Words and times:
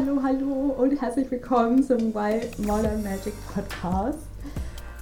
Hallo, 0.00 0.18
hallo 0.22 0.74
und 0.78 0.98
herzlich 0.98 1.30
willkommen 1.30 1.82
zum 1.82 2.14
Wild 2.14 2.58
Modern 2.60 3.02
Magic 3.02 3.34
Podcast. 3.52 4.18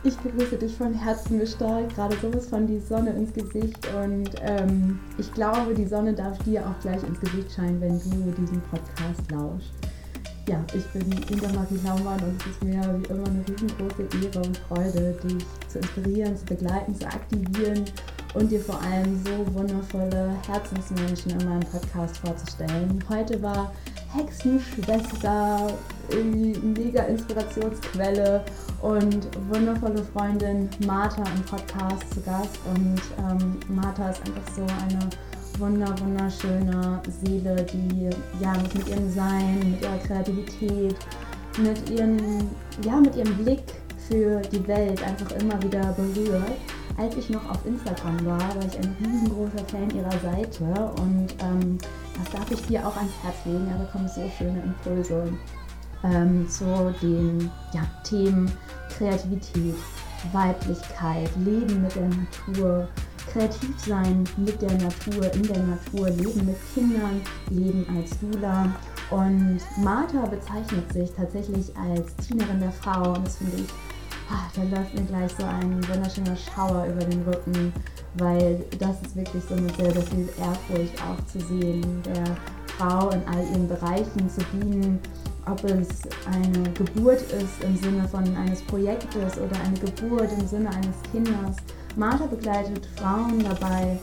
Ich 0.02 0.16
begrüße 0.16 0.56
dich 0.56 0.76
von 0.76 0.92
Herzen 0.92 1.38
gestarkt, 1.38 1.94
gerade 1.94 2.16
sowas 2.16 2.48
von 2.48 2.66
die 2.66 2.80
Sonne 2.80 3.10
ins 3.10 3.32
Gesicht 3.32 3.78
und 3.94 4.30
ähm, 4.42 4.98
ich 5.16 5.32
glaube, 5.32 5.72
die 5.74 5.86
Sonne 5.86 6.14
darf 6.14 6.36
dir 6.38 6.66
auch 6.66 6.80
gleich 6.80 7.00
ins 7.04 7.20
Gesicht 7.20 7.52
scheinen, 7.52 7.80
wenn 7.80 8.00
du 8.00 8.32
diesen 8.40 8.60
Podcast 8.62 9.30
lauschst. 9.30 9.87
Ja, 10.48 10.64
ich 10.74 10.86
bin 10.86 11.12
Inga 11.28 11.52
Marie 11.52 11.78
Laumann 11.84 12.18
und 12.20 12.40
es 12.40 12.46
ist 12.46 12.64
mir 12.64 12.80
wie 12.80 13.12
immer 13.12 13.26
eine 13.26 13.44
riesengroße 13.46 14.08
Ehre 14.24 14.46
und 14.46 14.56
Freude, 14.56 15.14
dich 15.22 15.44
zu 15.68 15.78
inspirieren, 15.78 16.34
zu 16.38 16.46
begleiten, 16.46 16.94
zu 16.94 17.04
aktivieren 17.04 17.84
und 18.32 18.50
dir 18.50 18.60
vor 18.60 18.80
allem 18.80 19.22
so 19.26 19.54
wundervolle 19.54 20.30
Herzensmenschen 20.46 21.32
in 21.32 21.46
meinem 21.46 21.68
Podcast 21.68 22.16
vorzustellen. 22.16 22.98
Heute 23.10 23.42
war 23.42 23.74
Hexenschwester, 24.14 25.66
irgendwie 26.08 26.58
mega 26.60 27.02
Inspirationsquelle 27.02 28.42
und 28.80 29.28
wundervolle 29.50 30.02
Freundin 30.14 30.70
Martha 30.86 31.24
im 31.36 31.42
Podcast 31.42 32.14
zu 32.14 32.22
Gast. 32.22 32.58
Und 32.74 33.02
ähm, 33.18 33.60
Martha 33.68 34.08
ist 34.08 34.22
einfach 34.26 34.54
so 34.54 34.62
eine 34.62 35.10
wunder, 35.58 35.94
wunderschöne 36.00 37.00
Seele, 37.22 37.64
die 37.64 38.10
ja 38.40 38.52
mit 38.74 38.88
ihrem 38.88 39.10
Sein, 39.10 39.58
mit 39.70 39.82
ihrer 39.82 39.98
Kreativität, 39.98 40.96
mit, 41.58 41.90
ihren, 41.90 42.18
ja, 42.84 42.96
mit 42.96 43.16
ihrem 43.16 43.36
Blick 43.38 43.62
für 44.08 44.40
die 44.40 44.66
Welt 44.66 45.02
einfach 45.02 45.30
immer 45.32 45.60
wieder 45.62 45.92
berührt. 45.92 46.52
Als 46.96 47.16
ich 47.16 47.30
noch 47.30 47.48
auf 47.48 47.64
Instagram 47.64 48.26
war, 48.26 48.40
war 48.40 48.64
ich 48.66 48.76
ein 48.78 48.96
riesengroßer 49.00 49.64
Fan 49.70 49.90
ihrer 49.90 50.18
Seite 50.18 50.64
und 51.00 51.28
ähm, 51.40 51.78
das 52.18 52.32
darf 52.32 52.50
ich 52.50 52.60
dir 52.66 52.86
auch 52.86 52.96
ans 52.96 53.12
Herz 53.22 53.36
legen. 53.44 53.68
Da 53.70 53.84
bekomme 53.84 54.08
so 54.08 54.28
schöne 54.36 54.60
Impulse 54.62 55.32
ähm, 56.02 56.48
zu 56.48 56.94
den 57.00 57.50
ja, 57.72 57.82
Themen 58.02 58.50
Kreativität, 58.96 59.76
Weiblichkeit, 60.32 61.30
Leben 61.36 61.82
mit 61.82 61.94
der 61.94 62.08
Natur, 62.08 62.88
kreativ 63.32 63.78
sein 63.78 64.24
mit 64.36 64.60
der 64.60 64.72
Natur, 64.72 65.32
in 65.34 65.42
der 65.42 65.62
Natur, 65.62 66.10
Leben 66.10 66.46
mit 66.46 66.56
Kindern, 66.74 67.20
Leben 67.50 67.86
als 67.96 68.18
Dula. 68.20 68.72
Und 69.10 69.60
Martha 69.82 70.26
bezeichnet 70.26 70.92
sich 70.92 71.10
tatsächlich 71.12 71.72
als 71.76 72.14
Dienerin 72.26 72.60
der 72.60 72.72
Frau 72.72 73.14
und 73.14 73.26
das 73.26 73.36
finde 73.36 73.56
ich, 73.56 73.68
ah, 74.30 74.48
da 74.54 74.62
läuft 74.62 74.94
mir 74.94 75.04
gleich 75.04 75.32
so 75.38 75.44
ein 75.44 75.88
wunderschöner 75.88 76.36
Schauer 76.36 76.86
über 76.86 77.04
den 77.04 77.22
Rücken, 77.22 77.72
weil 78.14 78.64
das 78.78 79.00
ist 79.02 79.16
wirklich 79.16 79.42
so 79.48 79.54
mit 79.54 79.74
sehr, 79.76 79.92
sehr 79.92 80.02
viel 80.02 80.28
Ehrfurcht 80.38 80.94
auch 81.02 81.24
zu 81.26 81.40
sehen, 81.40 82.02
der 82.04 82.36
Frau 82.76 83.10
in 83.10 83.22
all 83.26 83.44
ihren 83.50 83.68
Bereichen 83.68 84.28
zu 84.28 84.40
dienen, 84.52 85.00
ob 85.46 85.64
es 85.64 85.88
eine 86.26 86.70
Geburt 86.74 87.22
ist 87.22 87.64
im 87.64 87.76
Sinne 87.76 88.06
von 88.06 88.24
eines 88.36 88.62
Projektes 88.62 89.38
oder 89.38 89.58
eine 89.64 89.78
Geburt 89.78 90.30
im 90.38 90.46
Sinne 90.46 90.68
eines 90.68 90.96
Kindes. 91.10 91.56
Martha 91.98 92.26
begleitet 92.26 92.86
Frauen 92.96 93.42
dabei, 93.42 93.98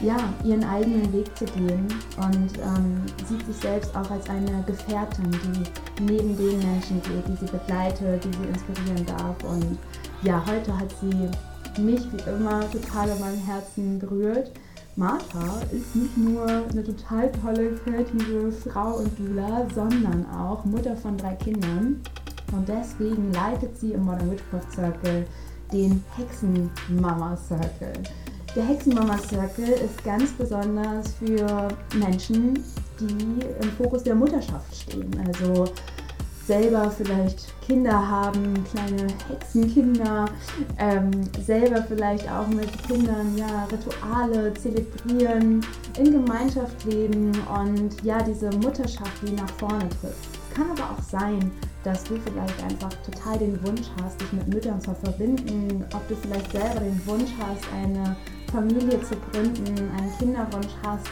ja, 0.00 0.16
ihren 0.44 0.62
eigenen 0.64 1.12
Weg 1.12 1.36
zu 1.36 1.46
gehen 1.46 1.88
und 2.18 2.58
ähm, 2.58 3.02
sieht 3.26 3.44
sich 3.46 3.56
selbst 3.56 3.96
auch 3.96 4.08
als 4.10 4.28
eine 4.28 4.62
Gefährtin, 4.66 5.30
die 5.30 6.02
neben 6.04 6.36
den 6.36 6.58
Menschen 6.58 7.02
geht, 7.02 7.26
die 7.26 7.36
sie 7.44 7.50
begleitet, 7.50 8.22
die 8.22 8.36
sie 8.36 8.48
inspirieren 8.48 9.06
darf. 9.06 9.42
Und 9.42 9.78
ja, 10.22 10.44
heute 10.46 10.78
hat 10.78 10.94
sie 11.00 11.82
mich 11.82 12.02
wie 12.12 12.30
immer 12.30 12.60
total 12.70 13.08
in 13.08 13.20
meinem 13.20 13.46
Herzen 13.46 13.98
berührt. 13.98 14.52
Martha 14.94 15.62
ist 15.72 15.96
nicht 15.96 16.16
nur 16.16 16.46
eine 16.46 16.84
total 16.84 17.32
tolle, 17.42 17.76
kreative 17.76 18.52
Frau 18.52 18.98
und 18.98 19.18
Dula, 19.18 19.66
sondern 19.74 20.26
auch 20.30 20.64
Mutter 20.64 20.96
von 20.96 21.16
drei 21.16 21.34
Kindern. 21.36 22.02
Und 22.52 22.68
deswegen 22.68 23.32
leitet 23.32 23.78
sie 23.78 23.92
im 23.92 24.04
Modern 24.04 24.30
Witchcraft 24.30 24.72
Circle 24.72 25.26
den 25.72 26.02
Hexenmama 26.16 27.36
Circle. 27.36 27.92
Der 28.56 28.64
Hexenmama 28.64 29.18
Circle 29.18 29.68
ist 29.68 30.02
ganz 30.04 30.32
besonders 30.32 31.14
für 31.14 31.68
Menschen, 31.94 32.62
die 32.98 33.44
im 33.62 33.70
Fokus 33.76 34.02
der 34.02 34.14
Mutterschaft 34.14 34.74
stehen. 34.74 35.10
Also 35.26 35.66
selber 36.46 36.90
vielleicht 36.90 37.54
Kinder 37.60 37.92
haben, 37.92 38.64
kleine 38.72 39.06
Hexenkinder, 39.28 40.24
ähm, 40.78 41.10
selber 41.44 41.82
vielleicht 41.82 42.28
auch 42.32 42.48
mit 42.48 42.70
Kindern 42.88 43.36
ja, 43.36 43.68
Rituale 43.70 44.54
zelebrieren, 44.54 45.60
in 45.98 46.12
Gemeinschaft 46.12 46.84
leben 46.86 47.32
und 47.54 48.02
ja, 48.02 48.22
diese 48.22 48.50
Mutterschaft, 48.56 49.12
die 49.22 49.32
nach 49.32 49.50
vorne 49.58 49.86
tritt. 50.00 50.37
Kann 50.58 50.72
aber 50.72 50.90
auch 50.90 51.02
sein, 51.02 51.52
dass 51.84 52.02
du 52.02 52.16
vielleicht 52.16 52.60
einfach 52.64 52.92
total 53.06 53.38
den 53.38 53.64
Wunsch 53.64 53.86
hast, 54.02 54.20
dich 54.20 54.32
mit 54.32 54.48
Müttern 54.48 54.80
zu 54.80 54.92
verbinden, 54.92 55.84
ob 55.94 56.08
du 56.08 56.16
vielleicht 56.16 56.50
selber 56.50 56.80
den 56.80 57.00
Wunsch 57.06 57.30
hast, 57.38 57.62
eine 57.72 58.16
Familie 58.50 59.00
zu 59.02 59.14
gründen, 59.30 59.88
einen 59.96 60.18
Kinderwunsch 60.18 60.74
hast. 60.84 61.06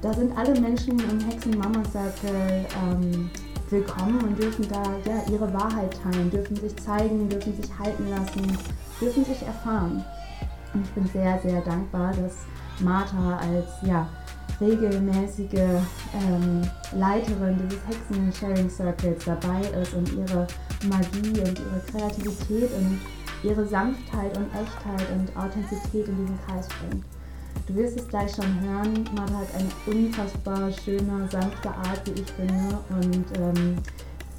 Da 0.00 0.14
sind 0.14 0.34
alle 0.34 0.58
Menschen 0.58 0.98
im 0.98 1.20
Hexen-Mama-Circle 1.20 2.66
ähm, 2.82 3.30
willkommen 3.68 4.18
und 4.22 4.38
dürfen 4.38 4.66
da 4.70 4.82
ja, 5.04 5.30
ihre 5.30 5.52
Wahrheit 5.52 6.00
teilen, 6.02 6.30
dürfen 6.30 6.56
sich 6.56 6.74
zeigen, 6.76 7.28
dürfen 7.28 7.54
sich 7.60 7.70
halten 7.78 8.08
lassen, 8.08 8.56
dürfen 8.98 9.26
sich 9.26 9.42
erfahren. 9.42 10.02
Und 10.72 10.86
ich 10.86 10.90
bin 10.92 11.06
sehr, 11.08 11.38
sehr 11.42 11.60
dankbar, 11.60 12.14
dass 12.14 12.32
Martha 12.82 13.36
als 13.36 13.66
ja, 13.82 14.08
regelmäßige 14.60 15.54
ähm, 15.54 16.62
Leiterin 16.94 17.58
dieses 17.58 17.80
Hexen-Sharing-Circles 17.88 19.24
dabei 19.24 19.60
ist 19.80 19.94
und 19.94 20.12
ihre 20.12 20.46
Magie 20.88 21.40
und 21.40 21.58
ihre 21.58 21.82
Kreativität 21.90 22.70
und 22.76 23.00
ihre 23.42 23.66
Sanftheit 23.66 24.36
und 24.36 24.46
Echtheit 24.54 25.06
und 25.12 25.36
Authentizität 25.36 26.08
in 26.08 26.16
diesen 26.16 26.38
Kreis 26.46 26.68
bringt. 26.68 27.04
Du 27.66 27.74
wirst 27.74 27.98
es 27.98 28.08
gleich 28.08 28.34
schon 28.34 28.60
hören. 28.60 29.08
Martha 29.14 29.38
hat 29.38 29.48
eine 29.54 29.96
unfassbar 29.96 30.70
schöne, 30.72 31.28
sanfte 31.30 31.68
Art, 31.68 32.02
wie 32.06 32.20
ich 32.20 32.30
finde. 32.32 32.78
Und 32.90 33.26
ähm, 33.38 33.76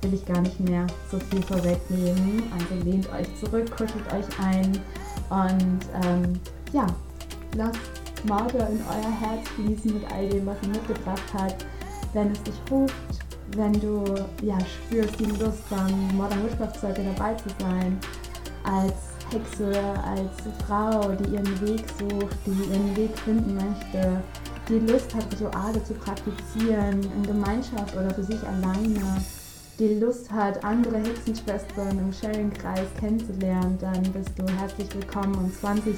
will 0.02 0.14
ich 0.14 0.26
gar 0.26 0.42
nicht 0.42 0.60
mehr 0.60 0.88
so 1.10 1.20
viel 1.20 1.42
vorwegnehmen. 1.44 2.44
Also 2.54 2.84
lehnt 2.84 3.08
euch 3.14 3.28
zurück, 3.40 3.70
kuschelt 3.72 4.06
euch 4.14 4.40
ein 4.40 4.80
und 5.30 5.80
ähm, 6.04 6.40
ja, 6.74 6.86
lasst 7.56 8.01
Martha 8.26 8.66
in 8.68 8.80
euer 8.80 9.12
Herz 9.20 9.48
fließen 9.56 9.94
mit 9.94 10.12
all 10.12 10.30
dem, 10.30 10.46
was 10.46 10.58
sie 10.62 10.70
mitgebracht 10.70 11.34
hat. 11.34 11.66
Wenn 12.14 12.32
es 12.32 12.44
dich 12.44 12.56
ruft, 12.70 12.94
wenn 13.56 13.74
du 13.74 14.04
ja, 14.44 14.58
spürst 14.60 15.20
die 15.20 15.26
Lust 15.26 15.70
beim 15.70 16.16
Modern 16.16 16.44
Witchcraft 16.44 16.80
Circle 16.80 17.06
dabei 17.16 17.34
zu 17.36 17.50
sein, 17.60 18.00
als 18.64 18.94
Hexe, 19.32 19.72
als 20.06 20.66
Frau, 20.66 21.12
die 21.14 21.36
ihren 21.36 21.62
Weg 21.62 21.86
sucht, 21.98 22.38
die 22.46 22.72
ihren 22.72 22.96
Weg 22.96 23.18
finden 23.20 23.56
möchte, 23.56 24.22
die 24.68 24.80
Lust 24.92 25.14
hat, 25.16 25.26
Rituale 25.32 25.84
zu 25.84 25.94
praktizieren, 25.94 27.02
in 27.02 27.24
Gemeinschaft 27.24 27.96
oder 27.96 28.14
für 28.14 28.24
sich 28.24 28.42
alleine, 28.46 29.22
die 29.80 30.00
Lust 30.00 30.32
hat, 30.32 30.64
andere 30.64 31.00
Hexenschwestern 31.00 31.98
im 31.98 32.14
Sharing-Kreis 32.14 32.88
kennenzulernen, 33.00 33.78
dann 33.80 34.04
bist 34.12 34.32
du 34.38 34.46
herzlich 34.60 34.94
willkommen 34.94 35.36
am 35.36 35.52
20. 35.52 35.96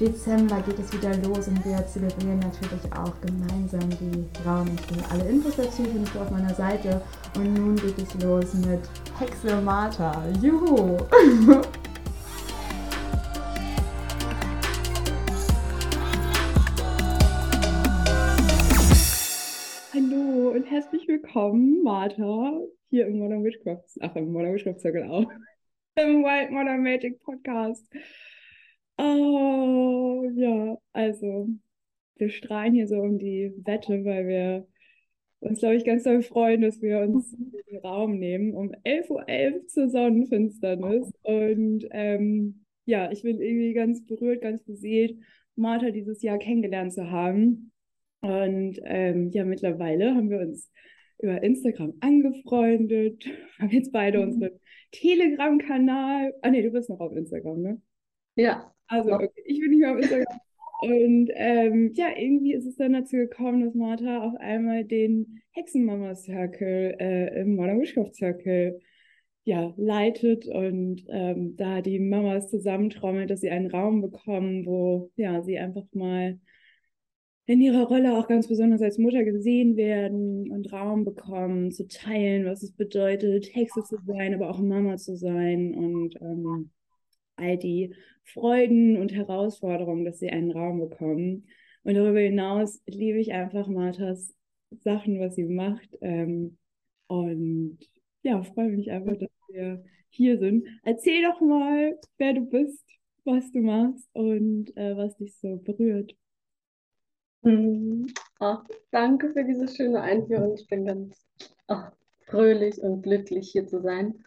Dezember 0.00 0.60
geht 0.62 0.78
es 0.78 0.92
wieder 0.92 1.14
los 1.18 1.48
und 1.48 1.64
wir 1.64 1.86
zelebrieren 1.86 2.38
natürlich 2.38 2.92
auch 2.92 3.12
gemeinsam 3.20 3.88
die 3.90 4.24
Frauennächte. 4.42 4.94
Alle 5.10 5.28
Infos 5.28 5.56
dazu 5.56 5.84
findest 5.84 6.14
du 6.14 6.20
auf 6.20 6.30
meiner 6.30 6.54
Seite. 6.54 7.00
Und 7.36 7.54
nun 7.54 7.76
geht 7.76 7.98
es 7.98 8.14
los 8.22 8.54
mit 8.54 8.80
Hexe 9.18 9.60
Martha. 9.60 10.24
Juhu! 10.40 10.96
Hallo 19.94 20.52
und 20.54 20.64
herzlich 20.64 21.06
willkommen, 21.06 21.82
Martha, 21.82 22.58
hier 22.88 23.06
im 23.06 23.18
Modern 23.18 23.44
Witchcraft, 23.44 23.84
ach, 24.00 24.16
im 24.16 24.32
Modern 24.32 24.54
Witchcraft 24.54 24.80
Circle 24.80 25.04
auch, 25.04 25.30
im 25.96 26.24
Wild 26.24 26.50
Modern 26.50 26.82
Magic 26.82 27.22
Podcast. 27.22 27.86
Oh, 28.98 30.24
ja, 30.34 30.78
also 30.92 31.48
wir 32.16 32.30
strahlen 32.30 32.74
hier 32.74 32.86
so 32.86 32.96
um 32.96 33.18
die 33.18 33.52
Wette, 33.64 34.04
weil 34.04 34.26
wir 34.28 34.68
uns, 35.40 35.58
glaube 35.58 35.76
ich, 35.76 35.84
ganz 35.84 36.04
doll 36.04 36.22
freuen, 36.22 36.62
dass 36.62 36.80
wir 36.80 37.00
uns 37.00 37.36
den 37.70 37.78
Raum 37.78 38.18
nehmen 38.18 38.54
um 38.54 38.70
11.11 38.84 39.10
Uhr 39.10 39.28
.11 39.28 39.66
zur 39.66 39.88
Sonnenfinsternis. 39.88 41.12
Und 41.22 41.86
ähm, 41.90 42.64
ja, 42.84 43.10
ich 43.10 43.22
bin 43.22 43.40
irgendwie 43.40 43.74
ganz 43.74 44.04
berührt, 44.04 44.42
ganz 44.42 44.62
beseelt, 44.62 45.18
Martha 45.56 45.90
dieses 45.90 46.22
Jahr 46.22 46.38
kennengelernt 46.38 46.92
zu 46.92 47.10
haben. 47.10 47.72
Und 48.20 48.78
ähm, 48.84 49.30
ja, 49.30 49.44
mittlerweile 49.44 50.14
haben 50.14 50.30
wir 50.30 50.40
uns 50.40 50.70
über 51.18 51.42
Instagram 51.42 51.94
angefreundet, 52.00 53.24
haben 53.58 53.70
jetzt 53.70 53.92
beide 53.92 54.18
mhm. 54.18 54.24
unseren 54.24 54.60
Telegram-Kanal. 54.92 56.34
Ah 56.42 56.50
nee, 56.50 56.62
du 56.62 56.70
bist 56.70 56.88
noch 56.88 57.00
auf 57.00 57.16
Instagram, 57.16 57.62
ne? 57.62 57.82
Ja. 58.36 58.72
Also, 58.92 59.12
okay. 59.12 59.30
ich 59.46 59.58
bin 59.58 59.70
nicht 59.70 59.80
mehr 59.80 59.92
auf 59.92 59.98
Instagram. 59.98 60.38
Und 60.82 61.30
ähm, 61.34 61.92
ja, 61.94 62.08
irgendwie 62.16 62.52
ist 62.52 62.66
es 62.66 62.76
dann 62.76 62.92
dazu 62.92 63.16
gekommen, 63.16 63.64
dass 63.64 63.74
Martha 63.74 64.22
auf 64.22 64.34
einmal 64.38 64.84
den 64.84 65.40
Hexenmama-Circle 65.52 66.96
äh, 66.98 67.40
im 67.40 67.54
Modern 67.54 67.80
Witchcraft 67.80 68.14
Circle 68.14 68.80
ja, 69.44 69.72
leitet 69.76 70.46
und 70.46 71.04
ähm, 71.08 71.56
da 71.56 71.80
die 71.80 72.00
Mamas 72.00 72.50
zusammentrommelt, 72.50 73.30
dass 73.30 73.40
sie 73.40 73.50
einen 73.50 73.70
Raum 73.70 74.02
bekommen, 74.02 74.66
wo 74.66 75.10
ja, 75.16 75.42
sie 75.42 75.58
einfach 75.58 75.84
mal 75.92 76.38
in 77.46 77.60
ihrer 77.60 77.84
Rolle 77.84 78.18
auch 78.18 78.28
ganz 78.28 78.48
besonders 78.48 78.82
als 78.82 78.98
Mutter 78.98 79.24
gesehen 79.24 79.76
werden 79.76 80.50
und 80.50 80.72
Raum 80.72 81.04
bekommen, 81.04 81.70
zu 81.72 81.88
teilen, 81.88 82.44
was 82.44 82.62
es 82.62 82.72
bedeutet, 82.72 83.54
Hexe 83.54 83.82
zu 83.84 83.96
sein, 84.06 84.34
aber 84.34 84.50
auch 84.50 84.58
Mama 84.58 84.96
zu 84.96 85.16
sein 85.16 85.74
und 85.74 86.14
ähm, 86.20 86.70
all 87.36 87.56
die 87.56 87.94
Freuden 88.24 88.96
und 88.96 89.12
Herausforderungen, 89.12 90.04
dass 90.04 90.18
sie 90.18 90.30
einen 90.30 90.52
Raum 90.52 90.80
bekommen. 90.80 91.48
Und 91.84 91.94
darüber 91.94 92.20
hinaus 92.20 92.80
liebe 92.86 93.18
ich 93.18 93.32
einfach 93.32 93.66
Marthas 93.66 94.34
Sachen, 94.80 95.20
was 95.20 95.34
sie 95.34 95.44
macht. 95.44 95.98
Ähm, 96.00 96.56
und 97.08 97.78
ja, 98.22 98.42
freue 98.42 98.70
mich 98.70 98.90
einfach, 98.90 99.16
dass 99.16 99.30
wir 99.48 99.84
hier 100.10 100.38
sind. 100.38 100.66
Erzähl 100.84 101.22
doch 101.22 101.40
mal, 101.40 101.98
wer 102.18 102.34
du 102.34 102.42
bist, 102.42 102.84
was 103.24 103.50
du 103.52 103.60
machst 103.60 104.08
und 104.12 104.76
äh, 104.76 104.96
was 104.96 105.16
dich 105.16 105.36
so 105.36 105.56
berührt. 105.56 106.14
Mhm. 107.42 108.06
Ach, 108.38 108.64
danke 108.90 109.30
für 109.30 109.44
diese 109.44 109.68
schöne 109.68 110.00
Einführung. 110.00 110.54
Ich 110.54 110.66
bin 110.68 110.84
ganz 110.86 111.26
ach, 111.66 111.92
fröhlich 112.26 112.80
und 112.80 113.02
glücklich, 113.02 113.50
hier 113.50 113.66
zu 113.66 113.80
sein. 113.80 114.24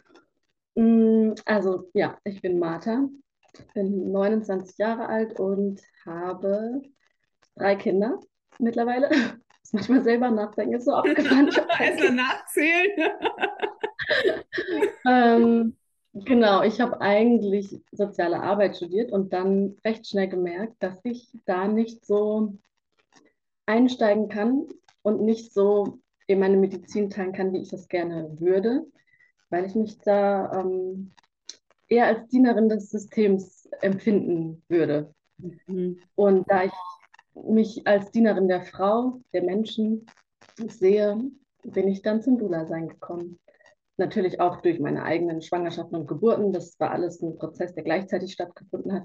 Mm, 0.76 1.32
also, 1.46 1.90
ja, 1.94 2.18
ich 2.24 2.42
bin 2.42 2.58
Martha, 2.58 3.08
bin 3.74 4.12
29 4.12 4.76
Jahre 4.78 5.08
alt 5.08 5.40
und 5.40 5.80
habe 6.04 6.82
drei 7.56 7.76
Kinder 7.76 8.20
mittlerweile. 8.58 9.10
Muss 9.72 9.72
manchmal 9.72 10.04
selber 10.04 10.30
nachdenken, 10.30 10.74
ist 10.74 10.84
so 10.84 10.92
abgefahren. 10.92 11.48
Erstmal 11.80 12.12
nachzählen. 12.12 13.10
ähm, 15.08 15.76
genau, 16.12 16.62
ich 16.62 16.80
habe 16.80 17.00
eigentlich 17.00 17.80
soziale 17.90 18.40
Arbeit 18.40 18.76
studiert 18.76 19.10
und 19.10 19.32
dann 19.32 19.76
recht 19.84 20.06
schnell 20.06 20.28
gemerkt, 20.28 20.76
dass 20.78 21.00
ich 21.04 21.32
da 21.46 21.66
nicht 21.66 22.06
so 22.06 22.56
einsteigen 23.64 24.28
kann 24.28 24.66
und 25.02 25.22
nicht 25.22 25.52
so 25.52 25.98
in 26.28 26.38
meine 26.38 26.58
Medizin 26.58 27.10
teilen 27.10 27.32
kann, 27.32 27.52
wie 27.52 27.62
ich 27.62 27.70
das 27.70 27.88
gerne 27.88 28.36
würde, 28.38 28.86
weil 29.56 29.64
ich 29.64 29.74
mich 29.74 29.98
da 30.00 30.52
ähm, 30.52 31.12
eher 31.88 32.08
als 32.08 32.28
Dienerin 32.28 32.68
des 32.68 32.90
Systems 32.90 33.66
empfinden 33.80 34.62
würde. 34.68 35.14
Mhm. 35.38 35.98
Und 36.14 36.50
da 36.50 36.64
ich 36.64 36.72
mich 37.34 37.86
als 37.86 38.10
Dienerin 38.10 38.48
der 38.48 38.60
Frau, 38.60 39.22
der 39.32 39.42
Menschen 39.42 40.04
sehe, 40.68 41.18
bin 41.62 41.88
ich 41.88 42.02
dann 42.02 42.20
zum 42.22 42.36
Dula-Sein 42.36 42.88
gekommen. 42.88 43.38
Natürlich 43.96 44.42
auch 44.42 44.60
durch 44.60 44.78
meine 44.78 45.04
eigenen 45.04 45.40
Schwangerschaften 45.40 45.96
und 45.96 46.06
Geburten. 46.06 46.52
Das 46.52 46.78
war 46.78 46.90
alles 46.90 47.22
ein 47.22 47.38
Prozess, 47.38 47.74
der 47.74 47.84
gleichzeitig 47.84 48.34
stattgefunden 48.34 48.92
hat, 48.92 49.04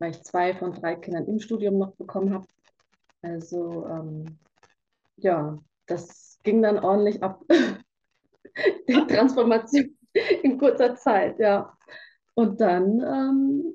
weil 0.00 0.10
ich 0.10 0.22
zwei 0.24 0.52
von 0.52 0.72
drei 0.72 0.96
Kindern 0.96 1.26
im 1.26 1.38
Studium 1.38 1.78
noch 1.78 1.94
bekommen 1.94 2.34
habe. 2.34 2.46
Also 3.22 3.86
ähm, 3.86 4.36
ja, 5.14 5.56
das 5.86 6.40
ging 6.42 6.60
dann 6.60 6.80
ordentlich 6.80 7.22
ab. 7.22 7.44
Die 8.88 9.06
Transformation 9.06 9.96
in 10.42 10.58
kurzer 10.58 10.94
Zeit, 10.96 11.38
ja. 11.38 11.76
Und 12.34 12.60
dann 12.60 13.00
ähm, 13.00 13.74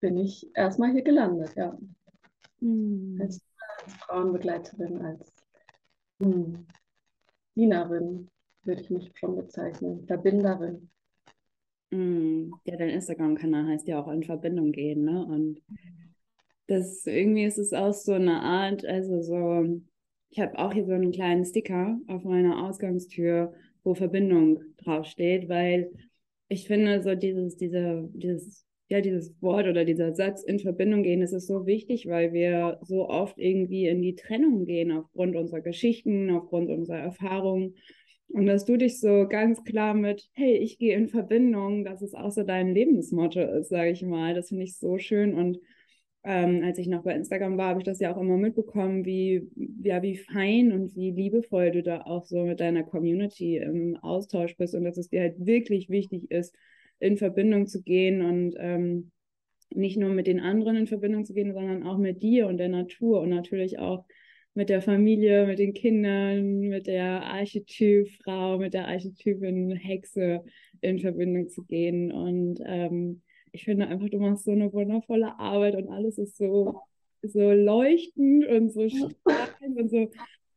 bin 0.00 0.16
ich 0.16 0.50
erstmal 0.54 0.92
hier 0.92 1.02
gelandet, 1.02 1.54
ja. 1.56 1.76
Mhm. 2.60 3.18
Als, 3.20 3.40
als, 3.84 3.94
Frauenbegleiterin, 3.94 5.02
als 5.02 5.32
hm, 6.20 6.66
Dienerin 7.56 8.28
würde 8.64 8.82
ich 8.82 8.90
mich 8.90 9.12
schon 9.14 9.36
bezeichnen, 9.36 10.06
Verbinderin. 10.06 10.90
Mm, 11.90 12.52
ja, 12.64 12.76
dein 12.76 12.90
Instagram-Kanal 12.90 13.66
heißt 13.66 13.88
ja 13.88 14.00
auch 14.00 14.08
in 14.08 14.22
Verbindung 14.22 14.72
gehen, 14.72 15.04
ne? 15.04 15.24
Und 15.24 15.60
das 16.66 17.04
irgendwie 17.06 17.44
ist 17.44 17.58
es 17.58 17.72
auch 17.72 17.92
so 17.92 18.12
eine 18.12 18.42
Art, 18.42 18.84
also 18.84 19.20
so, 19.22 19.80
ich 20.28 20.38
habe 20.38 20.56
auch 20.58 20.72
hier 20.72 20.86
so 20.86 20.92
einen 20.92 21.10
kleinen 21.10 21.44
Sticker 21.44 21.98
auf 22.06 22.22
meiner 22.22 22.64
Ausgangstür, 22.64 23.52
wo 23.84 23.94
Verbindung 23.94 24.60
draufsteht, 24.78 25.48
weil 25.48 25.90
ich 26.48 26.66
finde, 26.66 27.02
so 27.02 27.14
dieses, 27.14 27.56
diese, 27.56 28.08
dieses, 28.12 28.66
ja, 28.88 29.00
dieses 29.00 29.40
Wort 29.40 29.66
oder 29.68 29.84
dieser 29.84 30.14
Satz 30.14 30.42
in 30.42 30.58
Verbindung 30.58 31.04
gehen, 31.04 31.20
das 31.20 31.32
ist 31.32 31.46
so 31.46 31.64
wichtig, 31.64 32.08
weil 32.08 32.32
wir 32.32 32.78
so 32.82 33.08
oft 33.08 33.38
irgendwie 33.38 33.86
in 33.86 34.02
die 34.02 34.16
Trennung 34.16 34.64
gehen 34.64 34.90
aufgrund 34.90 35.36
unserer 35.36 35.60
Geschichten, 35.60 36.30
aufgrund 36.30 36.70
unserer 36.70 36.98
Erfahrungen. 36.98 37.76
Und 38.28 38.46
dass 38.46 38.64
du 38.64 38.76
dich 38.76 39.00
so 39.00 39.26
ganz 39.28 39.62
klar 39.64 39.94
mit, 39.94 40.28
hey, 40.32 40.56
ich 40.56 40.78
gehe 40.78 40.96
in 40.96 41.08
Verbindung, 41.08 41.84
dass 41.84 42.02
es 42.02 42.14
auch 42.14 42.30
so 42.30 42.42
dein 42.42 42.74
Lebensmotto 42.74 43.40
ist, 43.40 43.68
sage 43.68 43.90
ich 43.90 44.02
mal. 44.02 44.34
Das 44.34 44.48
finde 44.48 44.64
ich 44.64 44.76
so 44.76 44.98
schön 44.98 45.34
und 45.34 45.58
ähm, 46.22 46.62
als 46.64 46.78
ich 46.78 46.86
noch 46.86 47.02
bei 47.02 47.14
Instagram 47.14 47.56
war, 47.56 47.70
habe 47.70 47.80
ich 47.80 47.86
das 47.86 47.98
ja 47.98 48.14
auch 48.14 48.20
immer 48.20 48.36
mitbekommen, 48.36 49.04
wie, 49.04 49.48
ja, 49.82 50.02
wie 50.02 50.16
fein 50.16 50.72
und 50.72 50.94
wie 50.94 51.10
liebevoll 51.10 51.70
du 51.70 51.82
da 51.82 52.02
auch 52.02 52.26
so 52.26 52.44
mit 52.44 52.60
deiner 52.60 52.82
Community 52.82 53.56
im 53.56 53.96
Austausch 53.96 54.56
bist 54.56 54.74
und 54.74 54.84
dass 54.84 54.98
es 54.98 55.08
dir 55.08 55.20
halt 55.22 55.46
wirklich 55.46 55.88
wichtig 55.88 56.30
ist, 56.30 56.54
in 56.98 57.16
Verbindung 57.16 57.66
zu 57.66 57.82
gehen 57.82 58.22
und 58.22 58.54
ähm, 58.58 59.10
nicht 59.74 59.96
nur 59.96 60.10
mit 60.10 60.26
den 60.26 60.40
anderen 60.40 60.76
in 60.76 60.86
Verbindung 60.86 61.24
zu 61.24 61.32
gehen, 61.32 61.54
sondern 61.54 61.84
auch 61.84 61.96
mit 61.96 62.22
dir 62.22 62.48
und 62.48 62.58
der 62.58 62.68
Natur 62.68 63.20
und 63.20 63.30
natürlich 63.30 63.78
auch 63.78 64.04
mit 64.52 64.68
der 64.68 64.82
Familie, 64.82 65.46
mit 65.46 65.58
den 65.58 65.72
Kindern, 65.72 66.60
mit 66.60 66.86
der 66.86 67.22
Archetypfrau, 67.22 68.58
mit 68.58 68.74
der 68.74 68.88
Archetypin 68.88 69.70
Hexe 69.70 70.44
in 70.80 70.98
Verbindung 70.98 71.48
zu 71.48 71.64
gehen 71.64 72.12
und 72.12 72.60
ähm, 72.66 73.22
ich 73.52 73.64
finde 73.64 73.86
einfach, 73.88 74.08
du 74.08 74.18
machst 74.18 74.44
so 74.44 74.52
eine 74.52 74.72
wundervolle 74.72 75.38
Arbeit 75.38 75.76
und 75.76 75.88
alles 75.88 76.18
ist 76.18 76.36
so, 76.36 76.80
so 77.22 77.50
leuchtend 77.50 78.46
und 78.46 78.70
so 78.70 78.88
strahlend 78.88 79.78
und 79.78 79.90
so, 79.90 80.10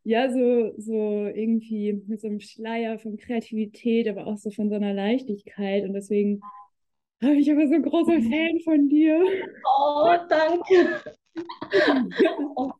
ja, 0.04 0.30
so, 0.32 0.74
so 0.78 1.28
irgendwie 1.28 1.94
mit 2.08 2.22
so 2.22 2.28
einem 2.28 2.40
Schleier 2.40 3.00
von 3.00 3.18
Kreativität, 3.18 4.08
aber 4.08 4.28
auch 4.28 4.38
so 4.38 4.52
von 4.52 4.70
so 4.70 4.76
einer 4.76 4.94
Leichtigkeit. 4.94 5.84
Und 5.84 5.94
deswegen 5.94 6.42
habe 7.22 7.36
ich 7.36 7.50
aber 7.52 7.68
so 7.68 7.74
ein 7.74 7.84
großer 7.84 8.20
mhm. 8.20 8.30
Fan 8.30 8.60
von 8.64 8.90
dir. 8.90 9.24
Oh, 9.80 10.16
danke. 10.28 11.04
oh, 12.56 12.72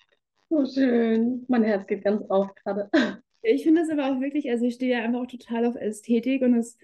so 0.50 0.66
schön. 0.66 1.44
Mein 1.48 1.62
Herz 1.62 1.86
geht 1.86 2.02
ganz 2.04 2.28
auf 2.28 2.54
gerade. 2.56 2.90
Ich 3.42 3.64
finde 3.64 3.82
das 3.82 3.90
aber 3.90 4.10
auch 4.10 4.20
wirklich, 4.20 4.50
also 4.50 4.66
ich 4.66 4.74
stehe 4.74 4.98
ja 4.98 5.04
einfach 5.04 5.20
auch 5.22 5.26
total 5.26 5.66
auf 5.66 5.76
Ästhetik 5.76 6.42
und 6.42 6.54
es 6.54 6.78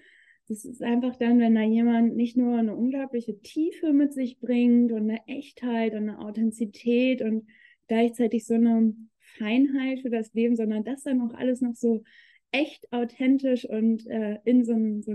das 0.49 0.65
ist 0.65 0.81
einfach 0.81 1.15
dann, 1.15 1.39
wenn 1.39 1.53
da 1.53 1.61
jemand 1.61 2.15
nicht 2.15 2.35
nur 2.35 2.57
eine 2.57 2.75
unglaubliche 2.75 3.39
Tiefe 3.39 3.93
mit 3.93 4.13
sich 4.13 4.39
bringt 4.39 4.91
und 4.91 5.09
eine 5.09 5.25
Echtheit 5.27 5.93
und 5.93 6.09
eine 6.09 6.19
Authentizität 6.19 7.21
und 7.21 7.47
gleichzeitig 7.87 8.45
so 8.45 8.55
eine 8.55 8.95
Feinheit 9.19 9.99
für 10.01 10.09
das 10.09 10.33
Leben, 10.33 10.55
sondern 10.55 10.83
das 10.83 11.03
dann 11.03 11.21
auch 11.21 11.35
alles 11.35 11.61
noch 11.61 11.75
so 11.75 12.03
echt 12.51 12.91
authentisch 12.91 13.69
und 13.69 14.07
äh, 14.07 14.39
in 14.43 14.65
so 14.65 14.73
einen 14.73 15.03
so 15.03 15.13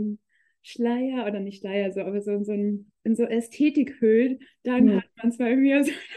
Schleier 0.62 1.26
oder 1.26 1.40
nicht 1.40 1.60
Schleier, 1.60 1.92
so, 1.92 2.02
aber 2.02 2.22
so 2.22 2.30
in 2.30 2.44
so, 2.44 2.52
ein, 2.52 2.92
in 3.02 3.16
so 3.16 3.24
Ästhetik 3.24 4.00
hüllt, 4.00 4.40
dann 4.62 4.88
ja. 4.88 4.96
hat 4.98 5.10
man 5.16 5.28
es 5.30 5.38
bei 5.38 5.56
mir 5.56 5.82
so 5.82 5.90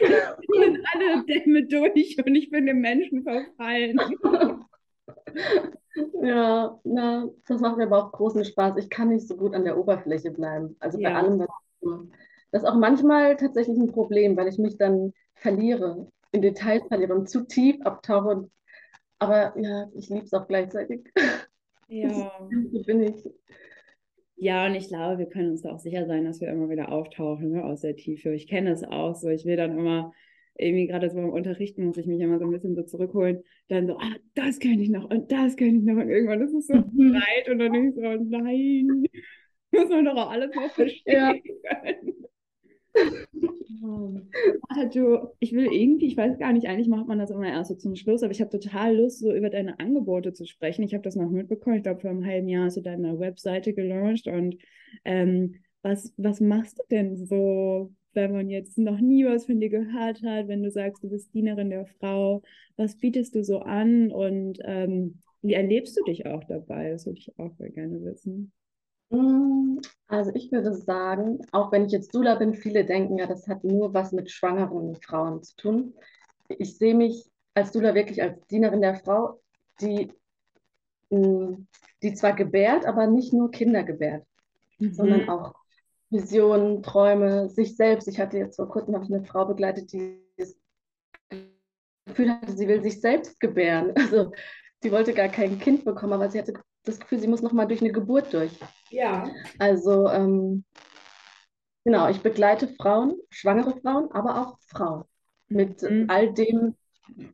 alle 0.94 1.24
Dämme 1.26 1.66
durch 1.66 2.16
und 2.24 2.34
ich 2.36 2.50
bin 2.50 2.66
dem 2.66 2.80
Menschen 2.80 3.24
verfallen. 3.24 3.98
Ja, 6.22 6.78
na, 6.84 7.28
das 7.46 7.60
macht 7.60 7.76
mir 7.76 7.84
aber 7.84 8.04
auch 8.04 8.12
großen 8.12 8.44
Spaß. 8.44 8.76
Ich 8.76 8.90
kann 8.90 9.08
nicht 9.08 9.26
so 9.26 9.36
gut 9.36 9.54
an 9.54 9.64
der 9.64 9.78
Oberfläche 9.78 10.30
bleiben. 10.30 10.76
Also 10.78 10.98
bei 10.98 11.14
allem, 11.14 11.40
was 11.40 11.48
ich 11.48 11.80
tue. 11.80 12.08
Das 12.50 12.62
ist 12.62 12.68
auch 12.68 12.76
manchmal 12.76 13.36
tatsächlich 13.36 13.76
ein 13.78 13.90
Problem, 13.90 14.36
weil 14.36 14.48
ich 14.48 14.58
mich 14.58 14.76
dann 14.78 15.12
verliere, 15.34 16.08
in 16.32 16.42
Details 16.42 16.86
verliere 16.86 17.14
und 17.14 17.28
zu 17.28 17.46
tief 17.46 17.80
abtauche. 17.82 18.48
Aber 19.18 19.58
ja, 19.58 19.88
ich 19.94 20.08
liebe 20.08 20.24
es 20.24 20.32
auch 20.32 20.46
gleichzeitig. 20.46 21.08
Ja. 21.88 22.10
so 22.70 22.82
bin 22.82 23.02
ich. 23.02 23.28
Ja, 24.36 24.66
und 24.66 24.74
ich 24.74 24.88
glaube, 24.88 25.18
wir 25.18 25.26
können 25.26 25.50
uns 25.50 25.62
da 25.62 25.72
auch 25.72 25.80
sicher 25.80 26.06
sein, 26.06 26.24
dass 26.24 26.40
wir 26.40 26.48
immer 26.48 26.68
wieder 26.68 26.92
auftauchen 26.92 27.50
ne, 27.50 27.64
aus 27.64 27.80
der 27.80 27.96
Tiefe. 27.96 28.30
Ich 28.34 28.46
kenne 28.46 28.70
es 28.70 28.84
auch 28.84 29.14
so. 29.14 29.28
Ich 29.28 29.44
will 29.44 29.56
dann 29.56 29.76
immer 29.76 30.12
irgendwie 30.58 30.86
gerade 30.86 31.08
so 31.08 31.16
beim 31.16 31.30
Unterrichten 31.30 31.86
muss 31.86 31.96
ich 31.96 32.06
mich 32.06 32.20
immer 32.20 32.38
so 32.38 32.44
ein 32.44 32.50
bisschen 32.50 32.74
so 32.74 32.82
zurückholen, 32.82 33.42
dann 33.68 33.86
so, 33.86 33.96
ah, 33.98 34.16
das 34.34 34.58
könnte 34.58 34.82
ich 34.82 34.90
noch 34.90 35.08
und 35.10 35.30
das 35.30 35.56
könnte 35.56 35.76
ich 35.76 35.84
noch 35.84 36.02
und 36.02 36.08
irgendwann 36.08 36.42
ist 36.42 36.54
es 36.54 36.66
so 36.66 36.74
mhm. 36.74 37.12
breit 37.12 37.48
und 37.50 37.58
dann 37.58 37.72
denke 37.72 37.88
ich 37.88 37.94
so, 37.94 38.24
nein, 38.24 39.04
muss 39.70 39.88
man 39.88 40.04
doch 40.04 40.16
auch 40.16 40.30
alles 40.30 40.54
noch 40.54 40.70
verstehen 40.70 41.42
können. 41.42 42.18
Oh. 43.80 44.20
du, 44.92 45.28
ich 45.38 45.52
will 45.52 45.72
irgendwie, 45.72 46.06
ich 46.06 46.16
weiß 46.16 46.38
gar 46.38 46.52
nicht, 46.52 46.66
eigentlich 46.66 46.88
macht 46.88 47.06
man 47.06 47.18
das 47.18 47.30
immer 47.30 47.48
erst 47.48 47.68
so 47.68 47.76
zum 47.76 47.94
Schluss, 47.94 48.22
aber 48.22 48.32
ich 48.32 48.40
habe 48.40 48.50
total 48.50 48.96
Lust, 48.96 49.20
so 49.20 49.32
über 49.32 49.50
deine 49.50 49.78
Angebote 49.78 50.32
zu 50.32 50.46
sprechen. 50.46 50.82
Ich 50.82 50.94
habe 50.94 51.02
das 51.02 51.14
noch 51.14 51.30
mitbekommen, 51.30 51.76
ich 51.76 51.82
glaube, 51.84 52.00
vor 52.00 52.10
einem 52.10 52.24
halben 52.24 52.48
Jahr 52.48 52.64
hast 52.64 52.76
du 52.76 52.80
deine 52.80 53.18
Webseite 53.20 53.74
gelauncht 53.74 54.26
und 54.26 54.56
ähm, 55.04 55.54
was, 55.82 56.12
was 56.16 56.40
machst 56.40 56.78
du 56.78 56.82
denn 56.90 57.16
so 57.16 57.92
wenn 58.14 58.32
man 58.32 58.48
jetzt 58.48 58.78
noch 58.78 58.98
nie 58.98 59.24
was 59.24 59.46
von 59.46 59.60
dir 59.60 59.68
gehört 59.68 60.22
hat, 60.22 60.48
wenn 60.48 60.62
du 60.62 60.70
sagst, 60.70 61.02
du 61.02 61.08
bist 61.08 61.32
Dienerin 61.34 61.70
der 61.70 61.86
Frau, 61.86 62.42
was 62.76 62.96
bietest 62.96 63.34
du 63.34 63.44
so 63.44 63.60
an 63.60 64.10
und 64.10 64.58
ähm, 64.62 65.20
wie 65.42 65.54
erlebst 65.54 65.96
du 65.96 66.04
dich 66.04 66.26
auch 66.26 66.44
dabei? 66.44 66.90
Das 66.90 67.06
würde 67.06 67.18
ich 67.18 67.38
auch 67.38 67.54
sehr 67.54 67.70
gerne 67.70 68.02
wissen. 68.04 68.52
Mm, 69.10 69.78
also 70.08 70.32
ich 70.34 70.50
würde 70.50 70.74
sagen, 70.74 71.40
auch 71.52 71.72
wenn 71.72 71.86
ich 71.86 71.92
jetzt 71.92 72.14
Dula 72.14 72.34
bin, 72.34 72.54
viele 72.54 72.84
denken 72.84 73.18
ja, 73.18 73.26
das 73.26 73.46
hat 73.48 73.64
nur 73.64 73.94
was 73.94 74.12
mit 74.12 74.30
schwangeren 74.30 74.94
Frauen 74.96 75.42
zu 75.42 75.56
tun. 75.56 75.94
Ich 76.48 76.76
sehe 76.76 76.94
mich 76.94 77.30
als 77.54 77.72
Dula 77.72 77.94
wirklich 77.94 78.22
als 78.22 78.44
Dienerin 78.46 78.80
der 78.80 78.96
Frau, 78.96 79.40
die, 79.80 80.12
mm, 81.10 81.66
die 82.02 82.14
zwar 82.14 82.34
gebärt, 82.34 82.86
aber 82.86 83.06
nicht 83.06 83.32
nur 83.32 83.50
Kinder 83.50 83.84
gebärt, 83.84 84.24
mhm. 84.78 84.92
sondern 84.92 85.28
auch 85.28 85.54
Visionen, 86.10 86.82
Träume, 86.82 87.50
sich 87.50 87.76
selbst. 87.76 88.08
Ich 88.08 88.18
hatte 88.18 88.38
jetzt 88.38 88.56
vor 88.56 88.68
kurzem 88.68 88.94
habe 88.94 89.04
ich 89.04 89.12
eine 89.12 89.24
Frau 89.24 89.44
begleitet, 89.44 89.92
die 89.92 90.22
das 90.36 90.56
Gefühl 92.06 92.30
hatte, 92.30 92.56
sie 92.56 92.66
will 92.68 92.82
sich 92.82 93.00
selbst 93.00 93.38
gebären. 93.40 93.92
Also 93.96 94.32
sie 94.82 94.92
wollte 94.92 95.12
gar 95.12 95.28
kein 95.28 95.58
Kind 95.58 95.84
bekommen, 95.84 96.12
aber 96.12 96.30
sie 96.30 96.38
hatte 96.38 96.54
das 96.84 97.00
Gefühl, 97.00 97.18
sie 97.18 97.28
muss 97.28 97.42
noch 97.42 97.52
mal 97.52 97.66
durch 97.66 97.80
eine 97.80 97.92
Geburt 97.92 98.32
durch. 98.32 98.52
Ja. 98.90 99.28
Also 99.58 100.08
ähm, 100.08 100.64
genau, 101.84 102.08
ich 102.08 102.20
begleite 102.20 102.68
Frauen, 102.68 103.18
schwangere 103.30 103.78
Frauen, 103.80 104.10
aber 104.12 104.40
auch 104.40 104.58
Frauen 104.66 105.04
mit 105.48 105.82
mhm. 105.82 106.06
all 106.08 106.32
dem, 106.32 106.76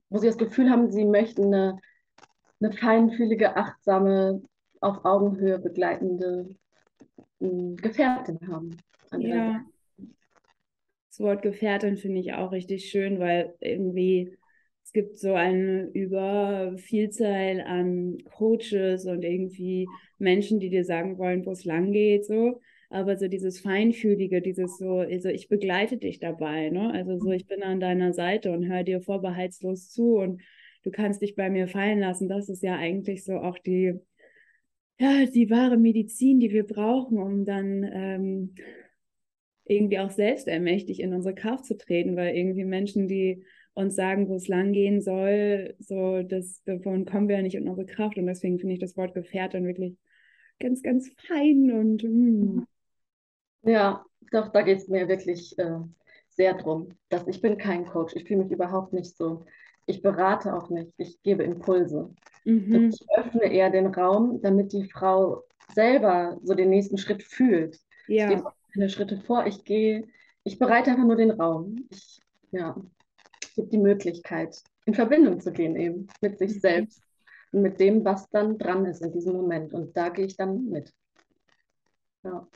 wo 0.08 0.18
sie 0.18 0.26
das 0.26 0.38
Gefühl 0.38 0.70
haben, 0.70 0.90
sie 0.90 1.04
möchten 1.04 1.46
eine, 1.52 1.78
eine 2.60 2.72
feinfühlige, 2.72 3.56
achtsame, 3.56 4.42
auf 4.80 5.04
Augenhöhe 5.04 5.58
begleitende 5.58 6.56
Gefährtin 7.76 8.38
haben. 8.48 8.76
Ja. 9.18 9.64
Das 11.08 11.20
Wort 11.20 11.42
Gefährtin 11.42 11.96
finde 11.96 12.20
ich 12.20 12.32
auch 12.32 12.50
richtig 12.50 12.90
schön, 12.90 13.20
weil 13.20 13.54
irgendwie 13.60 14.36
es 14.84 14.92
gibt 14.92 15.16
so 15.16 15.34
eine 15.34 15.88
über 15.92 16.74
Vielzahl 16.76 17.60
an 17.60 18.18
Coaches 18.36 19.06
und 19.06 19.24
irgendwie 19.24 19.88
Menschen, 20.18 20.60
die 20.60 20.70
dir 20.70 20.84
sagen 20.84 21.18
wollen, 21.18 21.46
wo 21.46 21.52
es 21.52 21.64
lang 21.64 21.92
geht, 21.92 22.26
so. 22.26 22.60
Aber 22.90 23.16
so 23.16 23.28
dieses 23.28 23.60
Feinfühlige, 23.60 24.42
dieses 24.42 24.78
so, 24.78 24.98
also 24.98 25.28
ich 25.28 25.48
begleite 25.48 25.96
dich 25.96 26.20
dabei, 26.20 26.70
ne? 26.70 26.92
Also 26.92 27.18
so, 27.18 27.30
ich 27.30 27.46
bin 27.46 27.62
an 27.62 27.80
deiner 27.80 28.12
Seite 28.12 28.52
und 28.52 28.68
höre 28.68 28.84
dir 28.84 29.00
vorbehaltslos 29.00 29.90
zu 29.90 30.16
und 30.16 30.42
du 30.84 30.90
kannst 30.90 31.22
dich 31.22 31.34
bei 31.34 31.48
mir 31.50 31.66
fallen 31.66 31.98
lassen. 31.98 32.28
Das 32.28 32.48
ist 32.48 32.62
ja 32.62 32.76
eigentlich 32.76 33.24
so 33.24 33.36
auch 33.36 33.58
die, 33.58 33.94
ja, 34.98 35.26
die 35.26 35.50
wahre 35.50 35.76
Medizin, 35.76 36.40
die 36.40 36.50
wir 36.50 36.66
brauchen, 36.66 37.18
um 37.18 37.44
dann 37.44 37.82
ähm, 37.92 38.54
irgendwie 39.64 39.98
auch 39.98 40.10
selbst 40.10 40.46
ermächtigt 40.46 41.00
in 41.00 41.14
unsere 41.14 41.34
Kraft 41.34 41.64
zu 41.64 41.76
treten, 41.76 42.16
weil 42.16 42.36
irgendwie 42.36 42.64
Menschen, 42.64 43.08
die 43.08 43.44
uns 43.72 43.96
sagen, 43.96 44.28
wo 44.28 44.36
es 44.36 44.46
lang 44.46 44.72
gehen 44.72 45.00
soll, 45.00 45.74
so 45.80 46.22
das, 46.22 46.62
davon 46.64 47.06
kommen 47.06 47.28
wir 47.28 47.36
ja 47.36 47.42
nicht 47.42 47.56
in 47.56 47.68
unsere 47.68 47.86
Kraft. 47.86 48.16
Und 48.18 48.26
deswegen 48.26 48.58
finde 48.58 48.74
ich 48.74 48.80
das 48.80 48.96
Wort 48.96 49.14
Gefährtin 49.14 49.66
wirklich 49.66 49.96
ganz, 50.60 50.82
ganz 50.82 51.10
fein 51.26 51.72
und 51.72 52.04
mm. 52.04 52.62
ja, 53.64 54.04
doch, 54.30 54.52
da 54.52 54.62
geht 54.62 54.78
es 54.78 54.88
mir 54.88 55.08
wirklich 55.08 55.58
äh, 55.58 55.80
sehr 56.28 56.54
drum, 56.54 56.90
dass 57.08 57.26
ich 57.26 57.40
bin 57.40 57.58
kein 57.58 57.86
Coach, 57.86 58.14
ich 58.14 58.26
fühle 58.26 58.44
mich 58.44 58.52
überhaupt 58.52 58.92
nicht 58.92 59.16
so. 59.16 59.44
Ich 59.86 60.00
berate 60.00 60.54
auch 60.54 60.70
nicht, 60.70 60.92
ich 60.96 61.20
gebe 61.22 61.42
Impulse. 61.42 62.14
Mhm. 62.44 62.90
Ich 62.90 63.06
öffne 63.16 63.52
eher 63.52 63.70
den 63.70 63.86
Raum, 63.86 64.40
damit 64.42 64.72
die 64.72 64.88
Frau 64.90 65.44
selber 65.74 66.38
so 66.42 66.54
den 66.54 66.70
nächsten 66.70 66.98
Schritt 66.98 67.22
fühlt. 67.22 67.78
Ja. 68.06 68.30
Ich 68.30 68.36
gebe 68.36 68.52
keine 68.72 68.88
Schritte 68.88 69.18
vor, 69.18 69.46
ich 69.46 69.64
gehe, 69.64 70.06
ich 70.44 70.58
bereite 70.58 70.90
einfach 70.90 71.04
nur 71.04 71.16
den 71.16 71.30
Raum. 71.30 71.86
Ich, 71.90 72.20
ja, 72.50 72.76
ich 73.42 73.54
gebe 73.54 73.68
die 73.68 73.78
Möglichkeit, 73.78 74.62
in 74.84 74.94
Verbindung 74.94 75.40
zu 75.40 75.52
gehen 75.52 75.76
eben 75.76 76.06
mit 76.20 76.38
sich 76.38 76.56
mhm. 76.56 76.60
selbst 76.60 77.02
und 77.52 77.62
mit 77.62 77.80
dem, 77.80 78.04
was 78.04 78.28
dann 78.30 78.58
dran 78.58 78.84
ist 78.84 79.02
in 79.02 79.12
diesem 79.12 79.34
Moment. 79.34 79.72
Und 79.72 79.96
da 79.96 80.10
gehe 80.10 80.26
ich 80.26 80.36
dann 80.36 80.66
mit. 80.66 80.92
Ja. 82.22 82.46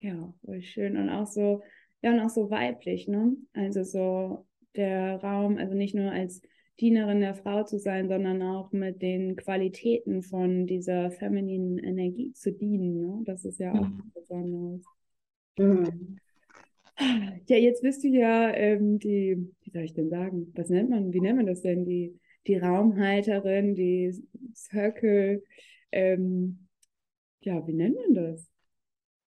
Ja, 0.00 0.34
voll 0.44 0.62
schön. 0.62 0.96
Und 0.96 1.08
auch 1.08 1.26
so, 1.26 1.62
ja, 2.02 2.12
und 2.12 2.20
auch 2.20 2.30
so 2.30 2.50
weiblich, 2.50 3.08
ne? 3.08 3.36
Also 3.52 3.84
so 3.84 4.46
der 4.76 5.22
Raum, 5.22 5.56
also 5.56 5.74
nicht 5.74 5.94
nur 5.94 6.10
als 6.10 6.42
Dienerin 6.80 7.20
der 7.20 7.34
Frau 7.34 7.62
zu 7.62 7.78
sein, 7.78 8.08
sondern 8.08 8.42
auch 8.42 8.72
mit 8.72 9.00
den 9.00 9.36
Qualitäten 9.36 10.22
von 10.22 10.66
dieser 10.66 11.10
femininen 11.10 11.78
Energie 11.78 12.32
zu 12.32 12.52
dienen. 12.52 13.00
Ne? 13.00 13.22
Das 13.24 13.44
ist 13.44 13.60
ja 13.60 13.72
auch 13.72 13.88
mhm. 13.88 14.12
besonders. 14.14 14.84
Mhm. 15.58 16.18
Ja, 17.46 17.56
jetzt 17.56 17.82
bist 17.82 18.04
du 18.04 18.08
ja 18.08 18.52
ähm, 18.54 18.98
die, 18.98 19.52
wie 19.62 19.70
soll 19.70 19.82
ich 19.82 19.94
denn 19.94 20.10
sagen, 20.10 20.52
was 20.54 20.68
nennt 20.68 20.90
man, 20.90 21.12
wie 21.12 21.20
nennt 21.20 21.36
man 21.36 21.46
das 21.46 21.62
denn? 21.62 21.84
Die, 21.84 22.18
die 22.46 22.56
Raumhalterin, 22.56 23.74
die 23.74 24.14
Circle, 24.54 25.42
ähm, 25.92 26.68
ja, 27.40 27.66
wie 27.66 27.72
nennt 27.72 27.96
man 27.96 28.14
das? 28.14 28.48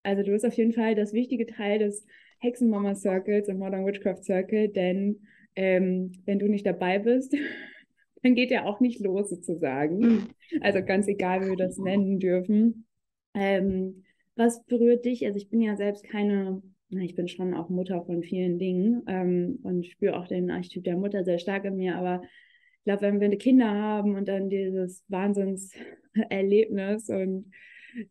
Also 0.03 0.23
du 0.23 0.31
bist 0.31 0.45
auf 0.45 0.53
jeden 0.53 0.73
Fall 0.73 0.95
das 0.95 1.13
wichtige 1.13 1.45
Teil 1.45 1.79
des 1.79 2.05
Hexenmama 2.39 2.95
Circles 2.95 3.49
und 3.49 3.59
Modern 3.59 3.85
Witchcraft 3.85 4.23
Circle, 4.23 4.69
denn 4.69 5.27
ähm, 5.57 6.11
wenn 6.25 6.39
du 6.39 6.47
nicht 6.47 6.65
dabei 6.65 6.99
bist, 6.99 7.33
dann 8.23 8.35
geht 8.35 8.51
er 8.51 8.65
auch 8.65 8.79
nicht 8.79 9.01
los 9.01 9.29
sozusagen. 9.29 9.97
Mhm. 9.97 10.27
Also 10.61 10.83
ganz 10.83 11.07
egal, 11.07 11.41
wie 11.41 11.49
wir 11.49 11.57
das 11.57 11.77
nennen 11.77 12.19
dürfen. 12.19 12.85
Ähm, 13.33 14.03
was 14.35 14.63
berührt 14.65 15.03
dich? 15.03 15.25
Also 15.25 15.37
ich 15.37 15.49
bin 15.49 15.61
ja 15.61 15.75
selbst 15.75 16.03
keine, 16.03 16.61
ich 16.89 17.15
bin 17.15 17.27
schon 17.27 17.55
auch 17.55 17.69
Mutter 17.69 18.05
von 18.05 18.21
vielen 18.21 18.59
Dingen 18.59 19.03
ähm, 19.07 19.59
und 19.63 19.87
spüre 19.87 20.17
auch 20.17 20.27
den 20.27 20.51
Archetyp 20.51 20.83
der 20.83 20.95
Mutter 20.95 21.23
sehr 21.23 21.39
stark 21.39 21.65
in 21.65 21.75
mir, 21.75 21.95
aber 21.95 22.21
ich 22.21 22.83
glaube, 22.83 23.01
wenn 23.01 23.19
wir 23.19 23.37
Kinder 23.37 23.69
haben 23.69 24.15
und 24.15 24.27
dann 24.27 24.49
dieses 24.49 25.03
Wahnsinnserlebnis 25.09 27.09
und 27.09 27.51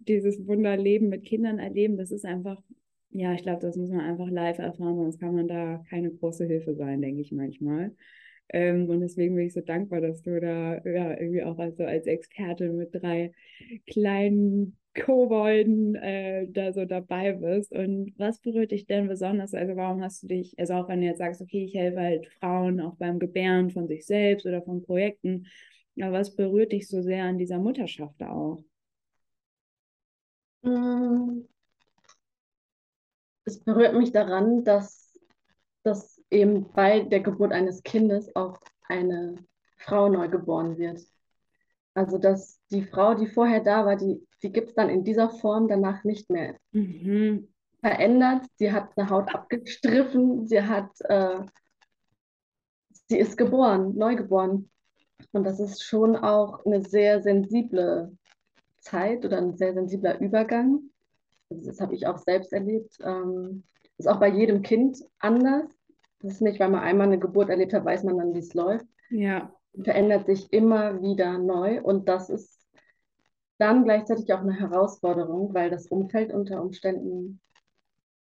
dieses 0.01 0.47
Wunderleben 0.47 1.09
mit 1.09 1.25
Kindern 1.25 1.59
erleben, 1.59 1.97
das 1.97 2.11
ist 2.11 2.25
einfach 2.25 2.61
ja, 3.17 3.33
ich 3.35 3.43
glaube, 3.43 3.61
das 3.63 3.77
muss 3.77 3.91
man 3.91 4.01
einfach 4.01 4.29
live 4.29 4.59
erfahren, 4.59 4.97
sonst 4.97 5.19
kann 5.21 5.35
man 5.35 5.49
da 5.49 5.83
keine 5.89 6.11
große 6.11 6.47
Hilfe 6.47 6.75
sein, 6.75 7.01
denke 7.01 7.23
ich 7.23 7.33
manchmal. 7.33 7.95
Ähm, 8.51 8.89
und 8.89 9.01
deswegen 9.01 9.35
bin 9.35 9.47
ich 9.47 9.55
so 9.55 9.61
dankbar, 9.63 10.01
dass 10.01 10.23
du 10.23 10.39
da 10.41 10.75
ja, 10.85 11.19
irgendwie 11.19 11.43
auch 11.43 11.59
also 11.59 11.85
als 11.85 12.07
Experte 12.07 12.71
mit 12.73 12.91
drei 12.95 13.33
kleinen 13.87 14.77
Kobolden 14.95 15.95
äh, 15.97 16.47
da 16.51 16.73
so 16.73 16.85
dabei 16.85 17.33
bist. 17.33 17.73
Und 17.73 18.13
was 18.19 18.41
berührt 18.41 18.71
dich 18.73 18.87
denn 18.87 19.09
besonders? 19.09 19.55
Also 19.55 19.77
warum 19.77 20.03
hast 20.03 20.23
du 20.23 20.29
dich, 20.29 20.55
also 20.59 20.75
auch 20.75 20.89
wenn 20.89 21.01
du 21.01 21.07
jetzt 21.07 21.19
sagst, 21.19 21.41
okay, 21.41 21.65
ich 21.65 21.75
helfe 21.75 22.01
halt 22.01 22.27
Frauen 22.41 22.81
auch 22.81 22.97
beim 22.97 23.19
Gebären 23.19 23.71
von 23.71 23.89
sich 23.89 24.07
selbst 24.07 24.47
oder 24.47 24.63
von 24.63 24.83
Projekten, 24.83 25.47
aber 26.01 26.13
was 26.13 26.37
berührt 26.37 26.73
dich 26.73 26.89
so 26.89 27.01
sehr 27.03 27.25
an 27.25 27.39
dieser 27.39 27.59
Mutterschaft 27.59 28.23
auch? 28.23 28.63
Mm, 30.63 31.47
es 33.47 33.61
berührt 33.61 33.95
mich 33.95 34.13
daran, 34.13 34.65
dass, 34.65 35.19
dass 35.83 36.21
eben 36.31 36.71
bei 36.73 37.01
der 37.01 37.21
Geburt 37.21 37.53
eines 37.53 37.83
Kindes 37.83 38.35
auch 38.35 38.59
eine 38.89 39.37
Frau 39.79 40.09
neu 40.09 40.29
geboren 40.29 40.79
wird. 40.79 41.01
Also 41.95 42.19
dass 42.19 42.61
die 42.71 42.83
Frau, 42.83 43.15
die 43.15 43.27
vorher 43.27 43.61
da 43.61 43.87
war, 43.87 43.97
die, 43.97 44.27
die 44.43 44.53
gibt 44.53 44.71
es 44.71 44.75
dann 44.75 44.91
in 44.91 45.05
dieser 45.05 45.31
Form 45.31 45.69
danach 45.69 46.05
nicht 46.05 46.29
mehr 46.29 46.57
mhm. 46.73 47.49
verändert. 47.81 48.45
Sie 48.57 48.71
hat 48.71 48.91
eine 48.97 49.09
Haut 49.09 49.35
abgestriffen, 49.35 50.47
sie 50.47 50.61
hat, 50.61 50.91
äh, 51.03 51.41
sie 53.09 53.19
ist 53.19 53.39
geboren, 53.39 53.97
neu 53.97 54.17
geboren. 54.17 54.71
Und 55.33 55.45
das 55.45 55.61
ist 55.61 55.83
schon 55.85 56.17
auch 56.17 56.67
eine 56.67 56.83
sehr 56.83 57.23
sensible 57.23 58.17
Zeit 58.81 59.25
oder 59.25 59.39
ein 59.39 59.57
sehr 59.57 59.73
sensibler 59.73 60.21
Übergang. 60.21 60.91
Also 61.51 61.67
das 61.67 61.81
habe 61.81 61.95
ich 61.95 62.07
auch 62.07 62.19
selbst 62.19 62.53
erlebt. 62.53 62.99
Ähm, 63.03 63.65
ist 63.99 64.09
auch 64.09 64.21
bei 64.21 64.29
jedem 64.29 64.63
Kind 64.63 64.99
anders. 65.19 65.65
Das 66.21 66.35
ist 66.35 66.41
nicht, 66.43 66.61
weil 66.61 66.71
man 66.71 66.83
einmal 66.83 67.07
eine 67.07 67.19
Geburt 67.19 67.49
erlebt 67.49 67.73
hat, 67.73 67.85
weiß 67.85 68.05
man 68.05 68.19
dann, 68.19 68.35
wie 68.35 68.41
es 68.41 68.55
läuft. 68.55 68.87
Ja. 69.11 69.53
Verändert 69.83 70.27
sich 70.27 70.53
immer 70.53 71.03
wieder 71.03 71.39
neu 71.39 71.83
und 71.83 72.09
das 72.09 72.31
ist 72.31 72.67
dann 73.59 73.85
gleichzeitig 73.85 74.33
auch 74.33 74.41
eine 74.41 74.59
Herausforderung, 74.59 75.55
weil 75.55 75.71
das 75.71 75.87
Umfeld 75.87 76.33
unter 76.33 76.63
Umständen 76.63 77.41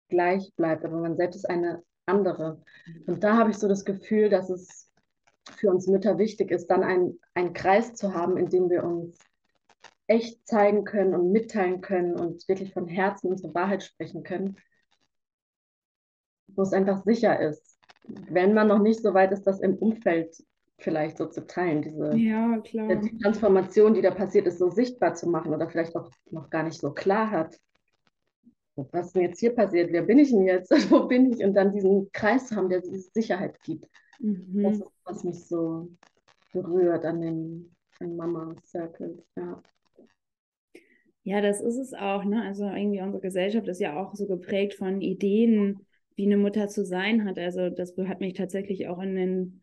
gleich 0.08 0.52
bleibt, 0.56 0.84
aber 0.84 0.98
man 0.98 1.16
selbst 1.16 1.36
ist 1.36 1.50
eine 1.50 1.82
andere. 2.06 2.60
Und 3.06 3.22
da 3.22 3.36
habe 3.36 3.50
ich 3.50 3.58
so 3.58 3.68
das 3.68 3.84
Gefühl, 3.84 4.28
dass 4.28 4.50
es 4.50 4.90
für 5.56 5.70
uns 5.70 5.86
Mütter 5.86 6.18
wichtig 6.18 6.50
ist, 6.50 6.66
dann 6.68 7.18
einen 7.34 7.52
Kreis 7.52 7.94
zu 7.94 8.14
haben, 8.14 8.36
in 8.36 8.48
dem 8.48 8.70
wir 8.70 8.84
uns 8.84 9.18
echt 10.10 10.44
zeigen 10.46 10.84
können 10.84 11.14
und 11.14 11.30
mitteilen 11.30 11.80
können 11.80 12.16
und 12.16 12.46
wirklich 12.48 12.72
von 12.72 12.88
Herzen 12.88 13.30
unsere 13.30 13.54
Wahrheit 13.54 13.84
sprechen 13.84 14.24
können, 14.24 14.56
wo 16.48 16.62
es 16.62 16.72
einfach 16.72 17.04
sicher 17.04 17.38
ist. 17.38 17.78
Wenn 18.02 18.52
man 18.52 18.66
noch 18.66 18.80
nicht 18.80 19.00
so 19.00 19.14
weit 19.14 19.30
ist, 19.30 19.46
das 19.46 19.60
im 19.60 19.76
Umfeld 19.76 20.34
vielleicht 20.78 21.16
so 21.16 21.26
zu 21.26 21.46
teilen, 21.46 21.82
diese 21.82 22.16
ja, 22.16 22.58
die 22.96 23.18
Transformation, 23.18 23.94
die 23.94 24.02
da 24.02 24.10
passiert 24.10 24.48
ist, 24.48 24.58
so 24.58 24.68
sichtbar 24.68 25.14
zu 25.14 25.28
machen 25.28 25.54
oder 25.54 25.68
vielleicht 25.68 25.94
auch 25.94 26.10
noch 26.30 26.50
gar 26.50 26.64
nicht 26.64 26.80
so 26.80 26.90
klar 26.90 27.30
hat. 27.30 27.56
was 28.74 29.08
ist 29.08 29.14
denn 29.14 29.22
jetzt 29.22 29.38
hier 29.38 29.54
passiert? 29.54 29.92
Wer 29.92 30.02
bin 30.02 30.18
ich 30.18 30.30
denn 30.30 30.44
jetzt? 30.44 30.72
Wo 30.90 31.06
bin 31.06 31.32
ich? 31.32 31.44
Und 31.44 31.54
dann 31.54 31.72
diesen 31.72 32.10
Kreis 32.12 32.48
zu 32.48 32.56
haben, 32.56 32.68
der 32.68 32.80
diese 32.80 33.10
Sicherheit 33.12 33.62
gibt. 33.62 33.86
Mhm. 34.18 34.64
Das 34.64 34.78
ist, 34.78 34.92
was 35.04 35.22
mich 35.22 35.46
so 35.46 35.88
berührt 36.52 37.04
an 37.04 37.20
den, 37.20 37.76
den 38.00 38.16
Mama-Circles, 38.16 39.22
ja. 39.36 39.62
Ja, 41.22 41.40
das 41.40 41.60
ist 41.60 41.76
es 41.76 41.92
auch, 41.92 42.24
ne? 42.24 42.42
Also 42.42 42.64
irgendwie 42.64 43.00
unsere 43.02 43.20
Gesellschaft 43.20 43.68
ist 43.68 43.80
ja 43.80 44.00
auch 44.00 44.14
so 44.14 44.26
geprägt 44.26 44.74
von 44.74 45.00
Ideen, 45.00 45.80
wie 46.16 46.26
eine 46.26 46.36
Mutter 46.38 46.68
zu 46.68 46.84
sein 46.84 47.24
hat. 47.24 47.38
Also 47.38 47.68
das 47.70 47.94
hat 48.06 48.20
mich 48.20 48.34
tatsächlich 48.34 48.88
auch 48.88 49.00
in 49.00 49.14
den 49.16 49.60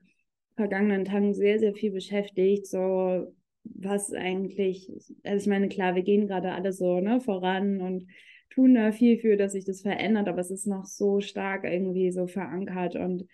vergangenen 0.56 1.06
Tagen 1.06 1.34
sehr, 1.34 1.60
sehr 1.60 1.74
viel 1.74 1.92
beschäftigt. 1.92 2.68
So, 2.68 3.34
was 3.64 4.14
eigentlich, 4.14 4.92
also 5.24 5.42
ich 5.44 5.48
meine, 5.48 5.68
klar, 5.68 5.96
wir 5.96 6.04
gehen 6.04 6.28
gerade 6.28 6.54
alle 6.54 6.74
so 6.74 7.00
ne, 7.00 7.20
voran 7.22 7.82
und 7.82 8.08
tun 8.50 8.76
da 8.76 8.92
viel 8.92 9.18
für, 9.20 9.36
dass 9.36 9.52
sich 9.54 9.66
das 9.66 9.82
verändert, 9.82 10.28
aber 10.28 10.40
es 10.40 10.52
ist 10.52 10.68
noch 10.68 10.86
so 10.86 11.22
stark 11.22 11.64
irgendwie 11.64 12.12
so 12.12 12.28
verankert 12.28 12.96
und 12.96 13.26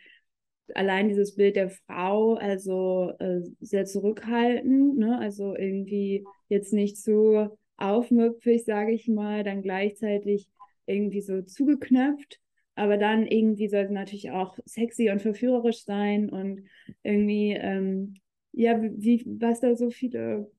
allein 0.76 1.08
dieses 1.10 1.36
Bild 1.36 1.56
der 1.56 1.70
Frau, 1.70 2.36
also 2.36 3.12
äh, 3.20 3.42
sehr 3.60 3.86
zurückhaltend, 3.86 4.98
ne? 4.98 5.20
also 5.20 5.56
irgendwie 5.56 6.26
jetzt 6.50 6.74
nicht 6.74 6.98
so 6.98 7.58
aufmüpfig, 7.78 8.66
sage 8.66 8.92
ich 8.92 9.08
mal, 9.08 9.44
dann 9.44 9.62
gleichzeitig 9.62 10.50
irgendwie 10.86 11.22
so 11.22 11.42
zugeknöpft, 11.42 12.40
aber 12.76 12.98
dann 12.98 13.28
irgendwie 13.28 13.68
soll 13.68 13.82
es 13.82 13.92
natürlich 13.92 14.32
auch 14.32 14.58
sexy 14.66 15.10
und 15.10 15.22
verführerisch 15.22 15.84
sein 15.84 16.30
und 16.30 16.64
irgendwie, 17.04 17.52
ähm, 17.52 18.16
ja, 18.52 18.80
wie, 18.82 19.24
was 19.40 19.62
da 19.62 19.76
so 19.76 19.90
viele, 19.90 20.52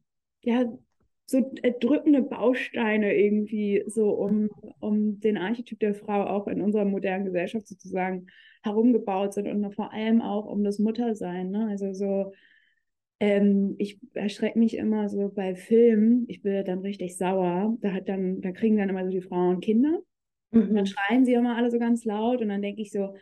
ja, 0.43 0.73
so 1.27 1.53
erdrückende 1.63 2.23
Bausteine 2.23 3.15
irgendwie 3.15 3.83
so 3.87 4.11
um, 4.11 4.51
um 4.81 5.21
den 5.21 5.39
Archetyp 5.39 5.81
der 5.81 5.95
Frau 5.95 6.25
auch 6.27 6.47
in 6.49 6.61
unserer 6.61 6.85
modernen 6.85 7.25
Gesellschaft 7.25 7.67
sozusagen 7.67 8.27
herumgebaut 8.63 9.33
sind 9.33 9.47
und 9.49 9.75
vor 9.75 9.93
allem 9.93 10.21
auch 10.21 10.47
um 10.47 10.65
das 10.65 10.79
Muttersein. 10.79 11.51
Ne? 11.51 11.69
Also 11.69 11.95
so 11.95 12.33
ähm, 13.25 13.75
ich 13.79 13.99
erschrecke 14.13 14.59
mich 14.59 14.77
immer 14.77 15.09
so 15.09 15.31
bei 15.35 15.55
Filmen, 15.55 16.27
ich 16.29 16.43
bin 16.43 16.63
dann 16.67 16.81
richtig 16.81 17.17
sauer. 17.17 17.75
Da 17.81 17.93
hat 17.93 18.07
dann, 18.07 18.43
da 18.43 18.53
kriegen 18.53 18.77
dann 18.77 18.91
immer 18.91 19.03
so 19.03 19.11
die 19.11 19.23
Frauen 19.23 19.61
Kinder. 19.61 20.01
Mhm. 20.51 20.75
Dann 20.75 20.87
schreien 20.87 21.25
sie 21.25 21.33
immer 21.33 21.57
alle 21.57 21.71
so 21.71 21.79
ganz 21.79 22.05
laut 22.05 22.43
und 22.43 22.51
dann 22.51 22.61
denke 22.61 22.83
ich 22.83 22.91
so, 22.91 23.15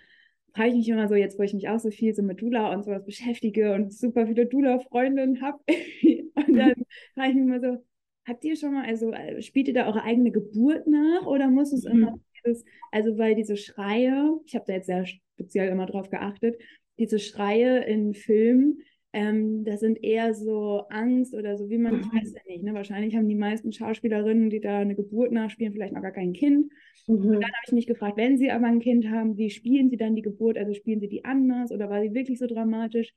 frage 0.54 0.70
ich 0.70 0.74
mich 0.74 0.88
immer 0.88 1.06
so, 1.06 1.14
jetzt 1.14 1.38
wo 1.38 1.44
ich 1.44 1.54
mich 1.54 1.68
auch 1.68 1.78
so 1.78 1.92
viel 1.92 2.12
so 2.14 2.22
mit 2.22 2.40
Dula 2.40 2.72
und 2.72 2.84
sowas 2.84 3.04
beschäftige 3.04 3.74
und 3.74 3.92
super 3.92 4.26
viele 4.26 4.46
Dula-Freundinnen 4.46 5.40
habe. 5.40 5.58
und 5.68 6.56
dann 6.56 6.74
frage 7.14 7.28
ich 7.28 7.34
mich 7.36 7.44
immer 7.44 7.60
so, 7.60 7.84
habt 8.26 8.44
ihr 8.44 8.56
schon 8.56 8.74
mal, 8.74 8.84
also 8.84 9.12
äh, 9.12 9.40
spielt 9.40 9.68
ihr 9.68 9.74
da 9.74 9.86
eure 9.86 10.02
eigene 10.02 10.32
Geburt 10.32 10.88
nach 10.88 11.26
oder 11.26 11.48
muss 11.48 11.72
es 11.72 11.84
mhm. 11.84 11.92
immer 11.92 12.14
dieses, 12.44 12.64
also 12.90 13.18
weil 13.18 13.36
diese 13.36 13.56
Schreie, 13.56 14.40
ich 14.46 14.56
habe 14.56 14.64
da 14.66 14.72
jetzt 14.72 14.86
sehr 14.86 15.06
speziell 15.06 15.68
immer 15.68 15.86
drauf 15.86 16.10
geachtet, 16.10 16.60
diese 16.98 17.20
Schreie 17.20 17.84
in 17.84 18.14
Filmen, 18.14 18.82
ähm, 19.12 19.64
das 19.64 19.80
sind 19.80 20.02
eher 20.02 20.34
so 20.34 20.84
Angst 20.88 21.34
oder 21.34 21.58
so, 21.58 21.68
wie 21.68 21.78
man, 21.78 22.00
ich 22.00 22.06
weiß 22.06 22.32
ja 22.32 22.40
nicht, 22.46 22.62
ne? 22.62 22.72
wahrscheinlich 22.72 23.14
haben 23.14 23.28
die 23.28 23.34
meisten 23.34 23.72
Schauspielerinnen, 23.72 24.48
die 24.48 24.60
da 24.60 24.78
eine 24.78 24.94
Geburt 24.94 25.32
nachspielen, 25.32 25.72
vielleicht 25.72 25.92
noch 25.92 26.02
gar 26.02 26.12
kein 26.12 26.32
Kind. 26.32 26.72
Mhm. 27.06 27.16
Und 27.16 27.32
dann 27.34 27.42
habe 27.44 27.64
ich 27.66 27.72
mich 27.72 27.86
gefragt, 27.86 28.16
wenn 28.16 28.38
sie 28.38 28.50
aber 28.50 28.66
ein 28.66 28.80
Kind 28.80 29.08
haben, 29.10 29.36
wie 29.36 29.50
spielen 29.50 29.90
sie 29.90 29.98
dann 29.98 30.16
die 30.16 30.22
Geburt? 30.22 30.56
Also 30.56 30.72
spielen 30.72 31.00
sie 31.00 31.08
die 31.08 31.24
anders 31.24 31.72
oder 31.72 31.90
war 31.90 32.00
sie 32.00 32.14
wirklich 32.14 32.38
so 32.38 32.46
dramatisch? 32.46 33.12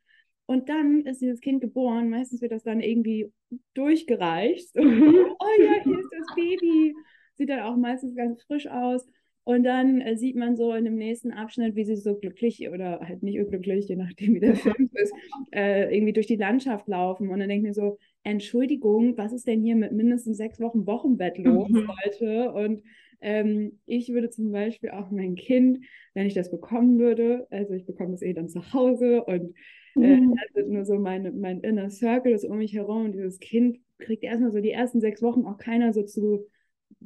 Und 0.47 0.69
dann 0.69 1.01
ist 1.05 1.21
dieses 1.21 1.39
Kind 1.39 1.61
geboren, 1.61 2.09
meistens 2.09 2.41
wird 2.41 2.51
das 2.51 2.63
dann 2.63 2.81
irgendwie 2.81 3.31
durchgereicht. 3.73 4.73
So, 4.73 4.81
mhm. 4.83 5.25
oh 5.39 5.61
ja, 5.63 5.81
hier 5.83 5.99
ist 5.99 6.11
das 6.11 6.35
Baby. 6.35 6.93
Sieht 7.35 7.49
dann 7.49 7.61
auch 7.61 7.77
meistens 7.77 8.15
ganz 8.15 8.43
frisch 8.43 8.67
aus. 8.67 9.07
Und 9.45 9.63
dann 9.63 10.01
äh, 10.01 10.17
sieht 10.17 10.35
man 10.35 10.55
so 10.55 10.73
in 10.73 10.85
dem 10.85 10.95
nächsten 10.95 11.31
Abschnitt, 11.31 11.75
wie 11.75 11.85
sie 11.85 11.95
so 11.95 12.15
glücklich 12.15 12.67
oder 12.67 12.99
halt 12.99 13.21
nicht 13.21 13.39
unglücklich, 13.39 13.87
je 13.87 13.95
nachdem, 13.95 14.33
wie 14.33 14.39
der 14.39 14.55
Film 14.55 14.89
ist, 14.93 15.13
äh, 15.51 15.95
irgendwie 15.95 16.13
durch 16.13 16.25
die 16.25 16.35
Landschaft 16.35 16.87
laufen. 16.87 17.29
Und 17.29 17.39
dann 17.39 17.47
denke 17.47 17.67
ich 17.67 17.67
mir 17.69 17.73
so, 17.73 17.99
Entschuldigung, 18.23 19.15
was 19.17 19.33
ist 19.33 19.45
denn 19.45 19.61
hier 19.61 19.75
mit 19.75 19.91
mindestens 19.91 20.37
sechs 20.37 20.59
Wochen 20.59 20.87
Wochenbett 20.87 21.37
los, 21.37 21.69
mhm. 21.69 21.87
Leute? 22.05 22.51
Und 22.53 22.81
ähm, 23.21 23.79
ich 23.85 24.09
würde 24.09 24.31
zum 24.31 24.51
Beispiel 24.51 24.89
auch 24.89 25.11
mein 25.11 25.35
Kind, 25.35 25.77
wenn 26.15 26.25
ich 26.25 26.33
das 26.33 26.49
bekommen 26.49 26.97
würde, 26.97 27.45
also 27.51 27.73
ich 27.75 27.85
bekomme 27.85 28.15
es 28.15 28.23
eh 28.23 28.33
dann 28.33 28.49
zu 28.49 28.73
Hause 28.73 29.23
und 29.25 29.53
äh, 29.95 30.17
mhm. 30.17 30.35
also 30.55 30.69
nur 30.71 30.85
so 30.85 30.97
meine, 30.97 31.31
mein 31.31 31.61
Inner 31.61 31.91
Circle 31.91 32.33
ist 32.33 32.45
um 32.45 32.57
mich 32.57 32.73
herum 32.73 33.05
und 33.05 33.11
dieses 33.11 33.39
Kind 33.39 33.77
kriegt 33.99 34.23
erstmal 34.23 34.51
so 34.51 34.59
die 34.59 34.71
ersten 34.71 35.01
sechs 35.01 35.21
Wochen 35.21 35.45
auch 35.45 35.57
keiner 35.57 35.93
so 35.93 36.01
zu 36.01 36.47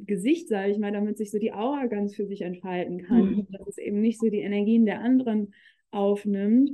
Gesicht, 0.06 0.48
sage 0.48 0.72
ich 0.72 0.78
mal, 0.78 0.92
damit 0.92 1.18
sich 1.18 1.32
so 1.32 1.40
die 1.40 1.54
Aura 1.54 1.88
ganz 1.88 2.16
für 2.16 2.26
sich 2.26 2.42
entfalten 2.42 3.04
kann. 3.04 3.36
Mhm. 3.36 3.48
Dass 3.52 3.68
es 3.68 3.78
eben 3.78 4.02
nicht 4.02 4.20
so 4.20 4.30
die 4.30 4.40
Energien 4.40 4.86
der 4.86 5.02
anderen 5.02 5.54
aufnimmt. 5.92 6.72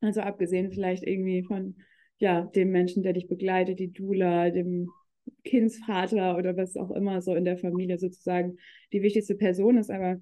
Also 0.00 0.20
abgesehen 0.20 0.70
vielleicht 0.70 1.02
irgendwie 1.02 1.42
von 1.42 1.76
ja, 2.18 2.42
dem 2.42 2.70
Menschen, 2.70 3.02
der 3.02 3.12
dich 3.12 3.26
begleitet, 3.26 3.78
die 3.78 3.92
Dula, 3.92 4.50
dem 4.50 4.88
Kindsvater 5.44 6.36
oder 6.36 6.56
was 6.56 6.76
auch 6.76 6.90
immer 6.90 7.20
so 7.22 7.34
in 7.34 7.44
der 7.44 7.58
Familie 7.58 7.98
sozusagen 7.98 8.58
die 8.92 9.02
wichtigste 9.02 9.34
Person 9.34 9.78
ist. 9.78 9.90
Aber 9.90 10.20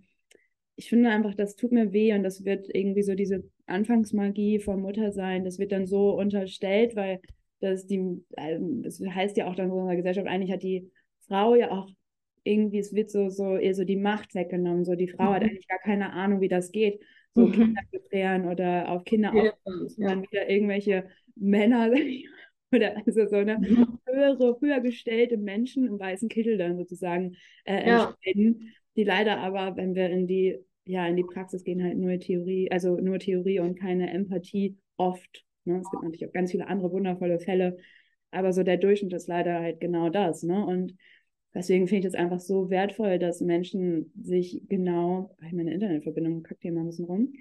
ich 0.76 0.88
finde 0.88 1.11
einfach, 1.11 1.35
das 1.35 1.57
tut 1.57 1.72
mir 1.72 1.92
weh 1.92 2.14
und 2.14 2.22
das 2.22 2.44
wird 2.44 2.68
irgendwie 2.72 3.02
so 3.02 3.14
diese 3.14 3.44
Anfangsmagie 3.66 4.59
vom 4.59 4.81
Muttersein, 4.81 5.44
das 5.44 5.59
wird 5.59 5.72
dann 5.72 5.87
so 5.87 6.16
unterstellt, 6.16 6.96
weil 6.96 7.20
das 7.61 7.87
die, 7.87 8.24
ähm, 8.37 8.83
es 8.85 9.00
heißt 9.00 9.37
ja 9.37 9.48
auch 9.48 9.55
dann 9.55 9.66
in 9.66 9.72
unserer 9.72 9.96
Gesellschaft, 9.96 10.26
eigentlich 10.26 10.50
hat 10.50 10.62
die 10.62 10.90
Frau 11.28 11.55
ja 11.55 11.70
auch 11.70 11.88
irgendwie, 12.44 12.78
es 12.78 12.94
wird 12.94 13.11
so, 13.11 13.28
so 13.28 13.57
eher 13.57 13.74
so 13.74 13.85
die 13.85 13.96
Macht 13.96 14.35
weggenommen. 14.35 14.85
So 14.85 14.94
die 14.94 15.09
Frau 15.09 15.31
mhm. 15.31 15.35
hat 15.35 15.42
eigentlich 15.42 15.68
gar 15.68 15.78
keine 15.78 16.12
Ahnung, 16.12 16.40
wie 16.40 16.48
das 16.48 16.72
geht. 16.72 17.00
So 17.35 17.46
mhm. 17.46 17.52
Kinder 17.52 17.83
gebären 17.90 18.46
oder 18.46 18.90
auf 18.90 19.05
Kinder 19.05 19.33
ja, 19.35 19.52
aufpassen, 19.52 20.02
ja. 20.02 20.09
dann 20.09 20.22
wieder 20.22 20.50
irgendwelche 20.50 21.09
Männer 21.35 21.90
oder 22.72 22.96
also 23.07 23.26
so 23.26 23.37
eine 23.37 23.59
mhm. 23.59 23.98
höhere, 24.07 24.59
höher 24.61 24.81
gestellte 24.81 25.37
Menschen 25.37 25.87
im 25.87 25.98
weißen 25.98 26.28
Kittel 26.28 26.59
dann 26.59 26.76
sozusagen 26.76 27.37
äh, 27.64 27.88
ja. 27.88 28.14
die 28.24 29.05
leider 29.05 29.38
aber, 29.38 29.76
wenn 29.76 29.94
wir 29.94 30.11
in 30.11 30.26
die, 30.26 30.59
ja, 30.85 31.07
in 31.07 31.16
die 31.16 31.24
Praxis 31.24 31.64
gehen, 31.64 31.83
halt 31.83 31.96
nur 31.96 32.18
Theorie, 32.18 32.70
also 32.70 32.96
nur 32.96 33.18
Theorie 33.18 33.61
und 33.61 33.78
keine 33.78 34.11
Empathie 34.11 34.76
oft. 34.96 35.44
Ne? 35.64 35.81
Es 35.81 35.90
gibt 35.90 36.02
natürlich 36.02 36.26
auch 36.26 36.33
ganz 36.33 36.50
viele 36.50 36.66
andere 36.66 36.92
wundervolle 36.92 37.38
Fälle, 37.38 37.78
aber 38.31 38.52
so 38.52 38.62
der 38.62 38.78
Durchschnitt 38.78 39.12
ist 39.12 39.28
leider 39.28 39.61
halt 39.61 39.81
genau 39.81 40.11
das. 40.11 40.42
Ne? 40.42 40.64
Und 40.64 40.96
Deswegen 41.54 41.86
finde 41.86 42.08
ich 42.08 42.14
es 42.14 42.18
einfach 42.18 42.40
so 42.40 42.70
wertvoll, 42.70 43.18
dass 43.18 43.40
Menschen 43.40 44.12
sich 44.20 44.62
genau, 44.68 45.36
ich 45.46 45.52
meine 45.52 45.72
Internetverbindung 45.72 46.42
kackt 46.42 46.62
hier 46.62 46.72
mal 46.72 46.80
ein 46.80 46.86
bisschen 46.86 47.04
rum, 47.04 47.34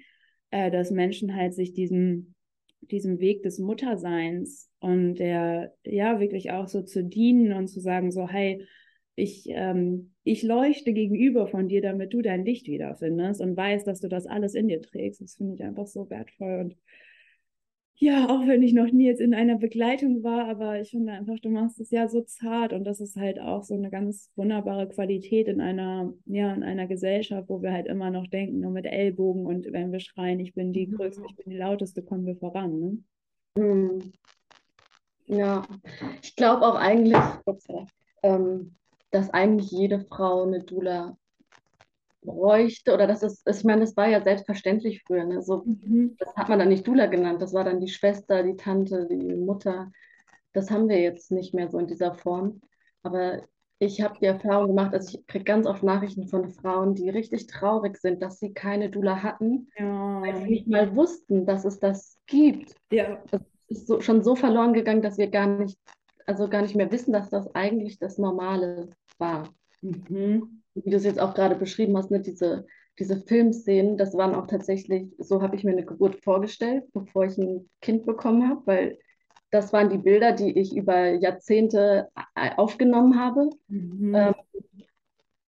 äh, 0.50 0.70
dass 0.70 0.90
Menschen 0.90 1.34
halt 1.34 1.54
sich 1.54 1.72
diesem, 1.72 2.34
diesem 2.82 3.20
Weg 3.20 3.42
des 3.42 3.58
Mutterseins 3.58 4.70
und 4.80 5.14
der, 5.14 5.74
ja, 5.84 6.20
wirklich 6.20 6.50
auch 6.50 6.68
so 6.68 6.82
zu 6.82 7.02
dienen 7.02 7.52
und 7.52 7.68
zu 7.68 7.80
sagen, 7.80 8.10
so, 8.10 8.28
hey, 8.28 8.66
ich, 9.14 9.44
ähm, 9.48 10.12
ich 10.24 10.42
leuchte 10.42 10.92
gegenüber 10.92 11.46
von 11.46 11.68
dir, 11.68 11.82
damit 11.82 12.12
du 12.12 12.22
dein 12.22 12.44
Licht 12.44 12.66
wiederfindest 12.66 13.40
und 13.40 13.56
weißt, 13.56 13.86
dass 13.86 14.00
du 14.00 14.08
das 14.08 14.26
alles 14.26 14.54
in 14.54 14.68
dir 14.68 14.80
trägst. 14.80 15.20
Das 15.20 15.36
finde 15.36 15.54
ich 15.54 15.62
einfach 15.62 15.86
so 15.86 16.08
wertvoll 16.10 16.60
und 16.60 16.76
ja, 18.02 18.28
auch 18.28 18.48
wenn 18.48 18.64
ich 18.64 18.72
noch 18.72 18.90
nie 18.90 19.06
jetzt 19.06 19.20
in 19.20 19.32
einer 19.32 19.56
Begleitung 19.56 20.24
war, 20.24 20.48
aber 20.48 20.80
ich 20.80 20.90
finde 20.90 21.12
einfach, 21.12 21.38
du 21.38 21.50
machst 21.50 21.78
es 21.78 21.92
ja 21.92 22.08
so 22.08 22.22
zart 22.22 22.72
und 22.72 22.82
das 22.82 22.98
ist 23.00 23.14
halt 23.14 23.38
auch 23.38 23.62
so 23.62 23.74
eine 23.74 23.90
ganz 23.90 24.32
wunderbare 24.34 24.88
Qualität 24.88 25.46
in 25.46 25.60
einer, 25.60 26.12
ja, 26.26 26.52
in 26.52 26.64
einer 26.64 26.88
Gesellschaft, 26.88 27.48
wo 27.48 27.62
wir 27.62 27.72
halt 27.72 27.86
immer 27.86 28.10
noch 28.10 28.26
denken, 28.26 28.58
nur 28.58 28.72
mit 28.72 28.86
Ellbogen 28.86 29.46
und 29.46 29.72
wenn 29.72 29.92
wir 29.92 30.00
schreien, 30.00 30.40
ich 30.40 30.52
bin 30.52 30.72
die 30.72 30.90
Größte, 30.90 31.22
ich 31.28 31.36
bin 31.36 31.50
die 31.50 31.58
Lauteste, 31.58 32.02
kommen 32.02 32.26
wir 32.26 32.34
voran. 32.34 32.80
Ne? 32.80 32.98
Mhm. 33.62 34.12
Ja, 35.26 35.62
ich 36.22 36.34
glaube 36.34 36.66
auch 36.66 36.74
eigentlich, 36.74 37.22
ähm, 38.24 38.74
dass 39.12 39.30
eigentlich 39.30 39.70
jede 39.70 40.00
Frau 40.00 40.42
eine 40.42 40.64
Dula 40.64 41.16
bräuchte, 42.22 42.94
oder 42.94 43.06
das 43.06 43.22
ist, 43.22 43.46
ich 43.48 43.64
meine, 43.64 43.82
das 43.82 43.96
war 43.96 44.08
ja 44.08 44.22
selbstverständlich 44.22 45.02
früher, 45.06 45.24
ne? 45.24 45.42
so, 45.42 45.62
mhm. 45.64 46.16
das 46.18 46.34
hat 46.36 46.48
man 46.48 46.58
dann 46.58 46.68
nicht 46.68 46.86
Dula 46.86 47.06
genannt, 47.06 47.42
das 47.42 47.52
war 47.52 47.64
dann 47.64 47.80
die 47.80 47.88
Schwester, 47.88 48.42
die 48.42 48.56
Tante, 48.56 49.06
die 49.10 49.34
Mutter. 49.34 49.90
Das 50.52 50.70
haben 50.70 50.88
wir 50.88 51.00
jetzt 51.00 51.32
nicht 51.32 51.54
mehr 51.54 51.70
so 51.70 51.78
in 51.78 51.86
dieser 51.86 52.14
Form. 52.14 52.60
Aber 53.02 53.42
ich 53.78 54.00
habe 54.00 54.18
die 54.20 54.26
Erfahrung 54.26 54.68
gemacht, 54.68 54.94
also 54.94 55.18
ich 55.18 55.26
kriege 55.26 55.44
ganz 55.44 55.66
oft 55.66 55.82
Nachrichten 55.82 56.28
von 56.28 56.50
Frauen, 56.50 56.94
die 56.94 57.10
richtig 57.10 57.46
traurig 57.48 57.96
sind, 57.96 58.22
dass 58.22 58.38
sie 58.38 58.52
keine 58.52 58.90
Dula 58.90 59.22
hatten, 59.22 59.68
ja. 59.76 60.20
weil 60.20 60.36
sie 60.36 60.44
nicht 60.44 60.68
mal 60.68 60.94
wussten, 60.94 61.46
dass 61.46 61.64
es 61.64 61.80
das 61.80 62.18
gibt. 62.26 62.76
Ja. 62.92 63.22
Das 63.30 63.42
ist 63.68 63.86
so, 63.86 64.00
schon 64.00 64.22
so 64.22 64.36
verloren 64.36 64.74
gegangen, 64.74 65.02
dass 65.02 65.18
wir 65.18 65.28
gar 65.28 65.46
nicht, 65.46 65.78
also 66.26 66.48
gar 66.48 66.62
nicht 66.62 66.76
mehr 66.76 66.92
wissen, 66.92 67.12
dass 67.12 67.30
das 67.30 67.52
eigentlich 67.54 67.98
das 67.98 68.18
Normale 68.18 68.90
war. 69.18 69.48
Mhm 69.80 70.61
wie 70.74 70.90
du 70.90 70.96
es 70.96 71.04
jetzt 71.04 71.20
auch 71.20 71.34
gerade 71.34 71.54
beschrieben 71.54 71.96
hast, 71.96 72.10
ne, 72.10 72.20
diese, 72.20 72.66
diese 72.98 73.16
Filmszenen, 73.16 73.96
das 73.96 74.14
waren 74.14 74.34
auch 74.34 74.46
tatsächlich, 74.46 75.08
so 75.18 75.42
habe 75.42 75.56
ich 75.56 75.64
mir 75.64 75.72
eine 75.72 75.84
Geburt 75.84 76.16
vorgestellt, 76.22 76.84
bevor 76.92 77.24
ich 77.26 77.38
ein 77.38 77.68
Kind 77.80 78.06
bekommen 78.06 78.48
habe, 78.48 78.62
weil 78.66 78.98
das 79.50 79.72
waren 79.72 79.90
die 79.90 79.98
Bilder, 79.98 80.32
die 80.32 80.58
ich 80.58 80.74
über 80.74 81.10
Jahrzehnte 81.10 82.08
äh, 82.34 82.50
aufgenommen 82.56 83.18
habe. 83.18 83.50
Mhm. 83.68 84.14
Ähm, 84.14 84.34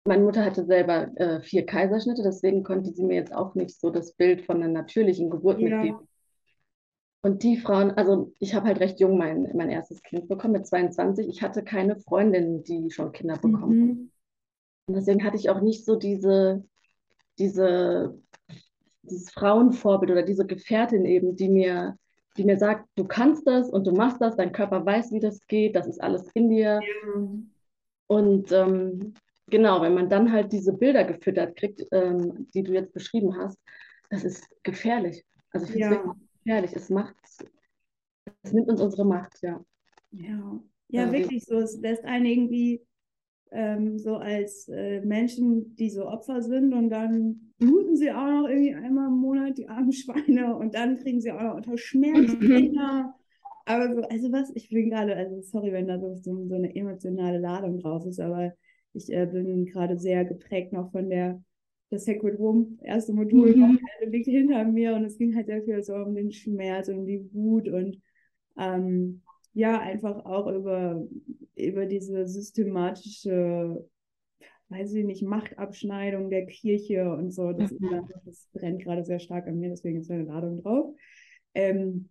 meine 0.07 0.23
Mutter 0.23 0.45
hatte 0.45 0.67
selber 0.67 1.09
äh, 1.17 1.41
vier 1.41 1.65
Kaiserschnitte, 1.65 2.23
deswegen 2.23 2.63
konnte 2.63 2.93
sie 2.93 3.03
mir 3.03 3.15
jetzt 3.15 3.35
auch 3.35 3.55
nicht 3.55 3.81
so 3.81 3.89
das 3.89 4.13
Bild 4.13 4.43
von 4.43 4.57
einer 4.57 4.69
natürlichen 4.69 5.31
Geburt 5.31 5.61
Ja. 5.61 5.69
mitgeben. 5.71 6.07
Und 7.23 7.43
die 7.43 7.57
Frauen, 7.57 7.93
also 7.93 8.35
ich 8.39 8.55
habe 8.55 8.67
halt 8.67 8.81
recht 8.81 9.01
jung 9.01 9.17
mein, 9.17 9.51
mein 9.55 9.71
erstes 9.71 10.03
Kind 10.03 10.29
bekommen, 10.29 10.53
mit 10.53 10.67
22. 10.67 11.27
Ich 11.27 11.41
hatte 11.41 11.65
keine 11.65 11.97
Freundin, 11.97 12.63
die 12.65 12.91
schon 12.91 13.13
Kinder 13.13 13.39
bekommen. 13.39 13.79
Mhm. 13.79 14.11
Und 14.87 14.94
deswegen 14.97 15.25
hatte 15.25 15.37
ich 15.37 15.49
auch 15.51 15.61
nicht 15.61 15.85
so 15.85 15.97
diese, 15.97 16.64
diese, 17.38 18.18
dieses 19.03 19.31
Frauenvorbild 19.31 20.11
oder 20.12 20.23
diese 20.23 20.47
Gefährtin 20.47 21.05
eben, 21.05 21.37
die 21.37 21.49
mir, 21.49 21.97
die 22.37 22.44
mir 22.44 22.59
sagt, 22.59 22.88
du 22.97 23.05
kannst 23.05 23.47
das 23.47 23.70
und 23.70 23.87
du 23.87 23.92
machst 23.92 24.20
das, 24.20 24.37
dein 24.37 24.53
Körper 24.53 24.85
weiß, 24.85 25.12
wie 25.12 25.20
das 25.20 25.47
geht, 25.47 25.77
das 25.77 25.87
ist 25.87 26.03
alles 26.03 26.29
in 26.35 26.51
dir. 26.51 26.81
Ja. 26.83 27.23
Und 28.07 28.53
ähm, 28.53 29.14
genau, 29.49 29.81
wenn 29.81 29.94
man 29.94 30.11
dann 30.11 30.31
halt 30.31 30.53
diese 30.53 30.73
Bilder 30.73 31.05
gefüttert 31.05 31.57
kriegt, 31.57 31.83
ähm, 31.90 32.49
die 32.53 32.62
du 32.62 32.73
jetzt 32.73 32.92
beschrieben 32.92 33.37
hast, 33.38 33.59
das 34.11 34.25
ist 34.25 34.47
gefährlich. 34.62 35.25
Also 35.51 35.66
ich 35.66 35.73
finde 35.73 35.87
es 35.87 35.90
Ja. 35.92 36.05
wirklich 36.05 36.29
gefährlich. 36.44 36.77
Es 36.77 36.90
macht, 36.90 37.16
es 38.42 38.53
nimmt 38.53 38.68
uns 38.68 38.81
unsere 38.83 39.07
Macht, 39.07 39.40
ja. 39.42 39.64
Ja, 40.12 40.61
ja, 40.88 41.07
Ja, 41.07 41.12
wirklich 41.12 41.44
so. 41.44 41.59
Es 41.59 41.79
lässt 41.81 42.05
einen 42.05 42.27
irgendwie 42.27 42.83
ähm, 43.55 43.99
so 43.99 44.17
als 44.17 44.69
äh, 44.69 45.01
Menschen, 45.03 45.75
die 45.77 45.90
so 45.90 46.07
Opfer 46.09 46.43
sind 46.43 46.75
und 46.75 46.90
dann 46.90 47.53
bluten 47.59 47.97
sie 47.97 48.11
auch 48.12 48.27
noch 48.29 48.49
irgendwie 48.49 48.75
einmal 48.75 49.09
im 49.09 49.19
Monat, 49.19 49.59
die 49.59 49.69
armen 49.69 49.93
Schweine, 49.95 50.57
und 50.57 50.75
dann 50.75 50.99
kriegen 50.99 51.21
sie 51.21 51.33
auch 51.33 51.43
noch 51.43 51.55
unter 51.57 51.79
Schmerzen 51.79 52.45
Kinder. 52.49 53.14
Aber 53.67 53.95
so, 53.95 54.03
also 54.03 54.33
was, 54.33 54.51
ich 54.55 54.69
bin 54.69 54.90
gerade, 54.90 55.17
also 55.17 55.40
sorry, 55.43 55.73
wenn 55.73 55.87
da 55.88 55.99
so, 55.99 56.14
so, 56.17 56.47
so 56.47 56.55
eine 56.55 56.75
emotionale 56.75 57.38
Ladung 57.38 57.79
drauf 57.79 58.05
ist, 58.07 58.21
aber 58.21 58.53
ich 58.93 59.11
äh, 59.12 59.27
bin 59.27 59.64
gerade 59.67 59.99
sehr 59.99 60.25
geprägt 60.25 60.73
noch 60.73 60.90
von 60.93 61.09
der, 61.09 61.43
das 61.90 62.05
Sacred 62.05 62.38
Womb, 62.38 62.81
erste 62.83 63.12
Modul, 63.14 63.55
Mhm. 63.55 63.79
liegt 64.07 64.27
hinter 64.27 64.64
mir 64.64 64.95
und 64.95 65.05
es 65.05 65.17
ging 65.19 65.35
halt 65.35 65.47
sehr 65.47 65.62
viel 65.62 65.83
so 65.83 65.95
um 65.95 66.14
den 66.14 66.31
Schmerz 66.33 66.88
und 66.88 67.07
die 67.07 67.29
Wut 67.33 67.69
und 67.69 68.01
ähm, 68.59 69.23
ja, 69.55 69.81
einfach 69.81 70.25
auch 70.27 70.47
über, 70.49 71.07
über 71.57 71.87
diese 71.87 72.27
systematische, 72.27 73.88
weiß 74.69 74.95
ich 74.95 75.05
nicht, 75.05 75.23
Machtabschneidung 75.23 76.31
der 76.31 76.47
Kirche 76.47 77.12
und 77.12 77.33
so. 77.33 77.53
Das, 77.53 77.73
ist, 77.73 77.81
Mhm. 77.81 78.09
das 78.25 78.49
brennt 78.53 78.83
gerade 78.83 79.05
sehr 79.05 79.21
stark 79.21 79.47
an 79.47 79.59
mir, 79.61 79.71
deswegen 79.71 80.01
ist 80.01 80.11
eine 80.11 80.25
Ladung 80.25 80.62
drauf. 80.62 80.95
Ähm, 81.55 82.09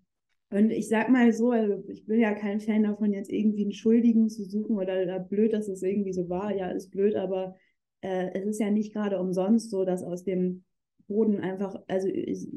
und 0.50 0.70
ich 0.72 0.88
sag 0.88 1.10
mal 1.10 1.34
so, 1.34 1.52
also 1.52 1.84
ich 1.90 2.06
bin 2.06 2.20
ja 2.20 2.34
kein 2.34 2.60
Fan 2.62 2.84
davon, 2.84 3.12
jetzt 3.14 3.32
irgendwie 3.32 3.64
einen 3.64 3.74
Schuldigen 3.74 4.30
zu 4.30 4.46
suchen 4.46 4.78
oder, 4.78 5.02
oder 5.04 5.20
blöd, 5.20 5.54
dass 5.54 5.68
es 5.68 5.82
irgendwie 5.84 6.14
so 6.14 6.30
war. 6.30 6.56
Ja, 6.56 6.70
ist 6.70 6.92
blöd, 6.92 7.16
aber 7.16 7.56
äh, 8.02 8.32
es 8.34 8.46
ist 8.46 8.60
ja 8.60 8.70
nicht 8.70 8.94
gerade 8.94 9.20
umsonst 9.20 9.72
so, 9.72 9.84
dass 9.86 10.04
aus 10.04 10.24
dem 10.24 10.64
Boden 11.08 11.40
einfach, 11.40 11.76
also 11.88 12.08
ich, 12.08 12.48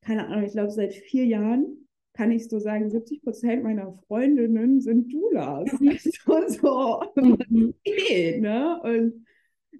keine 0.00 0.26
Ahnung, 0.28 0.44
ich 0.44 0.52
glaube, 0.52 0.70
seit 0.70 0.94
vier 0.94 1.26
Jahren 1.26 1.83
kann 2.14 2.30
ich 2.30 2.48
so 2.48 2.58
sagen, 2.58 2.90
70 2.90 3.22
Prozent 3.22 3.62
meiner 3.64 3.92
Freundinnen 4.08 4.80
sind 4.80 5.12
Doulas. 5.12 5.70
Also 6.26 6.48
so, 6.48 7.02
Mhm. 7.48 7.74
geht, 7.84 8.40
ne? 8.40 8.80
Und, 8.82 9.26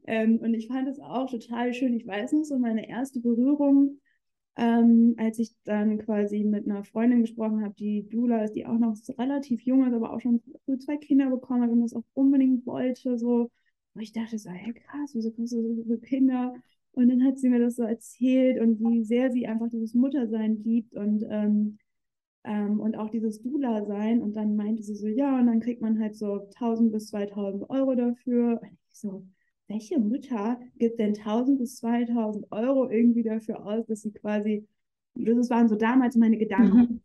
ähm, 0.07 0.39
und 0.39 0.55
ich 0.55 0.69
fand 0.69 0.89
es 0.89 1.01
auch 1.01 1.31
total 1.31 1.73
schön. 1.75 1.95
Ich 1.95 2.07
weiß 2.07 2.33
noch 2.33 2.45
so 2.45 2.59
meine 2.59 2.89
erste 2.89 3.21
Berührung, 3.21 4.01
ähm, 4.57 5.15
als 5.19 5.39
ich 5.39 5.53
dann 5.65 5.99
quasi 5.99 6.45
mit 6.45 6.67
einer 6.67 6.85
Freundin 6.85 7.23
gesprochen 7.23 7.63
habe, 7.65 7.75
die 7.75 8.09
Dula 8.09 8.45
ist, 8.45 8.53
die 8.55 8.67
auch 8.67 8.79
noch 8.79 8.97
so 8.97 9.13
relativ 9.15 9.63
jung 9.63 9.87
ist, 9.87 9.95
aber 9.95 10.13
auch 10.13 10.21
schon 10.21 10.43
früh 10.65 10.79
zwei 10.79 10.97
Kinder 10.97 11.31
bekommen 11.31 11.63
hat 11.63 11.71
und 11.71 11.81
das 11.83 11.95
auch 11.95 12.05
unbedingt 12.15 12.67
wollte, 12.67 13.19
so. 13.19 13.51
Und 13.95 14.03
ich 14.03 14.13
dachte 14.13 14.39
so, 14.39 14.51
hey 14.51 14.73
krass, 14.75 15.11
wieso 15.15 15.31
kriegst 15.33 15.53
du 15.55 15.63
so 15.77 15.83
viele 15.85 15.99
Kinder? 15.99 16.55
Und 16.93 17.09
dann 17.09 17.25
hat 17.25 17.39
sie 17.39 17.49
mir 17.49 17.59
das 17.61 17.77
so 17.77 17.83
erzählt 17.85 18.61
und 18.61 18.79
wie 18.81 19.03
sehr 19.05 19.31
sie 19.33 19.47
einfach 19.47 19.69
dieses 19.69 19.95
Muttersein 19.95 20.63
liebt 20.63 20.95
und 20.95 21.25
ähm, 21.29 21.79
ähm, 22.45 22.81
und 22.81 22.97
auch 22.97 23.11
dieses 23.11 23.43
Dula-Sein. 23.43 24.23
Und 24.23 24.35
dann 24.37 24.57
meinte 24.57 24.83
sie 24.83 24.95
so, 24.95 25.07
ja, 25.09 25.39
und 25.39 25.47
dann 25.47 25.61
kriegt 25.61 25.83
man 25.83 25.99
halt 26.01 26.17
so 26.17 26.49
1000 26.51 26.93
bis 26.93 27.09
2000 27.09 27.69
Euro 27.71 27.95
dafür. 27.95 28.61
Und 28.63 28.69
ich 28.73 28.99
so, 28.99 29.27
welche 29.69 29.99
Mutter 29.99 30.59
gibt 30.79 30.99
denn 30.99 31.15
1000 31.15 31.59
bis 31.59 31.77
2000 31.77 32.47
Euro 32.53 32.91
irgendwie 32.91 33.23
dafür 33.23 33.65
aus, 33.65 33.87
dass 33.87 34.03
sie 34.03 34.13
quasi, 34.13 34.67
das 35.15 35.51
waren 35.51 35.69
so 35.69 35.77
damals 35.77 36.17
meine 36.17 36.37
Gedanken. 36.39 36.79
Mhm. 36.79 37.01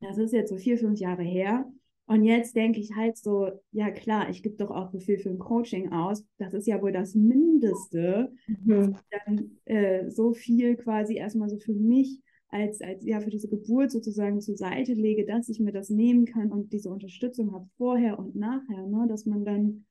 Das 0.00 0.18
ist 0.18 0.32
jetzt 0.32 0.50
so 0.50 0.56
vier, 0.56 0.78
fünf 0.78 0.98
Jahre 0.98 1.22
her. 1.22 1.70
Und 2.06 2.24
jetzt 2.24 2.56
denke 2.56 2.80
ich 2.80 2.96
halt 2.96 3.16
so, 3.18 3.50
ja 3.70 3.90
klar, 3.90 4.30
ich 4.30 4.42
gebe 4.42 4.56
doch 4.56 4.70
auch 4.70 4.90
so 4.90 4.98
viel 4.98 5.18
für 5.18 5.28
ein 5.28 5.38
Coaching 5.38 5.92
aus. 5.92 6.24
Das 6.38 6.54
ist 6.54 6.66
ja 6.66 6.80
wohl 6.82 6.90
das 6.90 7.14
Mindeste, 7.14 8.32
Mhm. 8.46 8.96
dann 9.26 9.58
äh, 9.66 10.10
so 10.10 10.32
viel 10.32 10.76
quasi 10.76 11.16
erstmal 11.16 11.48
so 11.48 11.58
für 11.58 11.74
mich 11.74 12.20
als, 12.50 12.80
als 12.80 13.04
ja 13.04 13.20
für 13.20 13.30
diese 13.30 13.48
Geburt 13.48 13.90
sozusagen 13.90 14.40
zur 14.40 14.56
Seite 14.56 14.92
lege, 14.94 15.24
dass 15.24 15.48
ich 15.48 15.60
mir 15.60 15.72
das 15.72 15.90
nehmen 15.90 16.26
kann 16.26 16.52
und 16.52 16.72
diese 16.72 16.90
Unterstützung 16.90 17.52
habe 17.52 17.68
vorher 17.76 18.18
und 18.18 18.36
nachher, 18.36 18.86
ne? 18.86 19.06
Dass 19.08 19.26
man 19.26 19.44
dann, 19.44 19.86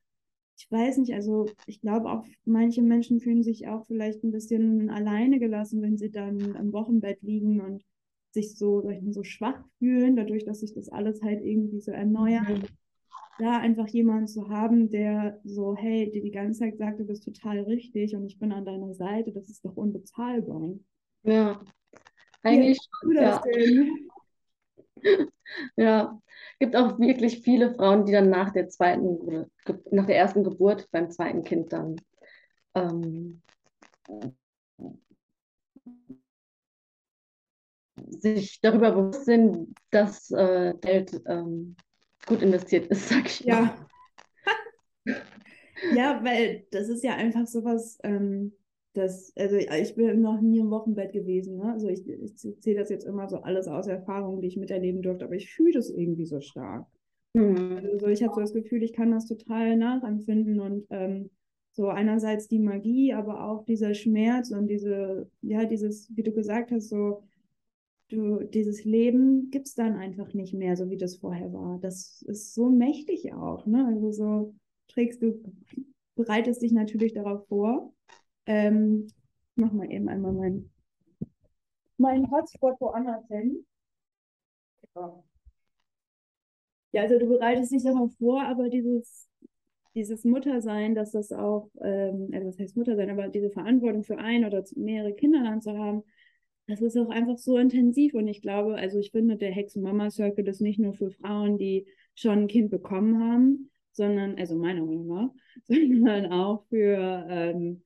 ich 0.58 0.70
weiß 0.72 0.98
nicht, 1.00 1.14
also 1.14 1.48
ich 1.66 1.82
glaube 1.82 2.12
auch, 2.12 2.26
manche 2.46 2.82
Menschen 2.82 3.20
fühlen 3.20 3.44
sich 3.44 3.68
auch 3.68 3.86
vielleicht 3.88 4.24
ein 4.24 4.32
bisschen 4.32 4.90
alleine 4.90 5.40
gelassen, 5.40 5.82
wenn 5.82 5.98
sie 5.98 6.12
dann 6.12 6.56
im 6.56 6.74
Wochenbett 6.74 7.22
liegen 7.22 7.62
und 7.62 7.84
sich 8.32 8.58
so, 8.58 8.84
so 9.12 9.24
schwach 9.24 9.64
fühlen, 9.80 10.16
dadurch, 10.16 10.46
dass 10.46 10.60
sich 10.62 10.74
das 10.74 10.90
alles 10.90 11.22
halt 11.24 11.42
irgendwie 11.44 11.80
so 11.82 11.92
erneuert 11.92 12.46
Mhm. 12.48 12.68
da 13.38 13.58
einfach 13.58 13.88
jemanden 13.88 14.28
zu 14.28 14.50
haben, 14.50 14.90
der 14.92 15.40
so, 15.44 15.76
hey, 15.76 16.12
dir 16.12 16.22
die 16.22 16.32
ganze 16.32 16.60
Zeit 16.60 16.78
sagt, 16.78 17.00
du 17.00 17.06
bist 17.06 17.24
total 17.24 17.60
richtig 17.62 18.16
und 18.16 18.26
ich 18.26 18.38
bin 18.38 18.52
an 18.52 18.66
deiner 18.66 18.94
Seite, 18.94 19.32
das 19.32 19.50
ist 19.50 19.66
doch 19.66 19.76
unbezahlbar. 19.78 20.74
Ja, 21.24 21.60
eigentlich 22.44 22.80
Du 23.02 23.14
schon, 23.14 23.16
ja. 23.22 23.42
Ja, 25.76 26.22
gibt 26.60 26.76
auch 26.76 27.00
wirklich 27.00 27.42
viele 27.42 27.74
Frauen, 27.74 28.06
die 28.06 28.12
dann 28.12 28.30
nach 28.30 28.52
der 28.52 28.70
zweiten, 28.70 29.50
nach 29.92 30.06
der 30.06 30.18
ersten 30.18 30.44
Geburt 30.44 30.90
beim 30.92 31.10
zweiten 31.10 31.44
Kind 31.44 31.74
dann 31.74 31.96
ähm, 32.76 33.42
sich 38.22 38.60
darüber 38.62 38.92
bewusst 38.92 39.26
sind, 39.26 39.76
dass 39.92 40.32
äh, 40.32 40.74
Geld 40.82 41.22
ähm, 41.28 41.76
gut 42.26 42.42
investiert 42.42 42.88
ist, 42.88 43.10
sag 43.10 43.26
ich 43.26 43.46
mal. 43.46 43.76
Ja. 45.06 45.16
Ja, 45.96 46.22
weil 46.26 46.68
das 46.72 46.90
ist 46.90 47.06
ja 47.06 47.16
einfach 47.16 47.48
sowas, 47.48 48.00
ähm, 48.04 48.52
das, 48.94 49.32
also 49.38 49.56
ich 49.56 49.96
bin 49.96 50.22
noch 50.22 50.42
nie 50.42 50.60
im 50.60 50.72
Wochenbett 50.72 51.14
gewesen, 51.14 51.58
ne? 51.58 51.74
Also 51.74 51.88
ich, 51.88 52.08
ich 52.08 52.36
zähle 52.36 52.80
das 52.80 52.90
jetzt 52.90 53.06
immer 53.06 53.30
so 53.30 53.38
alles 53.38 53.68
aus 53.68 53.88
Erfahrungen, 53.88 54.42
die 54.42 54.48
ich 54.48 54.58
miterleben 54.58 55.02
durfte, 55.02 55.26
aber 55.26 55.36
ich 55.36 55.54
fühle 55.54 55.74
das 55.74 55.90
irgendwie 55.90 56.26
so 56.26 56.42
stark. 56.42 56.88
Mhm. 57.34 57.82
Also 57.94 58.08
ich 58.08 58.24
habe 58.24 58.34
so 58.34 58.42
das 58.42 58.54
Gefühl, 58.54 58.82
ich 58.82 58.94
kann 58.94 59.12
das 59.12 59.28
total 59.28 59.78
nachempfinden 59.78 60.60
und 60.60 60.86
ähm, 60.90 61.30
so 61.72 61.88
einerseits 61.88 62.48
die 62.48 62.60
Magie, 62.60 63.14
aber 63.14 63.48
auch 63.48 63.64
dieser 63.64 63.94
Schmerz 63.94 64.52
und 64.52 64.68
diese, 64.68 65.30
ja, 65.42 65.66
dieses, 65.66 66.10
wie 66.16 66.24
du 66.24 66.32
gesagt 66.32 66.72
hast, 66.72 66.90
so, 66.90 67.24
du, 68.10 68.44
dieses 68.44 68.84
Leben 68.84 69.52
gibt 69.52 69.68
es 69.68 69.76
dann 69.76 69.96
einfach 69.96 70.34
nicht 70.34 70.54
mehr, 70.54 70.76
so 70.76 70.90
wie 70.90 70.98
das 70.98 71.18
vorher 71.18 71.54
war. 71.54 71.80
Das 71.80 72.24
ist 72.24 72.56
so 72.56 72.70
mächtig 72.70 73.34
auch, 73.34 73.68
ne? 73.68 73.86
Also 73.86 74.12
so 74.12 74.56
trägst 74.88 75.22
du, 75.22 75.42
bereitest 76.16 76.64
dich 76.64 76.72
natürlich 76.72 77.14
darauf 77.14 77.48
vor. 77.48 77.94
Ähm, 78.50 79.06
ich 79.06 79.14
mach 79.58 79.72
mal 79.72 79.92
eben 79.92 80.10
einmal 80.10 80.34
meinen 80.34 80.72
mein 81.98 82.32
Hotspot 82.32 82.80
woanders 82.80 83.28
hin. 83.28 83.64
Ja, 86.92 87.04
also 87.04 87.20
du 87.20 87.28
bereitest 87.28 87.72
dich 87.72 87.84
darauf 87.84 88.12
vor, 88.18 88.42
aber 88.42 88.70
dieses, 88.70 89.30
dieses 89.94 90.24
Muttersein, 90.24 90.96
dass 90.96 91.12
das 91.12 91.32
auch, 91.32 91.70
ähm, 91.82 92.30
also 92.34 92.48
das 92.48 92.58
heißt 92.58 92.76
Muttersein, 92.76 93.12
aber 93.12 93.28
diese 93.28 93.52
Verantwortung 93.52 94.04
für 94.04 94.18
ein 94.18 94.46
oder 94.46 94.64
mehrere 94.76 95.14
Kinder 95.14 95.44
dann 95.44 95.62
zu 95.62 95.78
haben, 95.78 96.04
das 96.66 96.82
ist 96.82 96.98
auch 96.98 97.10
einfach 97.10 97.38
so 97.38 97.58
intensiv. 97.58 98.16
Und 98.16 98.28
ich 98.28 98.42
glaube, 98.42 98.76
also 98.76 98.98
ich 98.98 99.12
finde, 99.12 99.38
der 99.38 99.52
Hexen-Mama-Circle 99.52 100.48
ist 100.48 100.62
nicht 100.62 100.80
nur 100.80 100.94
für 100.94 101.12
Frauen, 101.12 101.60
die 101.60 101.86
schon 102.16 102.40
ein 102.40 102.48
Kind 102.48 102.72
bekommen 102.72 103.20
haben, 103.20 103.70
sondern, 103.92 104.40
also 104.40 104.56
meiner 104.56 104.84
Meinung 104.84 105.08
nach, 105.08 105.30
sondern 105.68 106.32
auch 106.32 106.66
für, 106.70 107.28
ähm, 107.30 107.84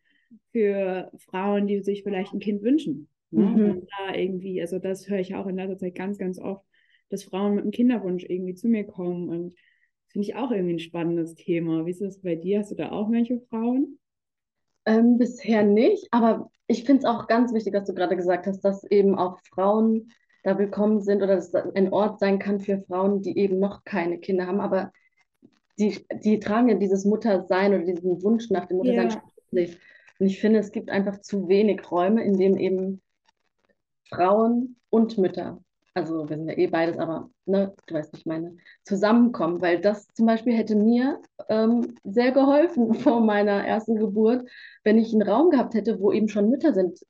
für 0.52 1.12
Frauen, 1.17 1.67
die 1.67 1.82
sich 1.82 2.04
vielleicht 2.04 2.34
ein 2.34 2.39
Kind 2.39 2.62
wünschen. 2.62 3.08
Ne? 3.32 3.46
Mhm. 3.46 3.88
Da 3.98 4.15
irgendwie, 4.15 4.62
also 4.62 4.80
das 4.80 5.10
höre 5.10 5.19
ich 5.19 5.36
auch 5.36 5.48
in 5.48 5.56
letzter 5.56 5.78
Zeit 5.78 5.96
ganz, 5.96 6.17
ganz 6.17 6.39
oft, 6.39 6.65
dass 7.10 7.24
Frauen 7.24 7.56
mit 7.56 7.63
einem 7.63 7.72
Kinderwunsch 7.72 8.26
irgendwie 8.28 8.54
zu 8.54 8.67
mir 8.67 8.86
kommen 8.86 9.30
und 9.30 9.56
finde 10.08 10.28
ich 10.28 10.36
auch 10.36 10.52
irgendwie 10.52 10.76
ein 10.76 10.80
spannendes 10.80 11.36
Thema. 11.36 11.86
Wie 11.86 11.91
ist 11.91 12.02
das 12.02 12.22
bei 12.22 12.36
dir? 12.36 12.60
Hast 12.60 12.72
du 12.72 12.76
da 12.76 12.91
auch 12.91 13.12
welche 13.12 13.39
Frauen? 13.50 14.00
Ähm, 14.86 15.17
bisher 15.17 15.63
nicht, 15.63 16.08
aber 16.12 16.52
ich 16.67 16.84
finde 16.84 17.00
es 17.00 17.06
auch 17.06 17.28
ganz 17.28 17.54
wichtig, 17.54 17.74
dass 17.74 17.88
du 17.88 17.93
gerade 17.93 18.15
gesagt 18.15 18.48
hast, 18.48 18.62
dass 18.62 18.84
eben 18.84 19.15
auch 19.17 19.39
Frauen 19.50 20.12
da 20.43 20.58
willkommen 20.58 21.02
sind 21.02 21.24
oder 21.24 21.36
dass 21.36 21.54
es 21.54 21.76
ein 21.76 21.91
Ort 21.93 22.19
sein 22.19 22.38
kann 22.38 22.60
für 22.60 22.80
Frauen, 22.82 23.22
die 23.22 23.38
eben 23.38 23.60
noch 23.60 23.84
keine 23.86 24.19
Kinder 24.19 24.46
haben, 24.46 24.60
aber 24.60 24.91
die, 25.80 26.06
die 26.24 26.39
tragen 26.39 26.69
ja 26.69 26.76
dieses 26.76 27.06
Muttersein 27.06 27.74
oder 27.74 27.86
diesen 27.86 28.22
Wunsch 28.22 28.50
nach 28.50 28.65
dem 28.65 28.78
Muttersein 28.78 29.10
Ja. 29.10 29.65
Und 30.23 30.27
ich 30.27 30.39
finde, 30.39 30.59
es 30.59 30.71
gibt 30.71 30.89
einfach 30.89 31.19
zu 31.19 31.49
wenig 31.49 31.91
Räume, 31.91 32.23
in 32.23 32.38
denen 32.38 32.57
eben 32.57 33.01
Frauen 34.09 34.77
und 34.89 35.17
Mütter, 35.17 35.62
also 35.93 36.29
wir 36.29 36.38
sind 36.38 36.47
ja 36.47 36.57
eh 36.57 36.67
beides, 36.67 36.97
aber 36.97 37.29
ne, 37.45 37.75
du 37.88 37.93
weißt, 37.93 38.13
was 38.13 38.21
ich 38.21 38.25
meine, 38.25 38.55
zusammenkommen, 38.86 39.59
weil 39.59 39.81
das 39.81 40.07
zum 40.13 40.25
Beispiel 40.25 40.53
hätte 40.53 40.77
mir 40.77 41.21
ähm, 41.49 41.95
sehr 42.05 42.31
geholfen 42.31 42.93
vor 42.93 43.19
meiner 43.19 43.67
ersten 43.67 43.97
Geburt, 43.97 44.49
wenn 44.86 44.97
ich 44.97 45.12
einen 45.12 45.23
Raum 45.23 45.49
gehabt 45.49 45.73
hätte, 45.73 45.99
wo 45.99 46.13
eben 46.13 46.29
schon 46.29 46.49
Mütter 46.49 46.73
sind, 46.73 47.05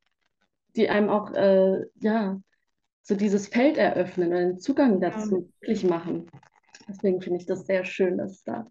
die 0.76 0.90
einem 0.90 1.10
auch, 1.10 1.32
äh, 1.36 1.86
ja, 2.02 2.42
so 3.04 3.14
dieses 3.14 3.48
Feld 3.48 3.78
eröffnen 3.78 4.30
und 4.34 4.40
den 4.40 4.60
Zugang 4.60 5.00
dazu 5.00 5.52
wirklich 5.60 5.84
machen. 5.84 6.32
Deswegen 6.88 7.22
finde 7.22 7.38
ich 7.38 7.46
das 7.46 7.68
sehr 7.68 7.86
schön, 7.86 8.18
dass 8.18 8.32
es 8.32 8.44
da 8.44 8.68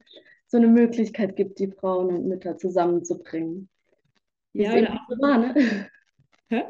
so 0.48 0.56
eine 0.56 0.66
Möglichkeit 0.66 1.36
gibt, 1.36 1.60
die 1.60 1.70
Frauen 1.70 2.08
und 2.08 2.26
Mütter 2.26 2.58
zusammenzubringen. 2.58 3.68
Ja, 4.52 4.70
es 4.70 4.76
eben 4.76 4.98
so 5.08 5.16
war, 5.22 5.38
ne? 5.38 5.88
Hä? 6.48 6.64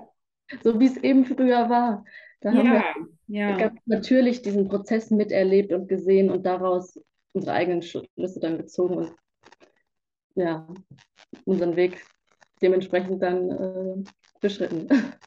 So 0.63 0.79
wie 0.79 0.87
es 0.87 0.97
eben 0.99 1.25
früher 1.25 1.69
war. 1.69 2.05
Da 2.41 2.53
haben 2.53 2.67
ja, 2.67 2.85
wir 3.27 3.59
ja. 3.59 3.73
natürlich 3.87 4.43
diesen 4.43 4.69
Prozess 4.69 5.11
miterlebt 5.11 5.73
und 5.73 5.89
gesehen 5.89 6.31
und 6.31 6.45
daraus 6.45 7.01
unsere 7.33 7.55
eigenen 7.55 7.83
Schlüsse 7.83 8.41
dann 8.41 8.59
gezogen 8.59 8.97
und 8.97 9.15
ja, 10.35 10.67
unseren 11.45 11.77
Weg 11.77 12.05
dementsprechend 12.61 13.23
dann 13.23 13.51
äh, 13.51 14.05
beschritten. 14.41 14.89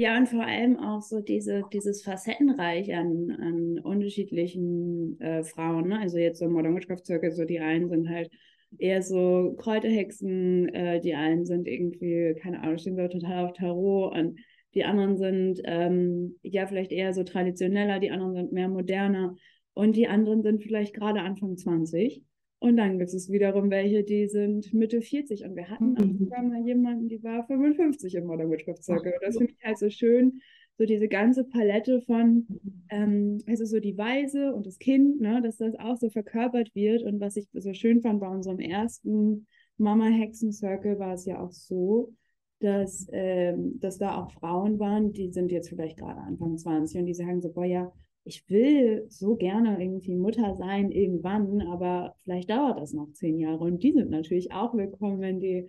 Ja, 0.00 0.16
und 0.16 0.28
vor 0.28 0.44
allem 0.44 0.78
auch 0.78 1.02
so 1.02 1.20
diese, 1.20 1.64
dieses 1.72 2.04
Facettenreich 2.04 2.94
an, 2.94 3.32
an 3.32 3.80
unterschiedlichen 3.80 5.20
äh, 5.20 5.42
Frauen. 5.42 5.88
Ne? 5.88 5.98
Also 5.98 6.18
jetzt 6.18 6.38
so 6.38 6.48
Modern 6.48 6.76
Witchcraft 6.76 7.04
Circle, 7.04 7.32
so 7.32 7.44
die 7.44 7.58
einen 7.58 7.88
sind 7.88 8.08
halt 8.08 8.30
eher 8.76 9.02
so 9.02 9.54
Kräuterhexen, 9.58 10.68
äh, 10.68 11.00
die 11.00 11.14
einen 11.14 11.46
sind 11.46 11.66
irgendwie, 11.66 12.34
keine 12.40 12.60
Ahnung, 12.62 12.78
stehen 12.78 12.96
so 12.96 13.08
total 13.08 13.46
auf 13.46 13.52
Tarot 13.54 14.14
und 14.14 14.38
die 14.74 14.84
anderen 14.84 15.16
sind 15.16 15.60
ähm, 15.64 16.36
ja 16.42 16.66
vielleicht 16.66 16.92
eher 16.92 17.12
so 17.14 17.24
traditioneller, 17.24 17.98
die 17.98 18.10
anderen 18.10 18.34
sind 18.34 18.52
mehr 18.52 18.68
moderner 18.68 19.34
und 19.72 19.96
die 19.96 20.08
anderen 20.08 20.42
sind 20.42 20.62
vielleicht 20.62 20.94
gerade 20.94 21.20
Anfang 21.20 21.56
20. 21.56 22.22
Und 22.60 22.76
dann 22.76 22.98
gibt 22.98 23.14
es 23.14 23.30
wiederum 23.30 23.70
welche, 23.70 24.02
die 24.02 24.26
sind 24.26 24.74
Mitte 24.74 25.00
40. 25.00 25.44
Und 25.44 25.54
wir 25.54 25.70
hatten 25.70 25.92
mhm. 25.92 26.18
sogar 26.18 26.42
mal 26.42 26.66
jemanden, 26.66 27.08
die 27.08 27.22
war 27.22 27.46
55 27.46 28.16
im 28.16 28.24
Modern 28.24 28.50
Witchcraft 28.50 28.82
Circle. 28.82 29.12
Und 29.12 29.22
das 29.22 29.36
finde 29.36 29.52
ich 29.52 29.64
halt 29.64 29.78
so 29.78 29.88
schön, 29.88 30.40
so 30.78 30.86
diese 30.86 31.08
ganze 31.08 31.44
Palette 31.44 32.00
von, 32.02 32.46
ähm, 32.88 33.38
also 33.46 33.64
so 33.64 33.80
die 33.80 33.98
Weise 33.98 34.54
und 34.54 34.64
das 34.64 34.78
Kind, 34.78 35.20
ne, 35.20 35.42
dass 35.42 35.56
das 35.56 35.74
auch 35.74 35.96
so 35.96 36.08
verkörpert 36.08 36.72
wird. 36.74 37.02
Und 37.02 37.20
was 37.20 37.36
ich 37.36 37.48
so 37.52 37.74
schön 37.74 38.00
fand 38.00 38.20
bei 38.20 38.28
unserem 38.28 38.60
ersten 38.60 39.46
Mama-Hexen-Circle 39.78 40.98
war 41.00 41.14
es 41.14 41.24
ja 41.24 41.40
auch 41.40 41.50
so, 41.50 42.14
dass, 42.60 43.08
ähm, 43.12 43.78
dass 43.80 43.98
da 43.98 44.22
auch 44.22 44.30
Frauen 44.32 44.78
waren, 44.78 45.12
die 45.12 45.30
sind 45.32 45.50
jetzt 45.50 45.68
vielleicht 45.68 45.98
gerade 45.98 46.20
Anfang 46.20 46.56
20 46.56 47.00
und 47.00 47.06
die 47.06 47.14
sagen 47.14 47.40
so, 47.40 47.50
boah 47.50 47.64
ja, 47.64 47.92
ich 48.24 48.48
will 48.48 49.06
so 49.08 49.34
gerne 49.36 49.80
irgendwie 49.82 50.14
Mutter 50.14 50.54
sein 50.54 50.92
irgendwann, 50.92 51.62
aber 51.62 52.14
vielleicht 52.22 52.50
dauert 52.50 52.78
das 52.78 52.92
noch 52.92 53.12
zehn 53.14 53.38
Jahre. 53.38 53.64
Und 53.64 53.82
die 53.82 53.92
sind 53.92 54.10
natürlich 54.10 54.52
auch 54.52 54.74
willkommen, 54.74 55.20
wenn 55.20 55.40
die, 55.40 55.68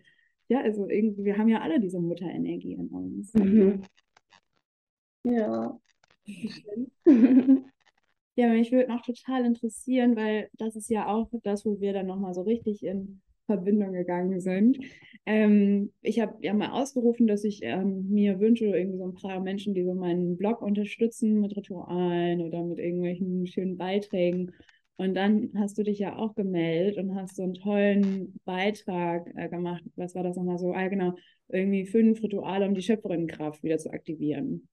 ja, 0.49 0.61
also 0.61 0.87
irgendwie, 0.87 1.23
wir 1.25 1.37
haben 1.37 1.47
ja 1.47 1.61
alle 1.61 1.79
diese 1.79 1.99
Mutterenergie 1.99 2.73
in 2.73 2.87
uns. 2.89 3.33
Mhm. 3.33 3.83
Ja. 5.23 5.79
ja, 8.35 8.49
mich 8.49 8.71
würde 8.71 8.89
noch 8.89 9.01
total 9.01 9.45
interessieren, 9.45 10.15
weil 10.15 10.49
das 10.53 10.75
ist 10.75 10.89
ja 10.89 11.07
auch 11.07 11.29
das, 11.43 11.65
wo 11.65 11.79
wir 11.79 11.93
dann 11.93 12.07
nochmal 12.07 12.33
so 12.33 12.41
richtig 12.41 12.83
in 12.83 13.21
Verbindung 13.47 13.93
gegangen 13.93 14.39
sind. 14.39 14.79
Ähm, 15.25 15.91
ich 16.01 16.19
habe 16.19 16.37
ja 16.41 16.53
mal 16.53 16.71
ausgerufen, 16.71 17.27
dass 17.27 17.43
ich 17.43 17.61
ähm, 17.63 18.09
mir 18.09 18.39
wünsche, 18.39 18.65
irgendwie 18.65 18.99
so 18.99 19.05
ein 19.05 19.15
paar 19.15 19.39
Menschen, 19.39 19.73
die 19.73 19.83
so 19.83 19.93
meinen 19.93 20.37
Blog 20.37 20.61
unterstützen 20.61 21.41
mit 21.41 21.55
Ritualen 21.57 22.41
oder 22.41 22.63
mit 22.63 22.79
irgendwelchen 22.79 23.47
schönen 23.47 23.77
Beiträgen. 23.77 24.51
Und 24.97 25.15
dann 25.15 25.51
hast 25.55 25.77
du 25.77 25.83
dich 25.83 25.99
ja 25.99 26.15
auch 26.17 26.35
gemeldet 26.35 26.97
und 26.97 27.15
hast 27.15 27.37
so 27.37 27.43
einen 27.43 27.53
tollen 27.55 28.39
Beitrag 28.45 29.27
äh, 29.35 29.49
gemacht. 29.49 29.83
Was 29.95 30.13
war 30.13 30.23
das 30.23 30.35
nochmal 30.35 30.57
so? 30.59 30.73
Ah, 30.73 30.87
genau, 30.87 31.13
irgendwie 31.47 31.85
fünf 31.85 32.21
Rituale, 32.21 32.67
um 32.67 32.75
die 32.75 32.81
Schöpferinnenkraft 32.83 33.63
wieder 33.63 33.77
zu 33.77 33.91
aktivieren. 33.91 34.67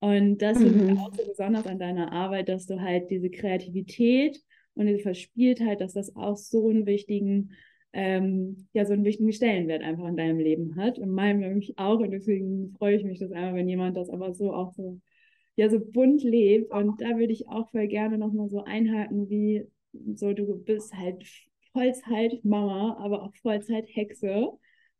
Und 0.00 0.38
das 0.38 0.58
mhm. 0.58 0.64
finde 0.64 0.92
ich 0.92 0.98
auch 0.98 1.14
so 1.14 1.26
besonders 1.26 1.66
an 1.66 1.78
deiner 1.78 2.12
Arbeit, 2.12 2.48
dass 2.48 2.66
du 2.66 2.80
halt 2.80 3.10
diese 3.10 3.30
Kreativität 3.30 4.40
und 4.74 4.86
die 4.86 5.00
Verspieltheit, 5.00 5.80
dass 5.80 5.94
das 5.94 6.14
auch 6.16 6.36
so 6.36 6.68
einen 6.68 6.86
wichtigen, 6.86 7.52
ähm, 7.92 8.68
ja, 8.74 8.84
so 8.84 8.92
einen 8.92 9.04
wichtigen 9.04 9.32
Stellenwert 9.32 9.82
einfach 9.82 10.06
in 10.06 10.16
deinem 10.16 10.38
Leben 10.38 10.76
hat. 10.76 10.98
In 10.98 11.10
meinem 11.10 11.40
nämlich 11.40 11.78
auch. 11.78 11.98
Und 12.00 12.10
deswegen 12.10 12.74
freue 12.78 12.96
ich 12.96 13.04
mich 13.04 13.18
das 13.18 13.32
einfach, 13.32 13.54
wenn 13.54 13.68
jemand 13.68 13.96
das 13.96 14.10
aber 14.10 14.34
so 14.34 14.52
auch 14.52 14.72
so, 14.74 15.00
ja, 15.56 15.70
so 15.70 15.80
bunt 15.80 16.22
lebt. 16.22 16.70
Und 16.72 17.00
da 17.00 17.16
würde 17.16 17.32
ich 17.32 17.48
auch 17.48 17.70
voll 17.70 17.86
gerne 17.86 18.18
nochmal 18.18 18.50
so 18.50 18.64
einhaken, 18.64 19.30
wie 19.30 19.66
so 20.14 20.34
du 20.34 20.62
bist 20.62 20.94
halt 20.94 21.24
Vollzeit-Mama, 21.72 22.98
aber 23.00 23.22
auch 23.22 23.34
Vollzeit-Hexe. 23.36 24.50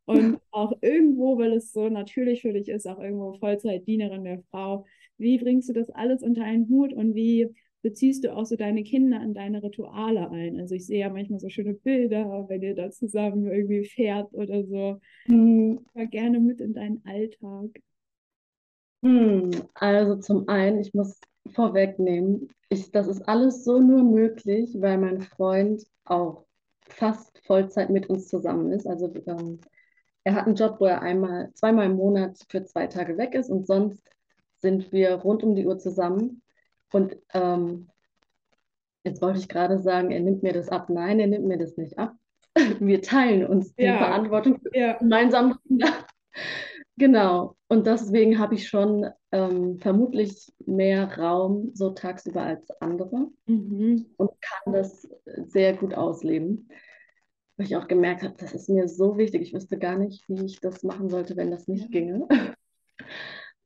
Und 0.06 0.38
auch 0.52 0.72
irgendwo, 0.80 1.36
weil 1.36 1.52
es 1.52 1.72
so 1.72 1.88
natürlich 1.88 2.42
für 2.42 2.52
dich 2.52 2.68
ist, 2.68 2.86
auch 2.86 3.00
irgendwo 3.00 3.34
Vollzeit-Dienerin 3.34 4.24
der 4.24 4.42
Frau. 4.50 4.86
Wie 5.18 5.38
bringst 5.38 5.68
du 5.68 5.72
das 5.72 5.90
alles 5.90 6.22
unter 6.22 6.44
einen 6.44 6.68
Hut 6.68 6.92
und 6.92 7.14
wie 7.14 7.48
beziehst 7.82 8.24
du 8.24 8.34
auch 8.34 8.46
so 8.46 8.56
deine 8.56 8.84
Kinder 8.84 9.20
in 9.22 9.34
deine 9.34 9.62
Rituale 9.62 10.30
ein? 10.30 10.60
Also 10.60 10.74
ich 10.74 10.86
sehe 10.86 11.00
ja 11.00 11.10
manchmal 11.10 11.40
so 11.40 11.48
schöne 11.48 11.74
Bilder, 11.74 12.46
wenn 12.48 12.62
ihr 12.62 12.74
da 12.74 12.90
zusammen 12.90 13.50
irgendwie 13.50 13.84
fährt 13.84 14.32
oder 14.32 14.64
so. 14.64 15.00
Mhm. 15.26 15.80
Mal 15.94 16.08
gerne 16.08 16.40
mit 16.40 16.60
in 16.60 16.72
deinen 16.72 17.02
Alltag. 17.04 17.70
Hm, 19.02 19.50
also 19.74 20.16
zum 20.16 20.48
einen, 20.48 20.80
ich 20.80 20.94
muss 20.94 21.20
vorwegnehmen, 21.52 22.48
ich, 22.68 22.90
das 22.90 23.06
ist 23.08 23.22
alles 23.28 23.64
so 23.64 23.80
nur 23.80 24.02
möglich, 24.02 24.76
weil 24.80 24.98
mein 24.98 25.20
Freund 25.20 25.84
auch 26.04 26.44
fast 26.88 27.40
Vollzeit 27.46 27.90
mit 27.90 28.08
uns 28.08 28.28
zusammen 28.28 28.72
ist. 28.72 28.86
Also 28.86 29.12
ähm, 29.26 29.60
er 30.26 30.34
hat 30.34 30.46
einen 30.46 30.56
Job, 30.56 30.80
wo 30.80 30.86
er 30.86 31.02
einmal, 31.02 31.52
zweimal 31.54 31.86
im 31.86 31.94
Monat 31.94 32.36
für 32.48 32.64
zwei 32.64 32.88
Tage 32.88 33.16
weg 33.16 33.36
ist 33.36 33.48
und 33.48 33.64
sonst 33.64 34.02
sind 34.58 34.90
wir 34.90 35.12
rund 35.14 35.44
um 35.44 35.54
die 35.54 35.64
Uhr 35.64 35.78
zusammen. 35.78 36.42
Und 36.92 37.16
ähm, 37.32 37.88
jetzt 39.04 39.22
wollte 39.22 39.38
ich 39.38 39.48
gerade 39.48 39.78
sagen, 39.78 40.10
er 40.10 40.18
nimmt 40.18 40.42
mir 40.42 40.52
das 40.52 40.68
ab. 40.68 40.90
Nein, 40.90 41.20
er 41.20 41.28
nimmt 41.28 41.46
mir 41.46 41.58
das 41.58 41.76
nicht 41.76 41.96
ab. 41.96 42.16
Wir 42.80 43.02
teilen 43.02 43.46
uns 43.46 43.72
die 43.76 43.84
ja. 43.84 43.98
Verantwortung 43.98 44.58
für 44.58 44.76
ja. 44.76 44.94
gemeinsam. 44.94 45.60
genau. 46.96 47.54
Und 47.68 47.86
deswegen 47.86 48.40
habe 48.40 48.56
ich 48.56 48.66
schon 48.66 49.08
ähm, 49.30 49.78
vermutlich 49.78 50.52
mehr 50.64 51.18
Raum 51.18 51.70
so 51.74 51.90
tagsüber 51.90 52.42
als 52.42 52.68
andere 52.80 53.28
mhm. 53.46 54.06
und 54.16 54.30
kann 54.40 54.72
das 54.72 55.08
sehr 55.44 55.74
gut 55.76 55.94
ausleben. 55.94 56.68
Weil 57.56 57.66
ich 57.66 57.76
auch 57.76 57.88
gemerkt 57.88 58.22
habe, 58.22 58.34
das 58.38 58.52
ist 58.52 58.68
mir 58.68 58.88
so 58.88 59.16
wichtig. 59.16 59.42
Ich 59.42 59.54
wüsste 59.54 59.78
gar 59.78 59.96
nicht, 59.96 60.28
wie 60.28 60.44
ich 60.44 60.60
das 60.60 60.82
machen 60.82 61.08
sollte, 61.08 61.36
wenn 61.36 61.50
das 61.50 61.68
nicht 61.68 61.90
ginge. 61.90 62.26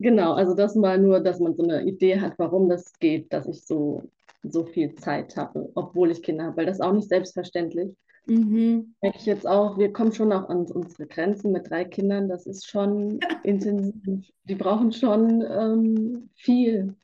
Genau, 0.02 0.32
also 0.32 0.54
das 0.54 0.76
mal 0.76 0.98
nur, 0.98 1.20
dass 1.20 1.40
man 1.40 1.54
so 1.54 1.62
eine 1.62 1.82
Idee 1.82 2.20
hat, 2.20 2.38
warum 2.38 2.70
das 2.70 2.98
geht, 3.00 3.30
dass 3.34 3.46
ich 3.46 3.66
so, 3.66 4.10
so 4.42 4.64
viel 4.64 4.94
Zeit 4.94 5.36
habe, 5.36 5.70
obwohl 5.74 6.10
ich 6.10 6.22
Kinder 6.22 6.44
habe, 6.44 6.56
weil 6.56 6.64
das 6.66 6.78
ist 6.78 6.80
auch 6.80 6.94
nicht 6.94 7.10
selbstverständlich. 7.10 7.94
Mhm. 8.26 8.94
Denke 9.02 9.18
ich 9.18 9.26
jetzt 9.26 9.46
auch, 9.46 9.76
wir 9.76 9.92
kommen 9.92 10.12
schon 10.12 10.32
auch 10.32 10.48
an 10.48 10.66
unsere 10.66 11.06
Grenzen 11.06 11.52
mit 11.52 11.68
drei 11.68 11.84
Kindern, 11.84 12.30
das 12.30 12.46
ist 12.46 12.66
schon 12.66 13.20
intensiv. 13.44 14.24
Die 14.44 14.54
brauchen 14.54 14.92
schon 14.92 15.42
ähm, 15.42 16.30
viel. 16.34 16.94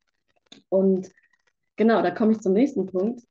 Und 0.71 1.11
genau, 1.77 2.01
da 2.01 2.11
komme 2.11 2.33
ich 2.33 2.41
zum 2.41 2.55
nächsten 2.55 2.87
Punkt. 2.87 3.23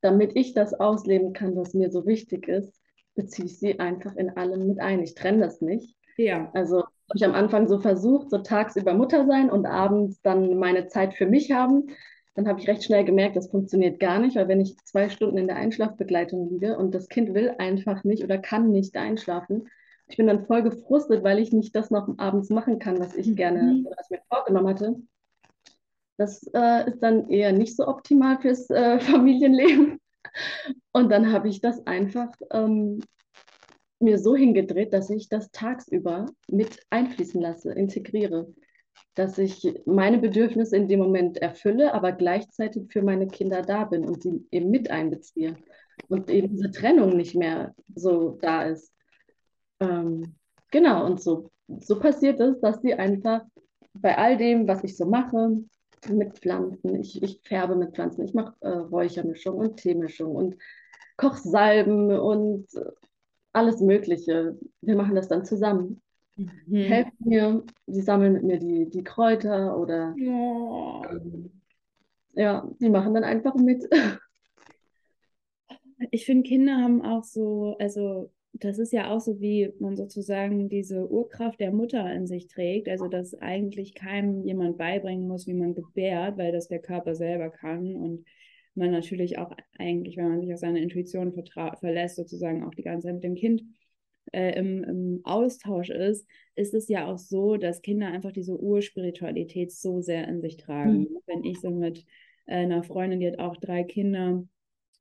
Damit 0.00 0.36
ich 0.36 0.54
das 0.54 0.74
ausleben 0.74 1.32
kann, 1.32 1.56
was 1.56 1.74
mir 1.74 1.90
so 1.90 2.06
wichtig 2.06 2.48
ist, 2.48 2.80
beziehe 3.14 3.46
ich 3.46 3.58
sie 3.58 3.80
einfach 3.80 4.14
in 4.16 4.36
allem 4.36 4.66
mit 4.66 4.80
ein. 4.80 5.02
Ich 5.02 5.14
trenne 5.14 5.40
das 5.40 5.60
nicht. 5.60 5.96
Ja. 6.16 6.50
Also 6.54 6.78
habe 6.78 7.16
ich 7.16 7.24
am 7.24 7.34
Anfang 7.34 7.68
so 7.68 7.78
versucht, 7.78 8.30
so 8.30 8.38
tagsüber 8.38 8.94
Mutter 8.94 9.26
sein 9.26 9.50
und 9.50 9.66
abends 9.66 10.20
dann 10.22 10.58
meine 10.58 10.88
Zeit 10.88 11.14
für 11.14 11.26
mich 11.26 11.52
haben. 11.52 11.86
Dann 12.34 12.46
habe 12.46 12.60
ich 12.60 12.68
recht 12.68 12.84
schnell 12.84 13.04
gemerkt, 13.04 13.36
das 13.36 13.50
funktioniert 13.50 13.98
gar 13.98 14.20
nicht, 14.20 14.36
weil 14.36 14.46
wenn 14.46 14.60
ich 14.60 14.76
zwei 14.84 15.08
Stunden 15.08 15.38
in 15.38 15.48
der 15.48 15.56
Einschlafbegleitung 15.56 16.50
liege 16.50 16.76
und 16.76 16.94
das 16.94 17.08
Kind 17.08 17.34
will 17.34 17.54
einfach 17.58 18.04
nicht 18.04 18.22
oder 18.22 18.38
kann 18.38 18.70
nicht 18.70 18.96
einschlafen, 18.96 19.68
ich 20.06 20.16
bin 20.16 20.26
dann 20.26 20.46
voll 20.46 20.62
gefrustet, 20.62 21.22
weil 21.22 21.38
ich 21.38 21.52
nicht 21.52 21.74
das 21.74 21.90
noch 21.90 22.08
abends 22.18 22.48
machen 22.50 22.78
kann, 22.78 22.98
was 22.98 23.14
ich 23.14 23.34
gerne, 23.36 23.62
mhm. 23.62 23.86
was 23.90 24.06
ich 24.06 24.10
mir 24.10 24.22
vorgenommen 24.28 24.68
hatte. 24.68 24.96
Das 26.18 26.42
äh, 26.52 26.90
ist 26.90 27.00
dann 27.00 27.30
eher 27.30 27.52
nicht 27.52 27.76
so 27.76 27.86
optimal 27.86 28.38
fürs 28.40 28.68
äh, 28.70 29.00
Familienleben. 29.00 30.00
Und 30.92 31.10
dann 31.10 31.32
habe 31.32 31.48
ich 31.48 31.60
das 31.60 31.86
einfach 31.86 32.30
ähm, 32.50 33.00
mir 34.00 34.18
so 34.18 34.36
hingedreht, 34.36 34.92
dass 34.92 35.10
ich 35.10 35.28
das 35.28 35.50
tagsüber 35.50 36.26
mit 36.48 36.80
einfließen 36.90 37.40
lasse, 37.40 37.72
integriere. 37.72 38.52
Dass 39.14 39.38
ich 39.38 39.80
meine 39.86 40.18
Bedürfnisse 40.18 40.76
in 40.76 40.88
dem 40.88 40.98
Moment 40.98 41.38
erfülle, 41.38 41.94
aber 41.94 42.12
gleichzeitig 42.12 42.92
für 42.92 43.02
meine 43.02 43.28
Kinder 43.28 43.62
da 43.62 43.84
bin 43.84 44.04
und 44.04 44.22
sie 44.22 44.44
eben 44.50 44.70
mit 44.70 44.90
einbeziehe. 44.90 45.56
Und 46.08 46.30
eben 46.30 46.48
diese 46.48 46.70
Trennung 46.70 47.16
nicht 47.16 47.34
mehr 47.34 47.74
so 47.94 48.38
da 48.40 48.64
ist. 48.64 48.92
ähm, 49.80 50.34
genau, 50.70 51.06
und 51.06 51.20
so, 51.20 51.50
so 51.80 51.98
passiert 51.98 52.40
es, 52.40 52.60
dass 52.60 52.80
sie 52.82 52.94
einfach 52.94 53.42
bei 53.94 54.16
all 54.16 54.36
dem, 54.36 54.66
was 54.68 54.84
ich 54.84 54.96
so 54.96 55.06
mache, 55.06 55.58
mit 56.08 56.38
Pflanzen, 56.38 56.94
ich, 56.96 57.22
ich 57.22 57.40
färbe 57.44 57.74
mit 57.76 57.94
Pflanzen, 57.94 58.24
ich 58.24 58.34
mache 58.34 58.54
äh, 58.60 58.68
Räuchermischung 58.68 59.56
und 59.56 59.76
Teemischung 59.76 60.34
und 60.34 60.56
Kochsalben 61.16 62.12
und 62.12 62.66
alles 63.52 63.80
Mögliche. 63.80 64.56
Wir 64.80 64.96
machen 64.96 65.14
das 65.14 65.28
dann 65.28 65.44
zusammen. 65.44 66.00
Mhm. 66.36 66.76
Helfen 66.76 67.16
mir, 67.18 67.64
sie 67.86 68.02
sammeln 68.02 68.34
mit 68.34 68.44
mir 68.44 68.58
die, 68.58 68.88
die 68.88 69.02
Kräuter 69.02 69.76
oder 69.76 70.14
ja. 70.16 71.10
ähm, 71.10 71.50
ja, 72.34 72.70
die 72.80 72.88
machen 72.88 73.14
dann 73.14 73.24
einfach 73.24 73.54
mit. 73.56 73.88
Ich 76.12 76.24
finde, 76.24 76.48
Kinder 76.48 76.76
haben 76.76 77.02
auch 77.02 77.24
so, 77.24 77.76
also 77.80 78.30
das 78.60 78.78
ist 78.78 78.92
ja 78.92 79.10
auch 79.10 79.20
so, 79.20 79.40
wie 79.40 79.72
man 79.78 79.96
sozusagen 79.96 80.68
diese 80.68 81.10
Urkraft 81.10 81.60
der 81.60 81.72
Mutter 81.72 82.12
in 82.12 82.26
sich 82.26 82.46
trägt. 82.46 82.88
Also, 82.88 83.08
dass 83.08 83.34
eigentlich 83.34 83.94
keinem 83.94 84.42
jemand 84.44 84.78
beibringen 84.78 85.26
muss, 85.28 85.46
wie 85.46 85.54
man 85.54 85.74
gebärt, 85.74 86.38
weil 86.38 86.52
das 86.52 86.68
der 86.68 86.80
Körper 86.80 87.14
selber 87.14 87.50
kann. 87.50 87.94
Und 87.94 88.24
man 88.74 88.90
natürlich 88.90 89.38
auch 89.38 89.52
eigentlich, 89.78 90.16
wenn 90.16 90.28
man 90.28 90.40
sich 90.40 90.52
auf 90.52 90.60
seine 90.60 90.80
Intuition 90.80 91.32
verlässt, 91.80 92.16
sozusagen 92.16 92.64
auch 92.64 92.74
die 92.74 92.82
ganze 92.82 93.06
Zeit 93.06 93.14
mit 93.14 93.24
dem 93.24 93.34
Kind 93.34 93.64
äh, 94.32 94.58
im, 94.58 94.84
im, 94.84 95.20
Austausch 95.24 95.90
ist, 95.90 96.26
ist 96.54 96.74
es 96.74 96.88
ja 96.88 97.06
auch 97.06 97.18
so, 97.18 97.56
dass 97.56 97.82
Kinder 97.82 98.08
einfach 98.08 98.32
diese 98.32 98.58
Urspiritualität 98.58 99.72
so 99.72 100.00
sehr 100.00 100.26
in 100.28 100.40
sich 100.40 100.56
tragen. 100.56 101.00
Mhm. 101.00 101.18
Wenn 101.26 101.44
ich 101.44 101.60
so 101.60 101.70
mit 101.70 102.04
äh, 102.46 102.56
einer 102.56 102.82
Freundin, 102.82 103.20
die 103.20 103.26
hat 103.26 103.38
auch 103.38 103.56
drei 103.56 103.84
Kinder, 103.84 104.44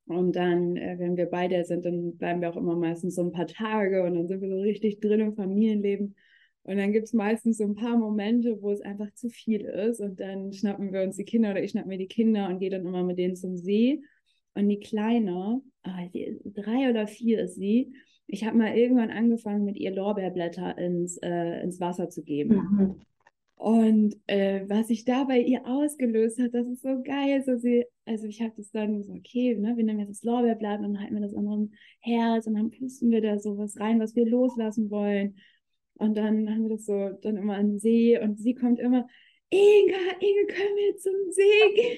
und 0.07 0.35
dann, 0.35 0.77
äh, 0.77 0.95
wenn 0.99 1.17
wir 1.17 1.25
beide 1.25 1.63
sind, 1.65 1.85
dann 1.85 2.17
bleiben 2.17 2.41
wir 2.41 2.49
auch 2.49 2.57
immer 2.57 2.75
meistens 2.75 3.15
so 3.15 3.23
ein 3.23 3.31
paar 3.31 3.47
Tage 3.47 4.03
und 4.03 4.15
dann 4.15 4.27
sind 4.27 4.41
wir 4.41 4.49
so 4.49 4.59
richtig 4.59 4.99
drin 4.99 5.19
im 5.19 5.35
Familienleben. 5.35 6.15
Und 6.63 6.77
dann 6.77 6.91
gibt 6.91 7.05
es 7.05 7.13
meistens 7.13 7.57
so 7.57 7.63
ein 7.63 7.75
paar 7.75 7.97
Momente, 7.97 8.61
wo 8.61 8.71
es 8.71 8.81
einfach 8.81 9.13
zu 9.13 9.29
viel 9.29 9.61
ist. 9.61 10.01
Und 10.01 10.19
dann 10.19 10.51
schnappen 10.51 10.91
wir 10.91 11.01
uns 11.03 11.15
die 11.15 11.23
Kinder 11.23 11.51
oder 11.51 11.63
ich 11.63 11.71
schnappe 11.71 11.87
mir 11.87 11.97
die 11.97 12.07
Kinder 12.07 12.49
und 12.49 12.59
gehe 12.59 12.69
dann 12.69 12.85
immer 12.85 13.03
mit 13.03 13.17
denen 13.17 13.37
zum 13.37 13.55
See. 13.55 14.01
Und 14.53 14.67
die 14.67 14.79
Kleine, 14.79 15.61
oh, 15.85 16.09
die, 16.13 16.39
drei 16.43 16.89
oder 16.89 17.07
vier 17.07 17.41
ist 17.43 17.55
sie, 17.55 17.93
ich 18.27 18.45
habe 18.45 18.57
mal 18.57 18.75
irgendwann 18.75 19.11
angefangen, 19.11 19.63
mit 19.63 19.77
ihr 19.77 19.91
Lorbeerblätter 19.91 20.77
ins, 20.77 21.17
äh, 21.17 21.61
ins 21.61 21.79
Wasser 21.79 22.09
zu 22.09 22.23
geben. 22.23 22.55
Mhm. 22.55 22.95
Und 23.57 24.15
äh, 24.27 24.65
was 24.69 24.87
sich 24.87 25.03
da 25.03 25.23
bei 25.23 25.39
ihr 25.39 25.65
ausgelöst 25.65 26.39
hat, 26.39 26.53
das 26.53 26.67
ist 26.67 26.83
so 26.83 27.01
geil. 27.01 27.43
So 27.43 27.57
sie, 27.57 27.85
also 28.05 28.27
ich 28.27 28.39
habe 28.41 28.53
das 28.55 28.69
dann 28.69 29.01
so, 29.01 29.13
okay, 29.13 29.55
ne, 29.55 29.75
wir 29.75 29.83
nehmen 29.83 29.99
jetzt 29.99 30.09
das 30.11 30.23
Lorbeerblatt 30.23 30.79
und 30.81 30.99
halten 30.99 31.15
wir 31.15 31.21
das 31.21 31.33
an 31.33 31.47
unserem 31.47 31.73
Herz 31.99 32.45
und 32.45 32.53
dann 32.53 32.69
pusten 32.69 33.09
wir 33.09 33.21
da 33.21 33.39
so 33.39 33.57
was 33.57 33.79
rein, 33.79 33.99
was 33.99 34.15
wir 34.15 34.27
loslassen 34.27 34.91
wollen. 34.91 35.37
Und 35.95 36.15
dann 36.15 36.47
haben 36.47 36.63
wir 36.63 36.75
das 36.77 36.85
so 36.85 37.09
dann 37.21 37.37
immer 37.37 37.55
an 37.55 37.71
den 37.71 37.79
See 37.79 38.19
und 38.19 38.37
sie 38.37 38.53
kommt 38.53 38.79
immer, 38.79 39.07
Inga, 39.49 39.97
Inga, 40.19 40.53
können 40.53 40.75
wir 40.75 40.97
zum 40.97 41.31
See 41.31 41.73
gehen? 41.75 41.97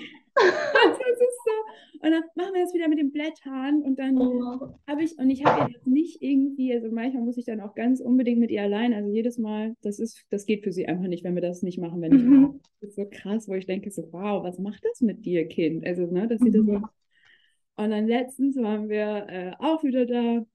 Und 2.01 2.11
dann 2.11 2.23
machen 2.35 2.53
wir 2.53 2.63
das 2.63 2.73
wieder 2.73 2.87
mit 2.87 2.97
den 2.97 3.11
Blättern 3.11 3.81
und 3.81 3.99
dann 3.99 4.17
oh. 4.17 4.73
habe 4.87 5.03
ich, 5.03 5.17
und 5.17 5.29
ich 5.29 5.43
habe 5.43 5.69
jetzt 5.69 5.85
nicht 5.85 6.21
irgendwie, 6.21 6.73
also 6.73 6.89
manchmal 6.89 7.23
muss 7.23 7.37
ich 7.37 7.45
dann 7.45 7.59
auch 7.59 7.75
ganz 7.75 7.99
unbedingt 7.99 8.39
mit 8.39 8.51
ihr 8.51 8.61
allein, 8.61 8.93
also 8.93 9.09
jedes 9.09 9.37
Mal, 9.37 9.75
das 9.81 9.99
ist, 9.99 10.23
das 10.29 10.45
geht 10.45 10.63
für 10.63 10.71
sie 10.71 10.87
einfach 10.87 11.07
nicht, 11.07 11.25
wenn 11.25 11.35
wir 11.35 11.41
das 11.41 11.61
nicht 11.61 11.77
machen, 11.77 12.01
wenn 12.01 12.15
ich, 12.15 12.23
mhm. 12.23 12.61
das 12.79 12.91
ist 12.91 12.95
so 12.95 13.05
krass, 13.09 13.49
wo 13.49 13.53
ich 13.53 13.65
denke 13.65 13.91
so, 13.91 14.07
wow, 14.13 14.43
was 14.43 14.59
macht 14.59 14.85
das 14.85 15.01
mit 15.01 15.25
dir, 15.25 15.45
Kind? 15.47 15.85
Also, 15.85 16.05
ne, 16.05 16.27
dass 16.27 16.39
sie 16.39 16.51
das 16.51 16.65
so. 16.65 16.71
Mhm. 16.71 16.85
Und 17.75 17.89
dann 17.89 18.07
letztens 18.07 18.55
waren 18.55 18.87
wir 18.87 19.25
äh, 19.29 19.51
auch 19.59 19.83
wieder 19.83 20.05
da 20.05 20.45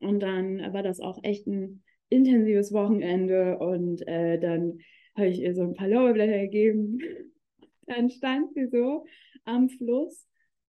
und 0.00 0.20
dann 0.20 0.58
war 0.72 0.82
das 0.82 0.98
auch 1.00 1.18
echt 1.22 1.46
ein 1.46 1.84
intensives 2.08 2.72
Wochenende 2.72 3.58
und 3.58 4.06
äh, 4.08 4.38
dann 4.38 4.78
habe 5.16 5.28
ich 5.28 5.40
ihr 5.40 5.54
so 5.54 5.62
ein 5.62 5.74
paar 5.74 5.88
Lorbeerblätter 5.88 6.38
gegeben 6.38 6.98
dann 7.92 8.10
stand 8.10 8.54
sie 8.54 8.66
so 8.66 9.04
am 9.44 9.68
Fluss 9.68 10.26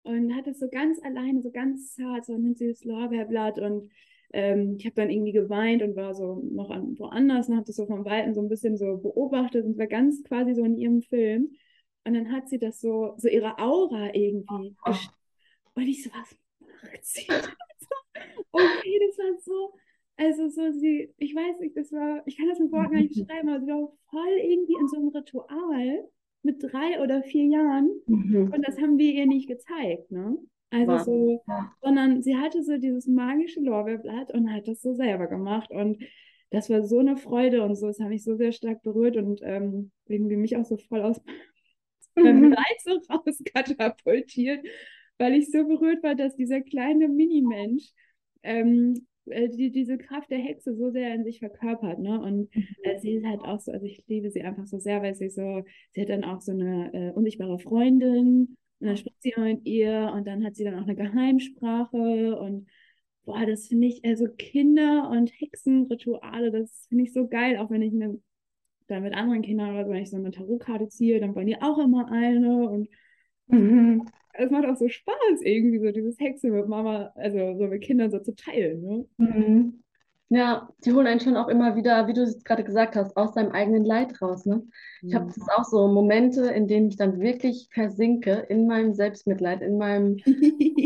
und 0.02 0.34
hat 0.34 0.46
es 0.46 0.58
so 0.58 0.68
ganz 0.68 1.02
alleine, 1.02 1.42
so 1.42 1.50
ganz 1.50 1.94
zart, 1.94 2.24
so 2.24 2.36
nimmt 2.36 2.58
sie 2.58 2.68
das 2.68 2.84
Lorbeerblatt 2.84 3.58
und 3.58 3.90
ähm, 4.32 4.76
ich 4.78 4.84
habe 4.84 4.94
dann 4.94 5.10
irgendwie 5.10 5.32
geweint 5.32 5.82
und 5.82 5.96
war 5.96 6.14
so 6.14 6.42
noch 6.52 6.70
an, 6.70 6.98
woanders 6.98 7.48
und 7.48 7.56
habe 7.56 7.66
das 7.66 7.76
so 7.76 7.86
vom 7.86 8.04
Weiten 8.04 8.34
so 8.34 8.42
ein 8.42 8.48
bisschen 8.48 8.76
so 8.76 8.98
beobachtet 8.98 9.64
und 9.64 9.78
war 9.78 9.86
ganz 9.86 10.22
quasi 10.24 10.54
so 10.54 10.64
in 10.64 10.76
ihrem 10.76 11.02
Film. 11.02 11.56
Und 12.04 12.14
dann 12.14 12.30
hat 12.32 12.48
sie 12.48 12.58
das 12.58 12.80
so, 12.80 13.14
so 13.16 13.28
ihre 13.28 13.58
Aura 13.58 14.14
irgendwie. 14.14 14.76
Oh. 14.84 14.94
Und 15.74 15.82
ich 15.86 16.02
so, 16.02 16.10
was 16.10 16.36
macht 16.60 17.04
sie? 17.04 17.26
okay, 18.52 19.00
das 19.06 19.18
war 19.18 19.38
so, 19.40 19.72
also 20.16 20.48
so 20.48 20.72
sie, 20.72 21.12
ich 21.16 21.34
weiß 21.34 21.60
nicht, 21.60 21.76
das 21.76 21.92
war, 21.92 22.22
ich 22.26 22.36
kann 22.36 22.48
das 22.48 22.58
mit 22.58 22.72
Worten 22.72 22.92
gar 22.92 23.00
nicht 23.00 23.14
beschreiben, 23.26 23.48
aber 23.48 23.60
sie 23.60 23.70
war 23.70 23.92
voll 24.10 24.38
irgendwie 24.42 24.76
in 24.78 24.88
so 24.88 24.96
einem 24.96 25.08
Ritual 25.08 26.08
mit 26.42 26.62
drei 26.62 27.00
oder 27.02 27.22
vier 27.22 27.44
Jahren. 27.44 27.90
Mhm. 28.06 28.52
Und 28.52 28.66
das 28.66 28.78
haben 28.80 28.98
wir 28.98 29.12
ihr 29.12 29.26
nicht 29.26 29.48
gezeigt, 29.48 30.10
ne? 30.10 30.36
Also 30.70 30.92
wow. 30.92 31.02
so, 31.02 31.42
sondern 31.82 32.22
sie 32.22 32.36
hatte 32.36 32.62
so 32.62 32.76
dieses 32.76 33.06
magische 33.06 33.60
Lorbeerblatt 33.60 34.30
und 34.32 34.52
hat 34.52 34.68
das 34.68 34.82
so 34.82 34.94
selber 34.94 35.26
gemacht. 35.26 35.70
Und 35.70 36.02
das 36.50 36.68
war 36.68 36.84
so 36.84 36.98
eine 36.98 37.16
Freude 37.16 37.62
und 37.62 37.74
so, 37.74 37.86
das 37.86 38.00
hat 38.00 38.08
mich 38.08 38.24
so 38.24 38.36
sehr 38.36 38.52
stark 38.52 38.82
berührt 38.82 39.16
und 39.16 39.40
ähm, 39.42 39.90
irgendwie 40.06 40.36
mich 40.36 40.56
auch 40.56 40.64
so 40.64 40.76
voll 40.76 41.02
aus 41.02 41.20
meinem 42.14 42.50
Leid 42.50 42.80
so 42.84 43.00
rauskatapultiert, 43.10 44.66
weil 45.18 45.34
ich 45.34 45.50
so 45.50 45.64
berührt 45.66 46.02
war, 46.02 46.14
dass 46.14 46.36
dieser 46.36 46.60
kleine 46.60 47.08
Minimensch 47.08 47.90
ähm, 48.42 49.06
äh, 49.30 49.48
die, 49.48 49.70
diese 49.70 49.98
Kraft 49.98 50.30
der 50.30 50.38
Hexe 50.38 50.74
so 50.74 50.90
sehr 50.90 51.14
in 51.14 51.24
sich 51.24 51.38
verkörpert, 51.38 51.98
ne? 51.98 52.20
Und 52.20 52.54
äh, 52.54 52.94
mhm. 52.94 52.98
sie 53.00 53.12
ist 53.14 53.26
halt 53.26 53.40
auch 53.40 53.60
so, 53.60 53.72
also 53.72 53.86
ich 53.86 54.04
liebe 54.06 54.30
sie 54.30 54.42
einfach 54.42 54.66
so 54.66 54.78
sehr, 54.78 55.02
weil 55.02 55.14
sie 55.14 55.30
so, 55.30 55.64
sie 55.92 56.02
hat 56.02 56.08
dann 56.08 56.24
auch 56.24 56.40
so 56.40 56.52
eine 56.52 56.92
äh, 56.92 57.10
unsichtbare 57.12 57.58
Freundin 57.58 58.56
und 58.80 58.86
dann 58.86 58.96
spricht 58.96 59.22
sie 59.22 59.34
mit 59.36 59.66
ihr 59.66 60.12
und 60.14 60.26
dann 60.26 60.44
hat 60.44 60.54
sie 60.54 60.64
dann 60.64 60.76
auch 60.76 60.86
eine 60.86 60.94
Geheimsprache 60.94 62.38
und 62.38 62.68
boah, 63.24 63.44
das 63.44 63.68
finde 63.68 63.88
ich, 63.88 64.04
also 64.04 64.26
Kinder 64.26 65.10
und 65.10 65.30
Hexenrituale, 65.38 66.50
das 66.50 66.86
finde 66.88 67.04
ich 67.04 67.12
so 67.12 67.28
geil, 67.28 67.58
auch 67.58 67.70
wenn 67.70 67.82
ich 67.82 67.92
eine, 67.92 68.18
dann 68.86 69.02
mit 69.02 69.14
anderen 69.14 69.42
Kindern 69.42 69.74
oder 69.74 69.84
so, 69.84 69.90
wenn 69.90 70.02
ich 70.02 70.10
so 70.10 70.16
eine 70.16 70.30
Tarotkarte 70.30 70.88
ziehe, 70.88 71.20
dann 71.20 71.34
wollen 71.34 71.46
die 71.46 71.60
auch 71.60 71.78
immer 71.78 72.10
eine 72.10 72.68
und 72.68 72.88
mhm 73.48 74.06
es 74.38 74.50
macht 74.50 74.66
auch 74.66 74.76
so 74.76 74.88
Spaß, 74.88 75.40
irgendwie 75.42 75.78
so 75.78 75.90
dieses 75.90 76.18
Hexe 76.18 76.48
mit 76.48 76.68
Mama, 76.68 77.12
also 77.16 77.56
so 77.58 77.66
mit 77.66 77.82
Kindern 77.82 78.10
so 78.10 78.20
zu 78.20 78.34
teilen. 78.34 78.82
Ne? 78.82 79.06
Mhm. 79.18 79.82
Ja, 80.30 80.68
die 80.84 80.92
holen 80.92 81.06
einen 81.06 81.20
schon 81.20 81.36
auch 81.36 81.48
immer 81.48 81.74
wieder, 81.74 82.06
wie 82.06 82.12
du 82.12 82.22
es 82.22 82.44
gerade 82.44 82.62
gesagt 82.62 82.96
hast, 82.96 83.16
aus 83.16 83.32
seinem 83.34 83.50
eigenen 83.52 83.84
Leid 83.84 84.20
raus. 84.20 84.44
Ne? 84.44 84.62
Ich 85.02 85.14
habe 85.14 85.26
das 85.26 85.48
auch 85.56 85.64
so 85.64 85.88
Momente, 85.88 86.42
in 86.48 86.68
denen 86.68 86.88
ich 86.88 86.96
dann 86.96 87.18
wirklich 87.18 87.68
versinke 87.72 88.32
in 88.48 88.66
meinem 88.66 88.92
Selbstmitleid, 88.92 89.62
in 89.62 89.78
meinem 89.78 90.18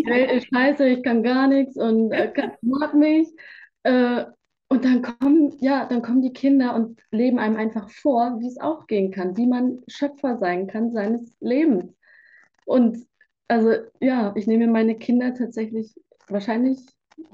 hey, 0.07 0.41
Scheiße, 0.41 0.87
ich 0.89 1.03
kann 1.03 1.23
gar 1.25 1.49
nichts 1.49 1.77
und 1.77 2.13
äh, 2.13 2.33
mag 2.63 2.95
mich. 2.95 3.29
Äh, 3.83 4.27
und 4.69 4.85
dann 4.85 5.03
kommen, 5.03 5.55
ja, 5.61 5.87
dann 5.87 6.01
kommen 6.01 6.23
die 6.23 6.33
Kinder 6.33 6.75
und 6.75 7.01
leben 7.11 7.39
einem 7.39 7.57
einfach 7.57 7.91
vor, 7.91 8.39
wie 8.41 8.47
es 8.47 8.61
auch 8.61 8.87
gehen 8.87 9.11
kann, 9.11 9.37
wie 9.37 9.47
man 9.47 9.83
Schöpfer 9.89 10.39
sein 10.39 10.69
kann 10.69 10.93
seines 10.93 11.37
Lebens. 11.41 11.93
Und 12.67 13.07
also 13.49 13.73
ja, 14.01 14.33
ich 14.37 14.47
nehme 14.47 14.67
meine 14.67 14.97
Kinder 14.97 15.35
tatsächlich 15.35 15.95
wahrscheinlich 16.29 16.79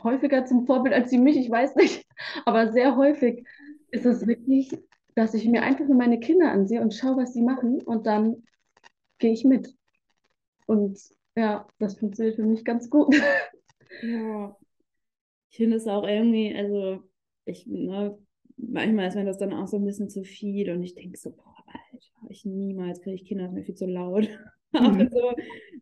häufiger 0.03 0.45
zum 0.45 0.67
Vorbild 0.67 0.95
als 0.95 1.11
sie 1.11 1.19
mich, 1.19 1.37
ich 1.37 1.51
weiß 1.51 1.77
nicht. 1.77 2.05
Aber 2.45 2.73
sehr 2.73 2.97
häufig 2.97 3.47
ist 3.91 4.07
es 4.07 4.27
wirklich, 4.27 4.71
dass 5.15 5.35
ich 5.35 5.47
mir 5.47 5.63
einfach 5.63 5.87
nur 5.87 5.97
meine 5.97 6.21
Kinder 6.21 6.51
ansehe 6.51 6.81
und 6.81 6.95
schaue, 6.95 7.17
was 7.17 7.33
sie 7.33 7.43
machen 7.43 7.81
und 7.83 8.07
dann 8.07 8.45
gehe 9.19 9.33
ich 9.33 9.45
mit. 9.45 9.75
Und 10.67 10.99
ja, 11.37 11.67
das 11.79 11.99
funktioniert 11.99 12.37
für 12.37 12.45
mich 12.45 12.65
ganz 12.65 12.91
gut. 12.91 13.15
Ja, 14.03 14.55
ich 15.51 15.57
finde 15.57 15.77
es 15.77 15.87
auch 15.87 16.07
irgendwie, 16.07 16.55
also 16.55 17.03
ich, 17.45 17.67
ne, 17.67 18.19
manchmal 18.57 19.09
ist 19.09 19.15
mir 19.15 19.25
das 19.25 19.39
dann 19.39 19.53
auch 19.53 19.67
so 19.67 19.77
ein 19.79 19.85
bisschen 19.85 20.11
zu 20.11 20.25
viel 20.25 20.71
und 20.71 20.83
ich 20.83 20.95
denke 20.95 21.19
so, 21.19 21.31
boah, 21.31 21.65
Alter, 21.67 22.29
ich 22.29 22.45
niemals 22.45 23.01
kriege 23.01 23.17
ich 23.17 23.25
Kinder, 23.25 23.45
das 23.45 23.53
ist 23.53 23.57
mir 23.57 23.65
viel 23.65 23.75
zu 23.75 23.87
laut. 23.87 24.29
Aber 24.73 25.05
mhm. 25.05 25.09
so, 25.11 25.33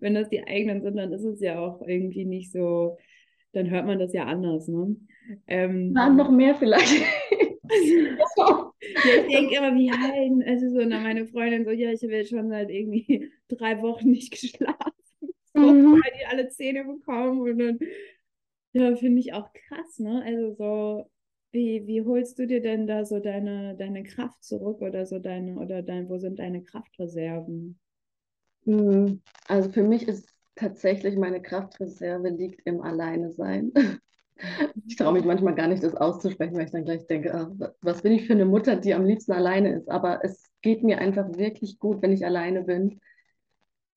wenn 0.00 0.14
das 0.14 0.28
die 0.28 0.46
eigenen 0.46 0.82
sind, 0.82 0.96
dann 0.96 1.12
ist 1.12 1.24
es 1.24 1.40
ja 1.40 1.58
auch 1.58 1.82
irgendwie 1.86 2.24
nicht 2.24 2.52
so, 2.52 2.98
dann 3.52 3.70
hört 3.70 3.86
man 3.86 3.98
das 3.98 4.12
ja 4.12 4.24
anders, 4.24 4.68
ne? 4.68 4.96
Ähm, 5.46 5.92
ja, 5.96 6.08
noch 6.08 6.30
mehr 6.30 6.54
vielleicht. 6.54 6.86
ja, 8.36 8.72
ich 8.84 9.34
denke 9.34 9.56
immer, 9.56 9.74
wie 9.74 9.90
heilen, 9.90 10.42
also 10.44 10.68
so, 10.68 10.84
na, 10.86 11.00
meine 11.00 11.26
Freundin 11.26 11.64
so, 11.64 11.70
ja, 11.70 11.90
ich 11.90 12.02
habe 12.02 12.12
jetzt 12.12 12.30
schon 12.30 12.48
seit 12.48 12.70
irgendwie 12.70 13.30
drei 13.48 13.82
Wochen 13.82 14.10
nicht 14.10 14.30
geschlafen, 14.30 14.92
so, 15.52 15.60
mhm. 15.60 15.92
weil 15.92 16.12
die 16.20 16.26
alle 16.26 16.48
Zähne 16.48 16.84
bekommen 16.84 17.40
und 17.40 17.58
dann, 17.58 17.78
ja, 18.72 18.94
finde 18.94 19.20
ich 19.20 19.32
auch 19.32 19.52
krass, 19.52 19.98
ne? 19.98 20.22
Also 20.24 20.54
so, 20.54 21.10
wie, 21.50 21.86
wie 21.86 22.02
holst 22.02 22.38
du 22.38 22.46
dir 22.46 22.60
denn 22.60 22.86
da 22.86 23.04
so 23.04 23.18
deine, 23.18 23.74
deine 23.76 24.02
Kraft 24.02 24.44
zurück 24.44 24.82
oder 24.82 25.06
so 25.06 25.18
deine, 25.18 25.56
oder 25.56 25.82
dein, 25.82 26.08
wo 26.08 26.18
sind 26.18 26.38
deine 26.38 26.62
Kraftreserven? 26.62 27.80
Hm, 28.66 29.22
also 29.48 29.70
für 29.70 29.82
mich 29.82 30.06
ist 30.06 30.28
tatsächlich 30.56 31.16
meine 31.16 31.40
Kraftreserve 31.40 32.28
liegt 32.28 32.60
im 32.66 32.82
Alleine 32.82 33.32
sein. 33.32 33.72
Ich 34.86 34.96
traue 34.96 35.14
mich 35.14 35.24
manchmal 35.24 35.54
gar 35.54 35.66
nicht, 35.66 35.82
das 35.82 35.94
auszusprechen, 35.94 36.54
weil 36.56 36.66
ich 36.66 36.70
dann 36.70 36.84
gleich 36.84 37.06
denke, 37.06 37.34
ah, 37.34 37.50
was 37.80 38.02
bin 38.02 38.12
ich 38.12 38.26
für 38.26 38.34
eine 38.34 38.44
Mutter, 38.44 38.76
die 38.76 38.92
am 38.92 39.06
liebsten 39.06 39.32
alleine 39.32 39.76
ist. 39.76 39.88
Aber 39.88 40.20
es 40.22 40.50
geht 40.60 40.82
mir 40.82 40.98
einfach 40.98 41.26
wirklich 41.38 41.78
gut, 41.78 42.02
wenn 42.02 42.12
ich 42.12 42.26
alleine 42.26 42.62
bin. 42.64 43.00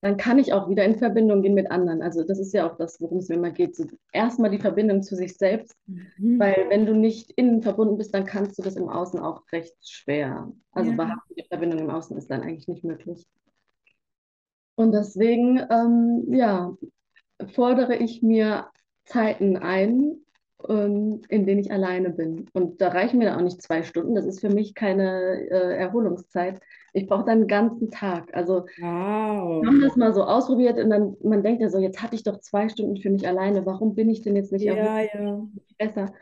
Dann 0.00 0.16
kann 0.16 0.38
ich 0.38 0.54
auch 0.54 0.70
wieder 0.70 0.82
in 0.86 0.96
Verbindung 0.96 1.42
gehen 1.42 1.52
mit 1.52 1.70
anderen. 1.70 2.00
Also 2.00 2.24
das 2.24 2.38
ist 2.38 2.54
ja 2.54 2.66
auch 2.66 2.78
das, 2.78 3.02
worum 3.02 3.18
es 3.18 3.28
mir 3.28 3.34
immer 3.34 3.50
geht. 3.50 3.76
So, 3.76 3.84
erstmal 4.12 4.50
die 4.50 4.58
Verbindung 4.58 5.02
zu 5.02 5.14
sich 5.14 5.36
selbst, 5.36 5.76
mhm. 5.86 6.38
weil 6.38 6.64
wenn 6.70 6.86
du 6.86 6.94
nicht 6.94 7.32
innen 7.32 7.60
verbunden 7.60 7.98
bist, 7.98 8.14
dann 8.14 8.24
kannst 8.24 8.58
du 8.58 8.62
das 8.62 8.76
im 8.76 8.88
Außen 8.88 9.20
auch 9.20 9.42
recht 9.52 9.76
schwer. 9.86 10.50
Also 10.72 10.92
ja. 10.92 10.96
wahrhaftige 10.96 11.44
Verbindung 11.48 11.80
im 11.80 11.90
Außen 11.90 12.16
ist 12.16 12.30
dann 12.30 12.40
eigentlich 12.40 12.66
nicht 12.66 12.82
möglich. 12.82 13.28
Und 14.80 14.92
deswegen, 14.92 15.60
ähm, 15.70 16.24
ja, 16.32 16.74
fordere 17.52 17.96
ich 17.96 18.22
mir 18.22 18.68
Zeiten 19.04 19.58
ein, 19.58 20.22
ähm, 20.70 21.20
in 21.28 21.44
denen 21.44 21.60
ich 21.60 21.70
alleine 21.70 22.08
bin. 22.08 22.46
Und 22.54 22.80
da 22.80 22.88
reichen 22.88 23.18
mir 23.18 23.26
dann 23.26 23.38
auch 23.38 23.44
nicht 23.44 23.60
zwei 23.60 23.82
Stunden. 23.82 24.14
Das 24.14 24.24
ist 24.24 24.40
für 24.40 24.48
mich 24.48 24.74
keine 24.74 25.50
äh, 25.50 25.76
Erholungszeit. 25.76 26.62
Ich 26.94 27.06
brauche 27.06 27.26
dann 27.26 27.40
einen 27.40 27.46
ganzen 27.46 27.90
Tag. 27.90 28.32
Also 28.32 28.64
wow. 28.80 29.66
haben 29.66 29.82
das 29.82 29.96
mal 29.96 30.14
so 30.14 30.24
ausprobiert 30.24 30.78
und 30.78 30.88
dann 30.88 31.14
man 31.22 31.42
denkt 31.42 31.60
ja 31.60 31.68
so, 31.68 31.78
jetzt 31.78 32.02
hatte 32.02 32.16
ich 32.16 32.22
doch 32.22 32.40
zwei 32.40 32.70
Stunden 32.70 32.96
für 32.96 33.10
mich 33.10 33.28
alleine. 33.28 33.66
Warum 33.66 33.94
bin 33.94 34.08
ich 34.08 34.22
denn 34.22 34.34
jetzt 34.34 34.50
nicht 34.50 34.62
ja, 34.62 35.02
ja. 35.02 35.46
besser? 35.76 36.14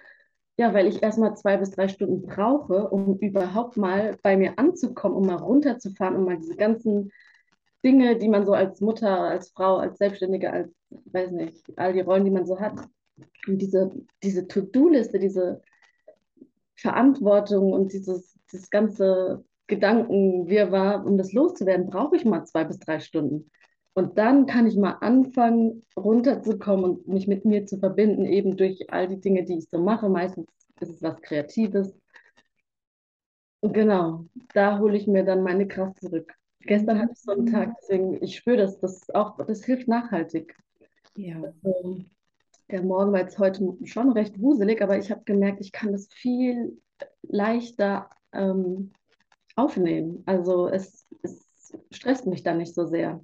Ja, 0.56 0.74
weil 0.74 0.88
ich 0.88 1.00
erstmal 1.00 1.36
zwei 1.36 1.59
bis 1.59 1.70
drei 1.70 1.86
Stunden 1.86 2.22
brauche, 2.22 2.88
um 2.88 3.18
überhaupt 3.18 3.76
mal 3.76 4.16
bei 4.24 4.36
mir 4.36 4.59
anzukommen, 4.59 5.16
um 5.16 5.26
mal 5.26 5.36
runterzufahren, 5.36 6.16
um 6.16 6.24
mal 6.24 6.38
diese 6.38 6.56
ganzen 6.56 7.12
Dinge, 7.85 8.16
die 8.16 8.29
man 8.29 8.45
so 8.45 8.53
als 8.53 8.81
Mutter, 8.81 9.20
als 9.20 9.51
Frau, 9.51 9.76
als 9.76 9.99
Selbstständige, 9.99 10.53
als, 10.53 10.74
weiß 10.91 11.31
nicht, 11.33 11.64
all 11.76 11.93
die 11.93 12.01
Rollen, 12.01 12.24
die 12.24 12.31
man 12.31 12.47
so 12.47 12.59
hat, 12.59 12.74
und 13.47 13.59
diese, 13.59 13.91
diese 14.22 14.47
To-Do-Liste, 14.47 15.18
diese 15.18 15.62
Verantwortung 16.76 17.72
und 17.72 17.93
dieses, 17.93 18.39
dieses 18.53 18.70
ganze 18.70 19.45
Gedankenwirrwarr, 19.66 21.05
um 21.05 21.18
das 21.18 21.33
loszuwerden, 21.33 21.91
brauche 21.91 22.16
ich 22.16 22.24
mal 22.24 22.45
zwei 22.45 22.64
bis 22.64 22.79
drei 22.79 23.01
Stunden. 23.01 23.51
Und 23.95 24.16
dann 24.16 24.47
kann 24.47 24.66
ich 24.66 24.76
mal 24.76 24.97
anfangen, 25.01 25.85
runterzukommen 25.97 26.85
und 26.85 27.09
mich 27.09 27.26
mit 27.26 27.45
mir 27.45 27.66
zu 27.66 27.79
verbinden, 27.79 28.26
eben 28.26 28.57
durch 28.57 28.93
all 28.93 29.09
die 29.09 29.20
Dinge, 29.20 29.45
die 29.45 29.59
ich 29.59 29.68
so 29.68 29.79
mache. 29.79 30.09
Meistens 30.09 30.47
ist 30.81 30.91
es 30.91 31.03
was 31.03 31.20
Kreatives. 31.20 31.99
Und 33.61 33.72
genau, 33.72 34.26
da 34.55 34.79
hole 34.79 34.97
ich 34.97 35.09
mir 35.09 35.24
dann 35.24 35.43
meine 35.43 35.66
Kraft 35.66 36.01
zurück. 36.01 36.33
Gestern 36.69 36.99
hatte 36.99 37.12
ich 37.14 37.21
so 37.21 37.33
einen 37.33 37.47
Tag, 37.47 37.75
deswegen, 37.81 38.23
ich 38.23 38.37
spüre 38.37 38.59
das, 38.59 38.79
das 38.79 39.09
auch, 39.11 39.39
das 39.39 39.64
hilft 39.64 39.89
nachhaltig. 39.89 40.55
Ja. 41.16 41.43
Also, 41.43 42.05
der 42.71 42.83
Morgen 42.83 43.12
war 43.12 43.21
jetzt 43.21 43.39
heute 43.39 43.75
schon 43.85 44.12
recht 44.12 44.39
wuselig, 44.39 44.83
aber 44.83 44.99
ich 44.99 45.11
habe 45.11 45.23
gemerkt, 45.25 45.62
ich 45.62 45.73
kann 45.73 45.93
das 45.93 46.09
viel 46.12 46.79
leichter 47.23 48.11
ähm, 48.33 48.93
aufnehmen. 49.57 50.23
Also 50.27 50.69
es, 50.69 51.07
es 51.23 51.73
stresst 51.91 52.27
mich 52.27 52.43
dann 52.43 52.59
nicht 52.59 52.75
so 52.75 52.85
sehr, 52.85 53.23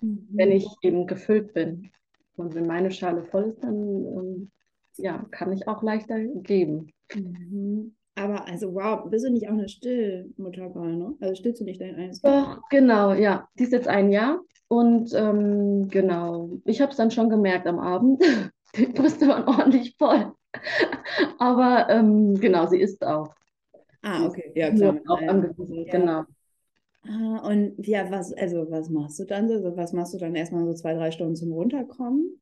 mhm. 0.00 0.26
wenn 0.30 0.50
ich 0.50 0.66
eben 0.80 1.06
gefüllt 1.06 1.52
bin. 1.52 1.90
Und 2.36 2.54
wenn 2.54 2.66
meine 2.66 2.90
Schale 2.90 3.24
voll 3.24 3.50
ist, 3.50 3.62
dann 3.62 3.74
ähm, 3.74 4.50
ja, 4.96 5.26
kann 5.30 5.52
ich 5.52 5.68
auch 5.68 5.82
leichter 5.82 6.18
geben. 6.18 6.92
Mhm. 7.14 7.95
Aber 8.16 8.48
also 8.48 8.74
wow, 8.74 9.08
bist 9.10 9.26
du 9.26 9.30
nicht 9.30 9.46
auch 9.46 9.52
eine 9.52 9.68
Stillmutterwahl, 9.68 10.96
ne? 10.96 11.14
Also 11.20 11.34
stillst 11.34 11.60
du 11.60 11.64
nicht 11.64 11.80
dein 11.80 11.96
eines 11.96 12.22
Kind? 12.22 12.34
Doch, 12.34 12.62
genau, 12.70 13.12
ja. 13.12 13.46
Die 13.58 13.64
ist 13.64 13.72
jetzt 13.72 13.88
ein 13.88 14.10
Jahr 14.10 14.40
und 14.68 15.12
ähm, 15.14 15.88
genau, 15.88 16.50
ich 16.64 16.80
habe 16.80 16.90
es 16.90 16.96
dann 16.96 17.10
schon 17.10 17.28
gemerkt 17.28 17.66
am 17.66 17.78
Abend. 17.78 18.22
Die 18.76 18.86
Brüste 18.86 19.28
waren 19.28 19.46
ordentlich 19.46 19.94
voll. 19.98 20.32
Aber 21.38 21.88
ähm, 21.90 22.34
genau, 22.40 22.66
sie 22.66 22.80
ist 22.80 23.04
auch. 23.06 23.34
Ah, 24.02 24.26
okay, 24.26 24.52
ja, 24.54 24.70
klar. 24.70 24.96
Auch 25.06 25.20
angewiesen, 25.20 25.84
ja. 25.84 25.92
genau. 25.92 26.24
Ah, 27.08 27.48
und 27.48 27.86
ja, 27.86 28.10
was, 28.10 28.32
also 28.32 28.66
was 28.70 28.90
machst 28.90 29.18
du 29.18 29.24
dann 29.24 29.48
so? 29.48 29.76
Was 29.76 29.92
machst 29.92 30.14
du 30.14 30.18
dann 30.18 30.34
erstmal 30.34 30.64
so 30.64 30.74
zwei, 30.74 30.94
drei 30.94 31.10
Stunden 31.10 31.36
zum 31.36 31.52
Runterkommen? 31.52 32.40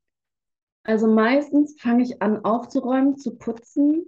Also 0.85 1.07
meistens 1.07 1.81
fange 1.81 2.03
ich 2.03 2.20
an 2.22 2.45
aufzuräumen, 2.45 3.16
zu 3.16 3.37
putzen. 3.37 4.05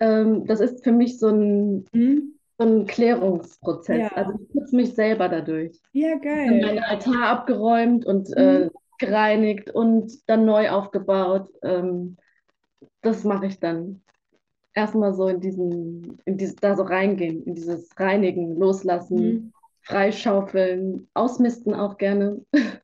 Ähm, 0.00 0.46
das 0.46 0.60
ist 0.60 0.84
für 0.84 0.92
mich 0.92 1.18
so 1.18 1.28
ein, 1.28 1.86
hm? 1.92 2.34
so 2.58 2.64
ein 2.64 2.86
Klärungsprozess. 2.86 4.00
Ja. 4.00 4.08
Also 4.16 4.32
ich 4.40 4.48
putze 4.52 4.76
mich 4.76 4.94
selber 4.94 5.28
dadurch. 5.28 5.80
Ja, 5.92 6.16
geil. 6.16 6.44
Ich 6.44 6.50
habe 6.50 6.74
meinen 6.74 6.84
Altar 6.84 7.28
abgeräumt 7.28 8.04
und 8.06 8.28
hm. 8.28 8.36
äh, 8.36 8.70
gereinigt 8.98 9.70
und 9.70 10.12
dann 10.28 10.44
neu 10.44 10.70
aufgebaut. 10.70 11.50
Ähm, 11.62 12.16
das 13.02 13.24
mache 13.24 13.46
ich 13.46 13.60
dann. 13.60 14.02
Erstmal 14.72 15.14
so 15.14 15.28
in 15.28 15.40
diesen, 15.40 16.18
in 16.24 16.36
dieses, 16.36 16.56
da 16.56 16.76
so 16.76 16.82
reingehen, 16.82 17.44
in 17.44 17.54
dieses 17.54 17.88
Reinigen, 17.96 18.58
Loslassen, 18.58 19.16
mhm. 19.16 19.52
Freischaufeln, 19.82 21.08
Ausmisten 21.14 21.74
auch 21.74 21.96
gerne. 21.96 22.44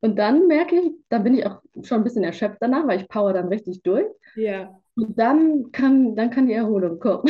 Und 0.00 0.16
dann 0.16 0.48
merke 0.48 0.74
ich, 0.74 0.92
dann 1.08 1.22
bin 1.22 1.34
ich 1.34 1.46
auch 1.46 1.62
schon 1.82 1.98
ein 1.98 2.04
bisschen 2.04 2.24
erschöpft 2.24 2.58
danach, 2.60 2.86
weil 2.86 3.00
ich 3.00 3.08
power 3.08 3.32
dann 3.32 3.48
richtig 3.48 3.82
durch. 3.82 4.06
Ja. 4.34 4.81
Und 4.94 5.18
dann 5.18 5.72
kann, 5.72 6.14
dann 6.16 6.30
kann 6.30 6.46
die 6.46 6.52
Erholung 6.52 6.98
kommen. 6.98 7.24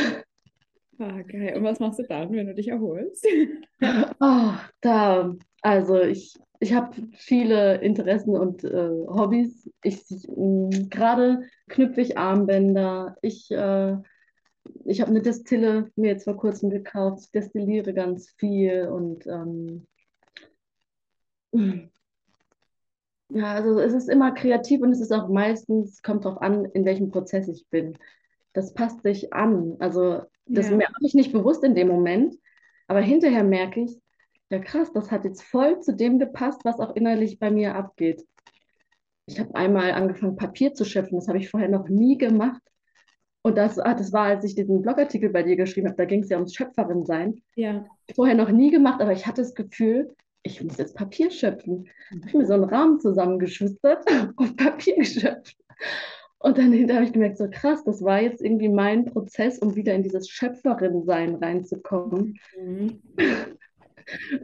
Ah, 0.99 1.23
geil. 1.23 1.57
Und 1.57 1.65
was 1.65 1.81
machst 1.81 1.99
du 1.99 2.05
dann, 2.05 2.33
wenn 2.33 2.47
du 2.47 2.55
dich 2.55 2.69
erholst? 2.69 3.27
oh, 4.21 4.53
da, 4.81 5.35
also 5.61 6.01
ich, 6.01 6.39
ich 6.61 6.75
habe 6.75 6.95
viele 7.15 7.81
Interessen 7.81 8.37
und 8.37 8.63
äh, 8.63 8.91
Hobbys. 9.09 9.69
Ich, 9.83 10.05
gerade 10.91 11.43
knüpfe 11.69 12.01
ich 12.01 12.19
Armbänder. 12.19 13.17
Ich, 13.21 13.51
äh, 13.51 13.97
ich 14.85 15.01
habe 15.01 15.11
eine 15.11 15.23
Destille 15.23 15.91
mir 15.97 16.11
jetzt 16.11 16.25
vor 16.25 16.37
kurzem 16.37 16.71
gekauft. 16.71 17.25
Ich 17.25 17.31
destilliere 17.33 17.95
ganz 17.95 18.31
viel 18.39 18.87
und 18.89 19.27
ähm, 19.27 19.87
ja, 23.35 23.53
also 23.53 23.79
es 23.81 23.95
ist 23.95 24.09
immer 24.09 24.33
kreativ 24.33 24.83
und 24.83 24.93
es 24.93 25.01
ist 25.01 25.13
auch 25.13 25.29
meistens, 25.29 26.03
kommt 26.03 26.25
darauf 26.25 26.41
an, 26.43 26.67
in 26.67 26.85
welchem 26.85 27.09
Prozess 27.09 27.49
ich 27.49 27.67
bin. 27.71 27.99
Das 28.53 28.75
passt 28.75 29.03
sich 29.03 29.33
an. 29.33 29.77
Also 29.79 30.23
das 30.47 30.69
ja. 30.69 30.77
merke 30.77 30.95
ich 31.01 31.15
nicht 31.15 31.33
bewusst 31.33 31.65
in 31.65 31.75
dem 31.75 31.89
Moment, 31.89 32.37
aber 32.89 33.01
hinterher 33.01 33.45
merke 33.45 33.81
ich, 33.81 33.99
ja 34.51 34.59
krass, 34.59 34.93
das 34.93 35.11
hat 35.11 35.25
jetzt 35.25 35.43
voll 35.43 35.81
zu 35.81 35.95
dem 35.97 36.19
gepasst, 36.19 36.61
was 36.65 36.79
auch 36.79 36.95
innerlich 36.95 37.39
bei 37.39 37.51
mir 37.51 37.75
abgeht. 37.75 38.23
Ich 39.27 39.41
habe 39.41 39.55
einmal 39.55 39.93
angefangen, 39.93 40.37
Papier 40.37 40.75
zu 40.75 40.85
schöpfen, 40.85 41.19
das 41.19 41.29
habe 41.29 41.39
ich 41.39 41.49
vorher 41.49 41.71
noch 41.71 41.89
nie 41.89 42.19
gemacht. 42.19 42.61
Und 43.43 43.57
das, 43.57 43.79
ah, 43.79 43.95
das 43.95 44.13
war, 44.13 44.27
als 44.27 44.45
ich 44.45 44.55
diesen 44.55 44.83
Blogartikel 44.83 45.31
bei 45.31 45.43
dir 45.43 45.57
geschrieben 45.57 45.89
habe, 45.89 45.97
da 45.97 46.05
ging 46.05 46.23
es 46.23 46.29
ja 46.29 46.37
ums 46.37 46.55
Schöpferin 46.55 47.05
sein. 47.05 47.43
Ja. 47.57 47.87
Vorher 48.15 48.37
noch 48.37 48.51
nie 48.51 48.71
gemacht, 48.71 49.01
aber 49.01 49.13
ich 49.13 49.27
hatte 49.27 49.43
das 49.43 49.55
Gefühl, 49.55 50.15
ich 50.43 50.63
muss 50.63 50.77
jetzt 50.77 50.97
Papier 50.97 51.31
schöpfen. 51.31 51.89
Mhm. 52.11 52.19
habe 52.21 52.29
ich 52.29 52.35
mir 52.35 52.47
so 52.47 52.55
einen 52.55 52.65
Rahmen 52.65 53.01
zusammengeschustert 53.01 54.05
und 54.37 54.57
Papier 54.57 54.97
geschöpft. 54.97 55.57
Und 56.39 56.59
dann 56.59 56.73
habe 56.91 57.05
ich 57.05 57.13
gemerkt, 57.13 57.39
so 57.39 57.49
krass, 57.49 57.85
das 57.85 58.03
war 58.03 58.21
jetzt 58.21 58.43
irgendwie 58.43 58.69
mein 58.69 59.05
Prozess, 59.05 59.59
um 59.61 59.77
wieder 59.77 59.95
in 59.95 60.03
dieses 60.03 60.29
Schöpferin-Sein 60.29 61.37
reinzukommen. 61.37 62.39
Mhm. 62.61 63.01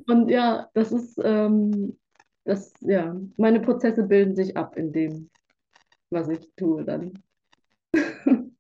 Und 0.07 0.31
ja, 0.31 0.71
das 0.75 0.93
ist, 0.93 1.19
ähm, 1.25 1.99
das, 2.45 2.73
ja, 2.81 3.21
meine 3.37 3.61
Prozesse 3.61 4.05
bilden 4.05 4.37
sich 4.37 4.57
ab 4.57 4.77
in 4.77 4.93
dem, 4.93 5.29
was 6.11 6.29
ich 6.29 6.49
tue 6.57 6.85
dann. 6.85 7.15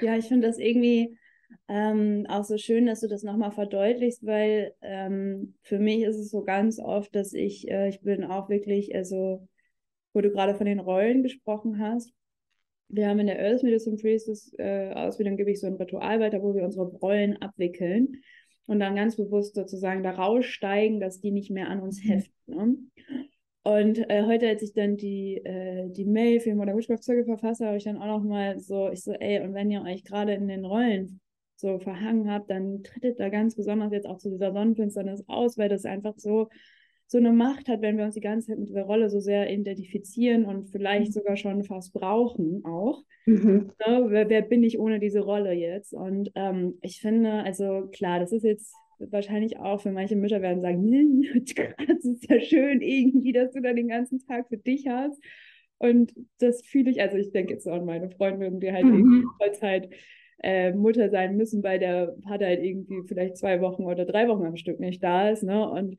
Ja, 0.00 0.16
ich 0.16 0.28
finde 0.28 0.46
das 0.46 0.58
irgendwie 0.58 1.18
ähm, 1.68 2.26
auch 2.28 2.44
so 2.44 2.56
schön, 2.56 2.86
dass 2.86 3.00
du 3.00 3.08
das 3.08 3.22
nochmal 3.22 3.50
verdeutlichst, 3.50 4.24
weil 4.24 4.74
ähm, 4.80 5.54
für 5.62 5.78
mich 5.78 6.02
ist 6.02 6.16
es 6.16 6.30
so 6.30 6.42
ganz 6.42 6.78
oft, 6.78 7.14
dass 7.14 7.32
ich, 7.32 7.68
äh, 7.70 7.88
ich 7.88 8.00
bin 8.00 8.24
auch 8.24 8.48
wirklich, 8.48 8.94
also, 8.94 9.46
wo 10.12 10.20
du 10.20 10.30
gerade 10.30 10.54
von 10.54 10.66
den 10.66 10.80
Rollen 10.80 11.22
gesprochen 11.22 11.78
hast, 11.78 12.12
wir 12.88 13.08
haben 13.08 13.18
in 13.18 13.26
der 13.26 13.38
Earth 13.38 13.62
Medicine 13.62 13.96
Priestess 13.96 14.52
äh, 14.58 14.92
Ausbildung, 14.94 15.36
gebe 15.36 15.50
ich 15.50 15.60
so 15.60 15.66
ein 15.66 15.74
Ritual 15.74 16.20
weiter, 16.20 16.42
wo 16.42 16.54
wir 16.54 16.64
unsere 16.64 16.86
Rollen 16.86 17.36
abwickeln 17.36 18.22
und 18.66 18.80
dann 18.80 18.96
ganz 18.96 19.16
bewusst 19.16 19.54
sozusagen 19.54 20.02
da 20.02 20.12
raussteigen, 20.12 21.00
dass 21.00 21.20
die 21.20 21.30
nicht 21.30 21.50
mehr 21.50 21.68
an 21.68 21.80
uns 21.80 22.02
mhm. 22.02 22.08
heften. 22.08 22.54
Ne? 22.54 22.76
Und 23.62 23.98
äh, 24.10 24.24
heute, 24.24 24.48
als 24.48 24.62
ich 24.62 24.72
dann 24.72 24.96
die, 24.96 25.36
äh, 25.44 25.90
die 25.90 26.06
Mail 26.06 26.40
für 26.40 26.48
den 26.48 26.56
Modern 26.56 26.78
Witchcraft 26.78 27.02
Circle 27.02 27.26
verfasse, 27.26 27.66
habe 27.66 27.76
ich 27.76 27.84
dann 27.84 27.98
auch 27.98 28.06
noch 28.06 28.24
mal 28.24 28.58
so, 28.58 28.88
ich 28.90 29.02
so, 29.02 29.12
ey, 29.12 29.40
und 29.40 29.52
wenn 29.52 29.70
ihr 29.70 29.82
euch 29.82 30.04
gerade 30.04 30.32
in 30.32 30.48
den 30.48 30.64
Rollen 30.64 31.20
so 31.60 31.78
verhangen 31.78 32.30
habt, 32.30 32.50
dann 32.50 32.82
trittet 32.82 33.18
da 33.18 33.28
ganz 33.28 33.56
besonders 33.56 33.92
jetzt 33.92 34.06
auch 34.06 34.18
zu 34.18 34.30
dieser 34.30 34.52
Sonnenfinsternis 34.52 35.24
aus, 35.26 35.58
weil 35.58 35.68
das 35.68 35.84
einfach 35.84 36.14
so 36.16 36.48
so 37.10 37.16
eine 37.16 37.32
Macht 37.32 37.68
hat, 37.68 37.80
wenn 37.80 37.96
wir 37.96 38.04
uns 38.04 38.14
die 38.14 38.20
ganze 38.20 38.48
Zeit 38.48 38.58
mit 38.58 38.68
dieser 38.68 38.82
Rolle 38.82 39.08
so 39.08 39.18
sehr 39.18 39.50
identifizieren 39.50 40.44
und 40.44 40.68
vielleicht 40.68 41.08
mhm. 41.08 41.12
sogar 41.12 41.36
schon 41.36 41.64
fast 41.64 41.94
brauchen 41.94 42.62
auch. 42.66 43.02
Mhm. 43.24 43.72
Ne? 43.86 44.06
Wer, 44.08 44.28
wer, 44.28 44.42
bin 44.42 44.62
ich 44.62 44.78
ohne 44.78 45.00
diese 45.00 45.20
Rolle 45.20 45.54
jetzt? 45.54 45.94
Und 45.94 46.30
ähm, 46.34 46.76
ich 46.82 47.00
finde, 47.00 47.32
also 47.44 47.88
klar, 47.92 48.20
das 48.20 48.32
ist 48.32 48.44
jetzt 48.44 48.74
wahrscheinlich 48.98 49.58
auch 49.58 49.80
für 49.80 49.90
manche 49.90 50.16
Mütter 50.16 50.42
werden 50.42 50.60
sagen, 50.60 51.22
das 51.88 52.04
ist 52.04 52.28
ja 52.28 52.40
schön 52.40 52.82
irgendwie, 52.82 53.32
dass 53.32 53.52
du 53.52 53.62
da 53.62 53.72
den 53.72 53.88
ganzen 53.88 54.18
Tag 54.26 54.48
für 54.48 54.58
dich 54.58 54.86
hast. 54.86 55.18
Und 55.78 56.12
das 56.40 56.62
fühle 56.62 56.90
ich, 56.90 57.00
also 57.00 57.16
ich 57.16 57.32
denke 57.32 57.54
jetzt 57.54 57.66
an 57.66 57.86
meine 57.86 58.10
Freundin, 58.10 58.60
die 58.60 58.70
halt 58.70 58.84
mhm. 58.84 58.98
irgendwie 58.98 59.26
Vollzeit 59.38 59.88
äh, 60.42 60.72
Mutter 60.72 61.10
sein 61.10 61.36
müssen, 61.36 61.62
weil 61.62 61.78
der 61.78 62.14
Vater 62.22 62.46
halt 62.46 62.62
irgendwie 62.62 63.02
vielleicht 63.06 63.36
zwei 63.36 63.60
Wochen 63.60 63.84
oder 63.84 64.04
drei 64.04 64.28
Wochen 64.28 64.44
am 64.44 64.56
Stück 64.56 64.80
nicht 64.80 65.02
da 65.02 65.30
ist. 65.30 65.42
Ne? 65.42 65.68
Und 65.68 65.96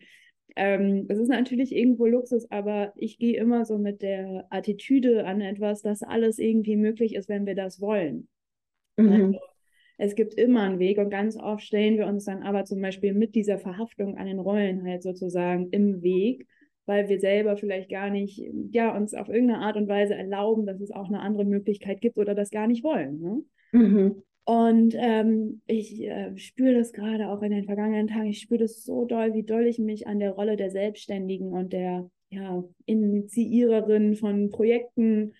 ähm, 0.55 1.05
es 1.09 1.19
ist 1.19 1.29
natürlich 1.29 1.75
irgendwo 1.75 2.05
Luxus, 2.05 2.49
aber 2.51 2.93
ich 2.95 3.17
gehe 3.17 3.37
immer 3.37 3.65
so 3.65 3.77
mit 3.77 4.01
der 4.01 4.45
Attitüde 4.49 5.25
an 5.25 5.41
etwas, 5.41 5.81
dass 5.81 6.03
alles 6.03 6.39
irgendwie 6.39 6.75
möglich 6.75 7.15
ist, 7.15 7.29
wenn 7.29 7.45
wir 7.45 7.55
das 7.55 7.81
wollen. 7.81 8.27
Mhm. 8.97 9.09
Also, 9.09 9.39
es 10.01 10.15
gibt 10.15 10.33
immer 10.33 10.61
einen 10.61 10.79
Weg 10.79 10.97
und 10.97 11.09
ganz 11.09 11.37
oft 11.37 11.61
stellen 11.61 11.97
wir 11.97 12.07
uns 12.07 12.23
dann 12.23 12.41
aber 12.41 12.63
zum 12.63 12.81
Beispiel 12.81 13.13
mit 13.13 13.35
dieser 13.35 13.57
Verhaftung 13.57 14.17
an 14.17 14.27
den 14.27 14.39
Rollen 14.39 14.85
halt 14.87 15.03
sozusagen 15.03 15.69
im 15.71 16.01
Weg, 16.01 16.47
weil 16.85 17.09
wir 17.09 17.19
selber 17.19 17.57
vielleicht 17.57 17.89
gar 17.89 18.09
nicht, 18.09 18.41
ja, 18.71 18.95
uns 18.95 19.13
auf 19.13 19.27
irgendeine 19.27 19.59
Art 19.59 19.75
und 19.75 19.89
Weise 19.89 20.15
erlauben, 20.15 20.65
dass 20.65 20.79
es 20.79 20.91
auch 20.91 21.09
eine 21.09 21.19
andere 21.19 21.43
Möglichkeit 21.43 21.99
gibt 21.99 22.17
oder 22.17 22.33
das 22.33 22.49
gar 22.49 22.67
nicht 22.67 22.83
wollen. 22.83 23.19
Ne? 23.19 23.43
Mhm. 23.73 24.23
Und 24.45 24.95
ähm, 24.97 25.61
ich 25.67 26.01
äh, 26.01 26.35
spüre 26.37 26.73
das 26.73 26.91
gerade 26.91 27.29
auch 27.29 27.41
in 27.43 27.51
den 27.51 27.65
vergangenen 27.65 28.07
Tagen. 28.07 28.27
Ich 28.27 28.41
spüre 28.41 28.61
das 28.61 28.83
so 28.83 29.05
doll, 29.05 29.33
wie 29.33 29.43
doll 29.43 29.65
ich 29.65 29.77
mich 29.77 30.07
an 30.07 30.19
der 30.19 30.31
Rolle 30.31 30.57
der 30.57 30.71
Selbstständigen 30.71 31.51
und 31.51 31.71
der 31.71 32.09
ja, 32.31 32.63
Initiiererin 32.85 34.15
von 34.15 34.49
Projekten 34.49 35.33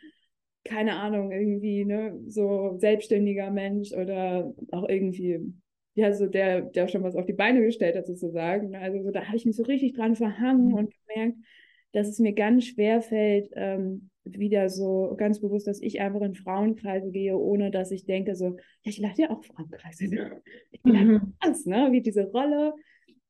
keine 0.63 0.97
Ahnung, 0.97 1.31
irgendwie, 1.31 1.85
ne, 1.85 2.19
so 2.27 2.77
selbstständiger 2.77 3.49
Mensch 3.49 3.91
oder 3.91 4.53
auch 4.71 4.87
irgendwie, 4.87 5.39
ja, 5.95 6.13
so 6.13 6.27
der, 6.27 6.61
der 6.61 6.87
schon 6.87 7.03
was 7.03 7.15
auf 7.15 7.25
die 7.25 7.33
Beine 7.33 7.61
gestellt 7.61 7.95
hat, 7.95 8.07
sozusagen. 8.07 8.75
Also 8.75 9.01
so, 9.01 9.11
da 9.11 9.25
habe 9.25 9.37
ich 9.37 9.45
mich 9.45 9.55
so 9.55 9.63
richtig 9.63 9.95
dran 9.95 10.15
verhangen 10.15 10.73
und 10.73 10.93
gemerkt, 11.07 11.37
dass 11.91 12.07
es 12.07 12.19
mir 12.19 12.33
ganz 12.33 12.65
schwer 12.65 13.01
fällt, 13.01 13.49
ähm, 13.55 14.09
wieder 14.37 14.69
so 14.69 15.15
ganz 15.17 15.39
bewusst, 15.39 15.67
dass 15.67 15.81
ich 15.81 15.99
einfach 16.01 16.21
in 16.21 16.35
Frauenkreise 16.35 17.09
gehe, 17.09 17.37
ohne 17.37 17.71
dass 17.71 17.91
ich 17.91 18.05
denke, 18.05 18.35
so, 18.35 18.57
ja, 18.83 18.91
ich 18.91 18.99
lade 18.99 19.21
ja 19.21 19.29
auch 19.31 19.43
Frauenkreise. 19.43 20.05
Ich 20.71 20.81
bin 20.83 20.93
mhm. 20.93 21.33
halt 21.41 21.65
ne? 21.65 21.89
Wie 21.91 22.01
diese 22.01 22.25
Rolle 22.25 22.73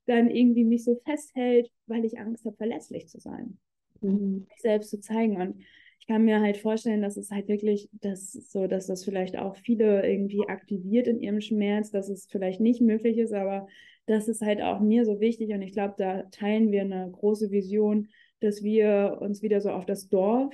dann 0.06 0.30
irgendwie 0.30 0.66
mich 0.66 0.84
so 0.84 1.00
festhält, 1.06 1.72
weil 1.88 2.04
ich 2.04 2.20
Angst 2.20 2.46
habe, 2.46 2.58
verlässlich 2.58 3.08
zu 3.08 3.20
sein. 3.20 3.60
Mhm. 4.02 4.48
Mich 4.50 4.62
selbst 4.62 4.90
zu 4.90 5.00
zeigen. 5.00 5.40
Und 5.40 5.64
kann 6.10 6.26
mir 6.26 6.42
halt 6.42 6.58
vorstellen, 6.58 7.04
dass 7.04 7.18
es 7.18 7.30
halt 7.30 7.48
wirklich 7.48 7.88
das 8.02 8.32
so, 8.32 8.66
dass 8.66 8.88
das 8.88 9.06
vielleicht 9.06 9.38
auch 9.38 9.56
viele 9.56 10.10
irgendwie 10.10 10.42
aktiviert 10.48 11.06
in 11.06 11.20
ihrem 11.20 11.40
Schmerz, 11.40 11.92
dass 11.92 12.10
es 12.10 12.26
vielleicht 12.26 12.60
nicht 12.60 12.82
möglich 12.82 13.20
ist, 13.20 13.32
aber 13.32 13.68
das 14.08 14.28
ist 14.28 14.42
halt 14.42 14.60
auch 14.60 14.80
mir 14.80 15.06
so 15.06 15.20
wichtig 15.20 15.54
und 15.54 15.62
ich 15.62 15.72
glaube, 15.72 15.94
da 16.00 16.24
teilen 16.32 16.72
wir 16.72 16.82
eine 16.82 17.12
große 17.12 17.52
Vision, 17.52 18.08
dass 18.40 18.64
wir 18.64 19.20
uns 19.22 19.44
wieder 19.44 19.62
so 19.62 19.70
auf 19.70 19.86
das 19.86 20.10
Dorf 20.10 20.52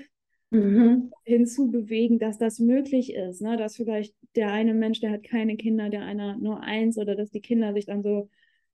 mhm. 0.52 1.12
hinzubewegen, 1.24 2.20
dass 2.20 2.38
das 2.38 2.60
möglich 2.60 3.14
ist, 3.14 3.42
ne? 3.42 3.58
dass 3.58 3.76
vielleicht 3.76 4.16
der 4.36 4.52
eine 4.52 4.74
Mensch, 4.74 5.00
der 5.00 5.12
hat 5.12 5.24
keine 5.24 5.56
Kinder, 5.56 5.90
der 5.90 6.04
einer 6.04 6.38
nur 6.38 6.62
eins 6.62 6.98
oder 6.98 7.16
dass 7.16 7.32
die 7.32 7.42
Kinder 7.42 7.74
sich 7.74 7.86
dann 7.86 8.04
so 8.04 8.30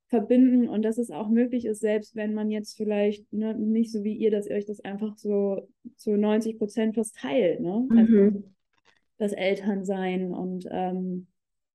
verbinden 0.08 0.68
und 0.68 0.84
dass 0.84 0.98
es 0.98 1.10
auch 1.10 1.30
möglich 1.30 1.66
ist, 1.66 1.80
selbst 1.80 2.16
wenn 2.16 2.34
man 2.34 2.52
jetzt 2.52 2.76
vielleicht 2.76 3.32
ne, 3.32 3.58
nicht 3.58 3.92
so 3.92 4.04
wie 4.04 4.14
ihr, 4.14 4.30
dass 4.30 4.46
ihr 4.46 4.56
euch 4.56 4.66
das 4.66 4.82
einfach 4.82 5.18
so 5.18 5.70
zu 5.96 6.18
90 6.18 6.58
Prozent 6.58 6.96
fast 6.96 7.16
teilt, 7.16 7.62
ne? 7.62 7.88
Mhm. 7.90 7.98
Also 7.98 8.44
das 9.18 9.32
Elternsein 9.32 10.34
und 10.34 10.68
ähm, 10.70 11.28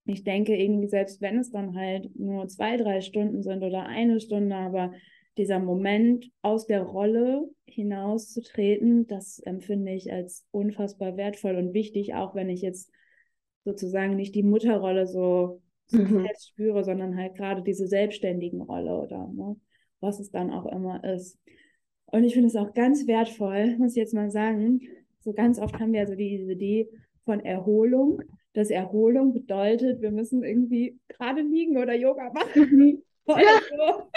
ich 0.04 0.22
denke 0.22 0.54
irgendwie, 0.54 0.88
selbst 0.88 1.20
wenn 1.20 1.38
es 1.38 1.50
dann 1.50 1.74
halt 1.74 2.14
nur 2.14 2.46
zwei, 2.48 2.76
drei 2.76 3.00
Stunden 3.00 3.42
sind 3.42 3.62
oder 3.62 3.86
eine 3.86 4.20
Stunde, 4.20 4.54
aber 4.54 4.92
dieser 5.36 5.58
Moment 5.58 6.30
aus 6.42 6.66
der 6.66 6.82
Rolle 6.82 7.48
hinauszutreten, 7.66 9.06
das 9.06 9.38
empfinde 9.40 9.92
ich 9.92 10.12
als 10.12 10.46
unfassbar 10.50 11.16
wertvoll 11.16 11.56
und 11.56 11.74
wichtig, 11.74 12.14
auch 12.14 12.34
wenn 12.34 12.48
ich 12.48 12.62
jetzt 12.62 12.90
sozusagen 13.64 14.16
nicht 14.16 14.34
die 14.34 14.42
Mutterrolle 14.42 15.06
so 15.06 15.60
so 15.86 15.98
mhm. 15.98 16.26
fest 16.26 16.48
spüre, 16.48 16.84
sondern 16.84 17.16
halt 17.16 17.36
gerade 17.36 17.62
diese 17.62 17.86
selbstständigen 17.86 18.60
Rolle 18.60 18.98
oder 18.98 19.28
ne, 19.32 19.56
was 20.00 20.20
es 20.20 20.30
dann 20.30 20.50
auch 20.50 20.66
immer 20.66 21.02
ist. 21.04 21.38
Und 22.06 22.24
ich 22.24 22.34
finde 22.34 22.48
es 22.48 22.56
auch 22.56 22.74
ganz 22.74 23.06
wertvoll, 23.06 23.76
muss 23.78 23.92
ich 23.92 23.96
jetzt 23.96 24.14
mal 24.14 24.30
sagen, 24.30 24.80
so 25.20 25.32
ganz 25.32 25.58
oft 25.58 25.78
haben 25.78 25.92
wir 25.92 26.00
also 26.00 26.14
diese 26.14 26.52
Idee 26.52 26.88
von 27.24 27.40
Erholung, 27.40 28.22
dass 28.52 28.70
Erholung 28.70 29.32
bedeutet, 29.32 30.00
wir 30.00 30.12
müssen 30.12 30.44
irgendwie 30.44 30.98
gerade 31.08 31.42
liegen 31.42 31.76
oder 31.76 31.94
Yoga 31.94 32.32
machen. 32.32 32.70
Mhm. 32.70 33.02
Ja. 33.28 33.60
So. 33.68 34.08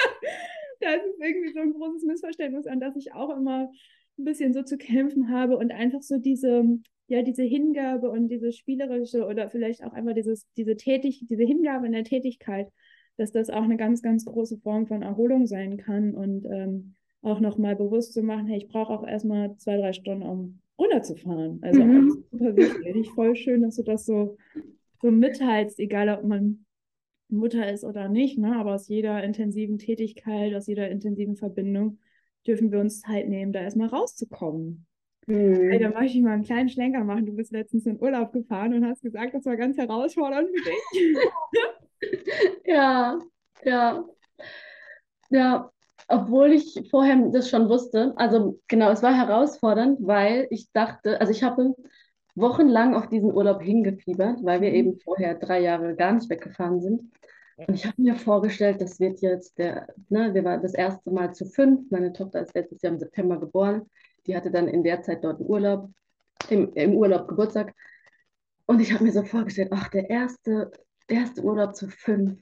Das 0.81 1.05
ist 1.05 1.19
irgendwie 1.21 1.51
so 1.51 1.59
ein 1.59 1.73
großes 1.73 2.03
Missverständnis, 2.03 2.65
an 2.65 2.79
das 2.79 2.95
ich 2.95 3.13
auch 3.13 3.35
immer 3.35 3.69
ein 4.17 4.23
bisschen 4.23 4.53
so 4.53 4.63
zu 4.63 4.77
kämpfen 4.77 5.29
habe 5.29 5.57
und 5.57 5.71
einfach 5.71 6.01
so 6.01 6.17
diese, 6.17 6.63
ja, 7.07 7.21
diese 7.21 7.43
Hingabe 7.43 8.09
und 8.09 8.29
diese 8.29 8.51
spielerische 8.51 9.25
oder 9.25 9.49
vielleicht 9.49 9.83
auch 9.83 9.93
einfach 9.93 10.13
dieses, 10.13 10.45
diese 10.55 10.75
tätig, 10.75 11.25
diese 11.29 11.43
Hingabe 11.43 11.85
in 11.85 11.93
der 11.93 12.03
Tätigkeit, 12.03 12.69
dass 13.17 13.31
das 13.31 13.49
auch 13.49 13.63
eine 13.63 13.77
ganz, 13.77 14.01
ganz 14.01 14.25
große 14.25 14.57
Form 14.59 14.87
von 14.87 15.01
Erholung 15.01 15.47
sein 15.47 15.77
kann 15.77 16.13
und 16.15 16.45
ähm, 16.45 16.95
auch 17.21 17.39
nochmal 17.39 17.75
bewusst 17.75 18.13
zu 18.13 18.23
machen, 18.23 18.47
hey, 18.47 18.57
ich 18.57 18.69
brauche 18.69 18.93
auch 18.93 19.05
erstmal 19.05 19.55
zwei, 19.57 19.77
drei 19.77 19.91
Stunden, 19.91 20.23
um 20.23 20.61
runterzufahren. 20.77 21.59
Also 21.61 21.83
mhm. 21.83 22.23
super 22.31 22.55
wichtig. 22.55 23.09
Voll 23.11 23.35
schön, 23.35 23.61
dass 23.61 23.75
du 23.75 23.83
das 23.83 24.05
so, 24.05 24.37
so 25.01 25.11
mitteilst, 25.11 25.79
egal 25.79 26.09
ob 26.09 26.23
man 26.23 26.65
Mutter 27.29 27.71
ist 27.71 27.83
oder 27.83 28.09
nicht, 28.09 28.37
ne? 28.37 28.55
aber 28.57 28.73
aus 28.73 28.87
jeder 28.87 29.23
intensiven 29.23 29.77
Tätigkeit, 29.77 30.53
aus 30.55 30.67
jeder 30.67 30.89
intensiven 30.89 31.35
Verbindung 31.35 31.99
dürfen 32.47 32.71
wir 32.71 32.79
uns 32.79 33.01
Zeit 33.01 33.27
nehmen, 33.27 33.51
da 33.51 33.61
erstmal 33.61 33.89
rauszukommen. 33.89 34.85
Mhm. 35.27 35.69
Hey, 35.69 35.79
da 35.79 35.89
möchte 35.89 36.17
ich 36.17 36.23
mal 36.23 36.31
einen 36.31 36.43
kleinen 36.43 36.69
Schlenker 36.69 37.03
machen. 37.03 37.25
Du 37.25 37.35
bist 37.35 37.51
letztens 37.51 37.85
in 37.85 38.01
Urlaub 38.01 38.33
gefahren 38.33 38.73
und 38.73 38.85
hast 38.85 39.03
gesagt, 39.03 39.33
das 39.33 39.45
war 39.45 39.57
ganz 39.57 39.77
herausfordernd 39.77 40.49
für 40.49 40.69
dich. 40.69 41.17
ja, 42.65 43.19
ja. 43.63 44.05
Ja, 45.29 45.71
obwohl 46.07 46.53
ich 46.53 46.87
vorher 46.89 47.29
das 47.31 47.49
schon 47.49 47.69
wusste. 47.69 48.13
Also 48.15 48.59
genau, 48.67 48.89
es 48.89 49.03
war 49.03 49.15
herausfordernd, 49.15 49.99
weil 50.01 50.47
ich 50.49 50.71
dachte, 50.71 51.21
also 51.21 51.31
ich 51.31 51.43
habe 51.43 51.75
wochenlang 52.33 52.95
auf 52.95 53.07
diesen 53.07 53.31
Urlaub 53.31 53.61
hingefiebert, 53.61 54.39
weil 54.43 54.61
wir 54.61 54.69
mhm. 54.69 54.75
eben 54.75 54.99
vorher 54.99 55.35
drei 55.35 55.61
Jahre 55.61 55.95
gar 55.95 56.13
nicht 56.13 56.29
weggefahren 56.29 56.81
sind. 56.81 57.11
Und 57.67 57.75
ich 57.75 57.85
habe 57.85 58.01
mir 58.01 58.15
vorgestellt, 58.15 58.79
das 58.81 58.99
wird 58.99 59.19
jetzt 59.19 59.57
der, 59.57 59.87
ne, 60.07 60.33
wir 60.33 60.45
waren 60.45 60.61
das 60.61 60.73
erste 60.73 61.11
Mal 61.11 61.33
zu 61.33 61.45
fünf. 61.45 61.91
Meine 61.91 62.13
Tochter 62.13 62.41
ist 62.41 62.55
letztes 62.55 62.81
Jahr 62.81 62.93
im 62.93 62.99
September 62.99 63.37
geboren. 63.37 63.89
Die 64.27 64.35
hatte 64.35 64.49
dann 64.49 64.67
in 64.67 64.83
der 64.83 65.01
Zeit 65.01 65.23
dort 65.23 65.39
einen 65.39 65.49
Urlaub, 65.49 65.89
im, 66.49 66.71
im 66.73 66.95
Urlaub 66.95 67.27
Geburtstag. 67.27 67.73
Und 68.65 68.79
ich 68.79 68.93
habe 68.93 69.03
mir 69.03 69.11
so 69.11 69.23
vorgestellt, 69.23 69.69
ach, 69.73 69.89
der 69.89 70.09
erste, 70.09 70.71
der 71.09 71.17
erste 71.17 71.41
Urlaub 71.41 71.75
zu 71.75 71.89
fünf. 71.89 72.39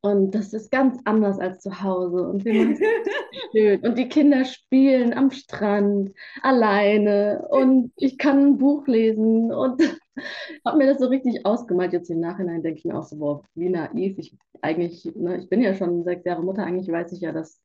Und 0.00 0.34
das 0.34 0.52
ist 0.52 0.70
ganz 0.70 0.98
anders 1.04 1.38
als 1.38 1.60
zu 1.60 1.82
Hause. 1.82 2.26
Und 2.26 2.44
wir 2.44 2.54
machen 2.54 2.78
schön. 3.52 3.80
Und 3.80 3.98
die 3.98 4.08
Kinder 4.08 4.44
spielen 4.44 5.12
am 5.12 5.30
Strand 5.30 6.12
alleine. 6.42 7.46
Und 7.50 7.92
ich 7.96 8.18
kann 8.18 8.38
ein 8.38 8.58
Buch 8.58 8.86
lesen. 8.88 9.52
Und 9.52 9.99
habe 10.64 10.78
mir 10.78 10.86
das 10.86 10.98
so 10.98 11.06
richtig 11.06 11.44
ausgemalt. 11.46 11.92
Jetzt 11.92 12.10
im 12.10 12.20
Nachhinein 12.20 12.62
denke 12.62 12.78
ich 12.78 12.84
mir 12.84 12.98
auch 12.98 13.04
so, 13.04 13.16
boah, 13.16 13.42
wie 13.54 13.68
naiv. 13.68 14.18
Ich 14.18 14.36
eigentlich, 14.62 15.04
ne, 15.14 15.38
ich 15.38 15.48
bin 15.48 15.60
ja 15.60 15.74
schon 15.74 16.04
sechs 16.04 16.24
Jahre 16.24 16.42
Mutter. 16.42 16.64
Eigentlich 16.64 16.88
weiß 16.88 17.12
ich 17.12 17.20
ja, 17.20 17.32
dass, 17.32 17.62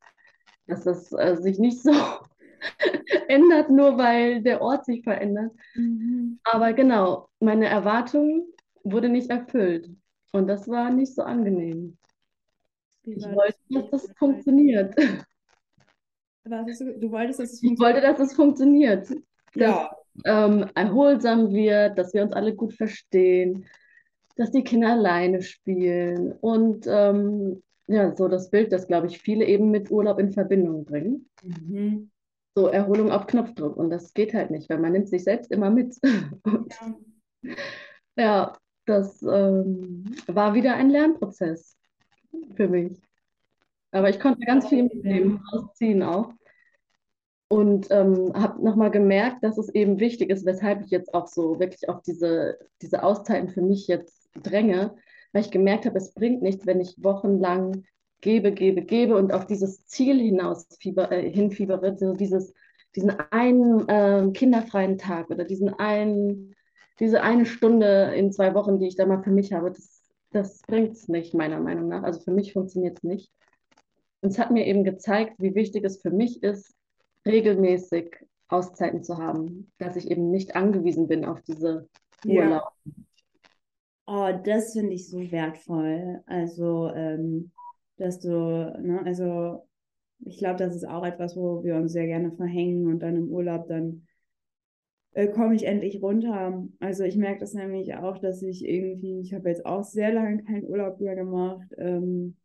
dass 0.67 0.83
das 0.83 1.11
äh, 1.13 1.35
sich 1.37 1.59
nicht 1.59 1.81
so 1.81 1.91
ändert, 3.27 3.69
nur 3.69 3.97
weil 3.97 4.41
der 4.41 4.61
Ort 4.61 4.85
sich 4.85 5.03
verändert. 5.03 5.51
Mhm. 5.75 6.39
Aber 6.43 6.73
genau, 6.73 7.29
meine 7.39 7.67
Erwartung 7.67 8.45
wurde 8.83 9.09
nicht 9.09 9.29
erfüllt. 9.29 9.89
Und 10.31 10.47
das 10.47 10.67
war 10.67 10.91
nicht 10.91 11.15
so 11.15 11.23
angenehm. 11.23 11.97
Ich 13.03 13.23
wollte, 13.23 13.57
dass 13.69 13.89
das 13.91 14.11
funktioniert. 14.17 14.95
Du, 16.43 16.51
du 16.99 17.11
wolltest, 17.11 17.39
dass 17.39 17.53
es 17.53 17.59
funktioniert? 17.59 17.73
Ich 17.73 17.79
wollte, 17.79 18.01
dass 18.01 18.19
es 18.19 18.33
funktioniert. 18.33 19.07
Ja. 19.55 19.95
Ähm, 20.23 20.69
erholsam 20.75 21.51
wird, 21.51 21.97
dass 21.97 22.13
wir 22.13 22.23
uns 22.23 22.33
alle 22.33 22.55
gut 22.55 22.73
verstehen, 22.73 23.65
dass 24.37 24.51
die 24.51 24.63
Kinder 24.63 24.91
alleine 24.91 25.41
spielen 25.41 26.31
und 26.33 26.85
ähm, 26.87 27.61
ja, 27.87 28.15
so 28.15 28.27
das 28.27 28.49
Bild, 28.49 28.71
das, 28.71 28.87
glaube 28.87 29.07
ich, 29.07 29.19
viele 29.19 29.45
eben 29.45 29.71
mit 29.71 29.91
Urlaub 29.91 30.19
in 30.19 30.31
Verbindung 30.31 30.85
bringen. 30.85 31.29
Mhm 31.43 32.09
so 32.55 32.67
Erholung 32.67 33.11
auf 33.11 33.27
Knopfdruck. 33.27 33.75
Und 33.75 33.89
das 33.89 34.13
geht 34.13 34.33
halt 34.33 34.49
nicht, 34.49 34.69
weil 34.69 34.79
man 34.79 34.93
nimmt 34.93 35.09
sich 35.09 35.23
selbst 35.23 35.51
immer 35.51 35.69
mit. 35.69 35.95
ja. 36.03 36.95
ja, 38.17 38.53
das 38.85 39.21
ähm, 39.23 40.05
war 40.27 40.53
wieder 40.53 40.75
ein 40.75 40.89
Lernprozess 40.89 41.77
für 42.55 42.67
mich. 42.67 43.01
Aber 43.91 44.09
ich 44.09 44.19
konnte 44.19 44.45
ganz 44.45 44.67
viel 44.67 44.83
mitnehmen, 44.83 45.41
rausziehen 45.51 46.01
auch. 46.03 46.33
Und 47.47 47.87
ähm, 47.91 48.31
habe 48.33 48.63
nochmal 48.63 48.89
gemerkt, 48.89 49.43
dass 49.43 49.57
es 49.57 49.69
eben 49.69 49.99
wichtig 49.99 50.31
ist, 50.31 50.45
weshalb 50.45 50.81
ich 50.83 50.89
jetzt 50.89 51.13
auch 51.13 51.27
so 51.27 51.59
wirklich 51.59 51.87
auf 51.89 52.01
diese, 52.01 52.57
diese 52.81 53.03
Auszeiten 53.03 53.49
für 53.49 53.61
mich 53.61 53.87
jetzt 53.87 54.29
dränge, 54.41 54.95
weil 55.31 55.43
ich 55.43 55.51
gemerkt 55.51 55.85
habe, 55.85 55.97
es 55.97 56.13
bringt 56.13 56.41
nichts, 56.41 56.65
wenn 56.65 56.81
ich 56.81 56.95
wochenlang 57.03 57.83
gebe, 58.21 58.51
gebe, 58.51 58.81
gebe 58.81 59.15
und 59.15 59.31
auf 59.31 59.45
dieses 59.45 59.85
Ziel 59.85 60.19
hinaus 60.19 60.65
fieber, 60.79 61.11
äh, 61.11 61.29
hinfiebere, 61.29 61.95
so 61.97 62.13
dieses, 62.13 62.53
diesen 62.95 63.11
einen 63.29 63.87
äh, 63.87 64.31
kinderfreien 64.33 64.97
Tag 64.97 65.29
oder 65.29 65.43
diesen 65.43 65.73
einen, 65.73 66.55
diese 66.99 67.21
eine 67.21 67.45
Stunde 67.45 68.13
in 68.15 68.31
zwei 68.31 68.55
Wochen, 68.55 68.79
die 68.79 68.87
ich 68.87 68.95
da 68.95 69.05
mal 69.05 69.21
für 69.21 69.31
mich 69.31 69.53
habe, 69.53 69.71
das, 69.71 70.01
das 70.31 70.61
bringt 70.63 70.93
es 70.93 71.07
nicht, 71.07 71.35
meiner 71.35 71.59
Meinung 71.59 71.89
nach. 71.89 72.03
Also 72.03 72.21
für 72.21 72.31
mich 72.31 72.53
funktioniert 72.53 72.97
es 72.97 73.03
nicht. 73.03 73.31
Und 74.21 74.29
es 74.29 74.39
hat 74.39 74.49
mir 74.49 74.65
eben 74.65 74.83
gezeigt, 74.83 75.35
wie 75.37 75.53
wichtig 75.53 75.83
es 75.83 76.01
für 76.01 76.09
mich 76.09 76.41
ist, 76.41 76.73
regelmäßig 77.25 78.15
Auszeiten 78.47 79.03
zu 79.03 79.17
haben, 79.17 79.71
dass 79.77 79.95
ich 79.95 80.09
eben 80.09 80.29
nicht 80.29 80.55
angewiesen 80.55 81.07
bin 81.07 81.25
auf 81.25 81.41
diese 81.41 81.87
Urlaub. 82.25 82.71
Ja. 82.85 83.03
Oh, 84.07 84.39
das 84.43 84.73
finde 84.73 84.93
ich 84.93 85.09
so 85.09 85.19
wertvoll. 85.31 86.21
Also, 86.27 86.91
ähm, 86.93 87.51
dass 87.97 88.19
du, 88.19 88.29
ne, 88.29 89.01
also 89.03 89.67
ich 90.19 90.37
glaube, 90.37 90.57
das 90.57 90.75
ist 90.75 90.87
auch 90.87 91.03
etwas, 91.03 91.35
wo 91.35 91.63
wir 91.63 91.75
uns 91.75 91.91
sehr 91.91 92.05
gerne 92.05 92.31
verhängen 92.31 92.87
und 92.87 92.99
dann 92.99 93.15
im 93.15 93.29
Urlaub 93.29 93.67
dann 93.67 94.07
äh, 95.13 95.27
komme 95.27 95.55
ich 95.55 95.65
endlich 95.65 96.01
runter. 96.01 96.67
Also 96.79 97.03
ich 97.03 97.15
merke 97.15 97.39
das 97.39 97.53
nämlich 97.53 97.95
auch, 97.95 98.19
dass 98.19 98.41
ich 98.41 98.63
irgendwie, 98.65 99.19
ich 99.21 99.33
habe 99.33 99.49
jetzt 99.49 99.65
auch 99.65 99.83
sehr 99.83 100.13
lange 100.13 100.43
keinen 100.43 100.65
Urlaub 100.65 100.99
mehr 100.99 101.15
gemacht, 101.15 101.67
ähm, 101.77 102.35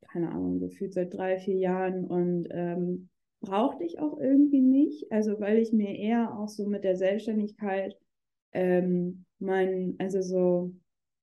keine 0.00 0.30
Ahnung, 0.30 0.60
gefühlt 0.60 0.94
seit 0.94 1.12
drei, 1.12 1.38
vier 1.38 1.56
Jahren 1.56 2.06
und 2.06 2.46
ähm, 2.50 3.08
brauchte 3.44 3.84
ich 3.84 3.98
auch 3.98 4.18
irgendwie 4.18 4.60
nicht. 4.60 5.10
Also 5.12 5.40
weil 5.40 5.58
ich 5.58 5.72
mir 5.72 5.96
eher 5.96 6.36
auch 6.38 6.48
so 6.48 6.66
mit 6.66 6.84
der 6.84 6.96
Selbstständigkeit 6.96 7.96
ähm, 8.52 9.24
mein, 9.38 9.96
also 9.98 10.22
so, 10.22 10.72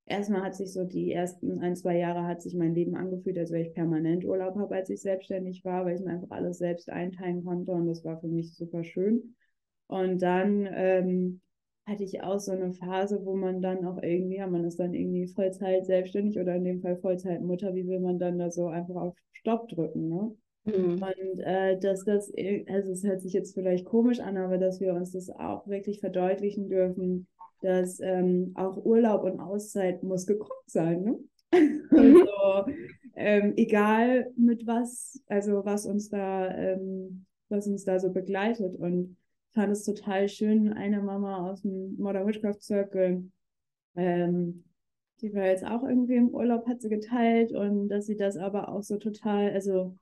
erstmal 0.06 0.42
hat 0.42 0.54
sich 0.54 0.72
so 0.72 0.84
die 0.84 1.12
ersten 1.12 1.60
ein, 1.60 1.76
zwei 1.76 1.98
Jahre 1.98 2.26
hat 2.26 2.42
sich 2.42 2.54
mein 2.54 2.74
Leben 2.74 2.94
angefühlt, 2.94 3.38
als 3.38 3.50
wäre 3.50 3.62
ich 3.62 3.74
permanent 3.74 4.24
Urlaub 4.24 4.56
habe, 4.56 4.74
als 4.76 4.90
ich 4.90 5.00
selbstständig 5.00 5.64
war, 5.64 5.84
weil 5.84 5.96
ich 5.96 6.02
mir 6.02 6.12
einfach 6.12 6.30
alles 6.30 6.58
selbst 6.58 6.90
einteilen 6.90 7.44
konnte 7.44 7.72
und 7.72 7.86
das 7.86 8.04
war 8.04 8.20
für 8.20 8.28
mich 8.28 8.54
super 8.54 8.84
schön. 8.84 9.34
Und 9.86 10.22
dann 10.22 10.68
ähm, 10.72 11.40
hatte 11.86 12.04
ich 12.04 12.22
auch 12.22 12.38
so 12.38 12.52
eine 12.52 12.72
Phase, 12.72 13.24
wo 13.24 13.34
man 13.34 13.60
dann 13.60 13.84
auch 13.86 14.00
irgendwie, 14.02 14.36
ja, 14.36 14.46
man 14.46 14.64
ist 14.64 14.78
dann 14.78 14.94
irgendwie 14.94 15.26
Vollzeit 15.26 15.86
selbstständig 15.86 16.38
oder 16.38 16.54
in 16.54 16.64
dem 16.64 16.80
Fall 16.80 16.96
Vollzeit 16.98 17.42
Mutter, 17.42 17.74
wie 17.74 17.86
will 17.86 18.00
man 18.00 18.18
dann 18.18 18.38
da 18.38 18.50
so 18.50 18.68
einfach 18.68 18.94
auf 18.94 19.16
Stopp 19.32 19.68
drücken, 19.68 20.08
ne? 20.08 20.36
Mhm. 20.64 21.02
Und 21.02 21.40
äh, 21.40 21.78
dass 21.78 22.04
das, 22.04 22.32
also 22.68 22.92
es 22.92 23.04
hört 23.04 23.20
sich 23.20 23.32
jetzt 23.32 23.54
vielleicht 23.54 23.84
komisch 23.84 24.20
an, 24.20 24.36
aber 24.36 24.58
dass 24.58 24.80
wir 24.80 24.94
uns 24.94 25.12
das 25.12 25.28
auch 25.30 25.66
wirklich 25.66 26.00
verdeutlichen 26.00 26.68
dürfen, 26.68 27.26
dass 27.62 28.00
ähm, 28.00 28.52
auch 28.54 28.76
Urlaub 28.84 29.24
und 29.24 29.40
Auszeit 29.40 30.02
muss 30.02 30.26
geguckt 30.26 30.70
sein. 30.70 31.02
Ne? 31.02 31.18
Mhm. 31.92 32.26
also, 32.26 32.72
ähm, 33.14 33.52
egal 33.56 34.32
mit 34.36 34.66
was, 34.66 35.22
also 35.26 35.66
was 35.66 35.84
uns 35.84 36.08
da, 36.08 36.48
ähm, 36.56 37.26
was 37.50 37.66
uns 37.66 37.84
da 37.84 38.00
so 38.00 38.10
begleitet. 38.10 38.74
Und 38.76 39.18
ich 39.50 39.54
fand 39.54 39.70
es 39.70 39.84
total 39.84 40.30
schön, 40.30 40.72
eine 40.72 41.02
Mama 41.02 41.50
aus 41.50 41.60
dem 41.60 41.94
Modern 41.98 42.26
Witchcraft 42.26 42.62
Circle, 42.62 43.30
ähm, 43.96 44.64
die 45.20 45.32
war 45.34 45.44
jetzt 45.44 45.64
auch 45.64 45.84
irgendwie 45.84 46.16
im 46.16 46.30
Urlaub, 46.30 46.66
hat 46.66 46.80
sie 46.80 46.88
geteilt 46.88 47.52
und 47.52 47.88
dass 47.88 48.06
sie 48.06 48.16
das 48.16 48.36
aber 48.36 48.68
auch 48.68 48.82
so 48.82 48.96
total, 48.96 49.50
also 49.50 49.96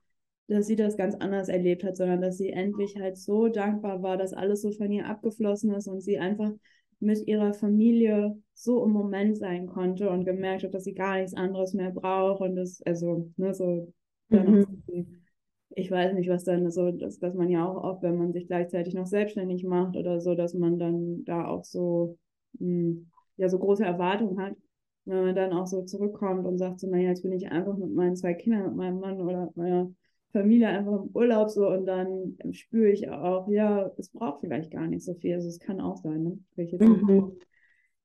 dass 0.51 0.67
sie 0.67 0.77
das 0.77 0.97
ganz 0.97 1.15
anders 1.15 1.49
erlebt 1.49 1.85
hat, 1.85 1.97
sondern 1.97 2.21
dass 2.21 2.37
sie 2.37 2.51
endlich 2.51 2.97
halt 2.97 3.17
so 3.17 3.49
dankbar 3.49 4.03
war, 4.03 4.17
dass 4.17 4.33
alles 4.33 4.63
so 4.63 4.73
von 4.73 4.91
ihr 4.91 5.07
abgeflossen 5.07 5.73
ist 5.73 5.87
und 5.87 6.01
sie 6.01 6.19
einfach 6.19 6.51
mit 6.99 7.27
ihrer 7.27 7.55
Familie 7.55 8.37
so 8.53 8.85
im 8.85 8.91
Moment 8.91 9.39
sein 9.39 9.69
konnte 9.69 10.11
und 10.11 10.25
gemerkt 10.25 10.65
hat, 10.65 10.75
dass 10.75 10.85
sie 10.85 10.95
gar 10.95 11.17
nichts 11.17 11.35
anderes 11.35 11.73
mehr 11.73 11.93
braucht 11.93 12.41
und 12.41 12.57
das, 12.57 12.83
also, 12.83 13.31
ne, 13.37 13.55
so, 13.55 13.93
mhm. 14.29 15.23
ich 15.71 15.91
weiß 15.91 16.15
nicht, 16.15 16.29
was 16.29 16.45
dann 16.45 16.69
so, 16.71 16.91
dass, 16.91 17.21
dass 17.21 17.35
man 17.35 17.49
ja 17.49 17.65
auch 17.65 17.83
oft, 17.85 18.03
wenn 18.03 18.19
man 18.19 18.33
sich 18.33 18.49
gleichzeitig 18.49 18.95
noch 18.95 19.07
selbstständig 19.07 19.63
macht 19.63 19.97
oder 19.97 20.21
so, 20.21 20.35
dass 20.35 20.53
man 20.55 20.79
dann 20.79 21.25
da 21.25 21.47
auch 21.47 21.65
so, 21.65 22.19
mh, 22.59 22.67
hm, 22.67 23.11
ja, 23.37 23.49
so 23.49 23.59
große 23.59 23.85
Erwartungen 23.85 24.39
hat, 24.41 24.57
wenn 25.05 25.25
man 25.25 25.35
dann 25.35 25.53
auch 25.53 25.67
so 25.67 25.83
zurückkommt 25.83 26.45
und 26.45 26.59
sagt 26.59 26.81
so, 26.81 26.91
naja, 26.91 27.09
jetzt 27.09 27.23
bin 27.23 27.33
ich 27.33 27.51
einfach 27.51 27.77
mit 27.77 27.95
meinen 27.95 28.17
zwei 28.17 28.35
Kindern, 28.35 28.65
mit 28.65 28.77
meinem 28.77 28.99
Mann 28.99 29.21
oder 29.21 29.51
meiner 29.55 29.91
Familie 30.33 30.69
einfach 30.69 31.03
im 31.03 31.11
Urlaub 31.15 31.51
so 31.51 31.69
und 31.69 31.87
dann 31.87 32.37
spüre 32.53 32.91
ich 32.91 33.09
auch, 33.11 33.49
ja, 33.49 33.91
es 33.99 34.11
braucht 34.11 34.41
vielleicht 34.41 34.71
gar 34.71 34.87
nicht 34.87 35.05
so 35.05 35.15
viel. 35.15 35.35
Also 35.35 35.49
es 35.49 35.59
kann 35.59 35.81
auch 35.81 35.97
sein, 35.97 36.23
ne? 36.23 36.39
Will 36.55 36.67
ich 36.67 36.73
jetzt 36.73 36.83
mhm. 36.83 37.33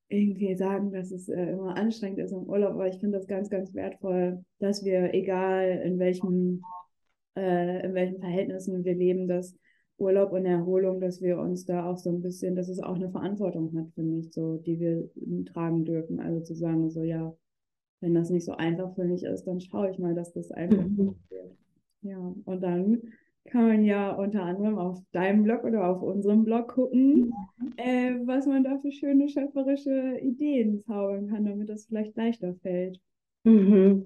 irgendwie 0.09 0.55
sagen, 0.55 0.91
dass 0.91 1.11
es 1.11 1.30
äh, 1.30 1.51
immer 1.51 1.76
anstrengend 1.78 2.19
ist 2.19 2.32
im 2.32 2.43
Urlaub, 2.43 2.71
aber 2.71 2.88
ich 2.88 2.99
finde 2.99 3.17
das 3.17 3.28
ganz, 3.28 3.49
ganz 3.49 3.73
wertvoll, 3.73 4.43
dass 4.59 4.84
wir, 4.84 5.13
egal 5.13 5.82
in 5.84 5.99
welchem, 5.99 6.63
äh, 7.36 7.86
in 7.86 7.93
welchen 7.93 8.19
Verhältnissen 8.19 8.84
wir 8.84 8.95
leben, 8.95 9.28
dass 9.28 9.55
Urlaub 9.97 10.34
und 10.34 10.45
Erholung, 10.45 10.99
dass 10.99 11.21
wir 11.21 11.39
uns 11.39 11.65
da 11.65 11.86
auch 11.86 11.97
so 11.97 12.09
ein 12.09 12.21
bisschen, 12.21 12.55
dass 12.55 12.69
es 12.69 12.80
auch 12.80 12.95
eine 12.95 13.09
Verantwortung 13.09 13.71
hat, 13.78 13.91
finde 13.93 14.19
ich, 14.19 14.34
so, 14.34 14.57
die 14.57 14.80
wir 14.80 15.09
tragen 15.45 15.86
dürfen. 15.86 16.19
Also 16.19 16.41
zu 16.41 16.53
sagen, 16.53 16.89
so 16.89 17.03
ja, 17.03 17.34
wenn 18.01 18.13
das 18.13 18.30
nicht 18.30 18.45
so 18.45 18.53
einfach 18.53 18.93
für 18.93 19.05
mich 19.05 19.23
ist, 19.23 19.45
dann 19.45 19.61
schaue 19.61 19.89
ich 19.89 19.99
mal, 19.99 20.13
dass 20.13 20.34
das 20.34 20.51
einfach 20.51 20.84
mhm. 20.84 21.15
Ja, 22.06 22.20
und 22.45 22.62
dann 22.62 23.01
kann 23.45 23.68
man 23.68 23.84
ja 23.84 24.12
unter 24.12 24.43
anderem 24.43 24.78
auf 24.78 25.01
deinem 25.12 25.43
Blog 25.43 25.64
oder 25.64 25.88
auf 25.89 26.03
unserem 26.03 26.43
Blog 26.43 26.68
gucken, 26.70 27.34
äh, 27.78 28.14
was 28.26 28.45
man 28.45 28.64
da 28.64 28.78
für 28.78 28.91
schöne 28.91 29.28
schöpferische 29.28 30.20
Ideen 30.22 30.84
zaubern 30.84 31.28
kann, 31.28 31.45
damit 31.45 31.70
das 31.70 31.88
vielleicht 31.88 32.16
leichter 32.16 32.53
fällt. 32.62 32.99
Mhm. 33.43 34.06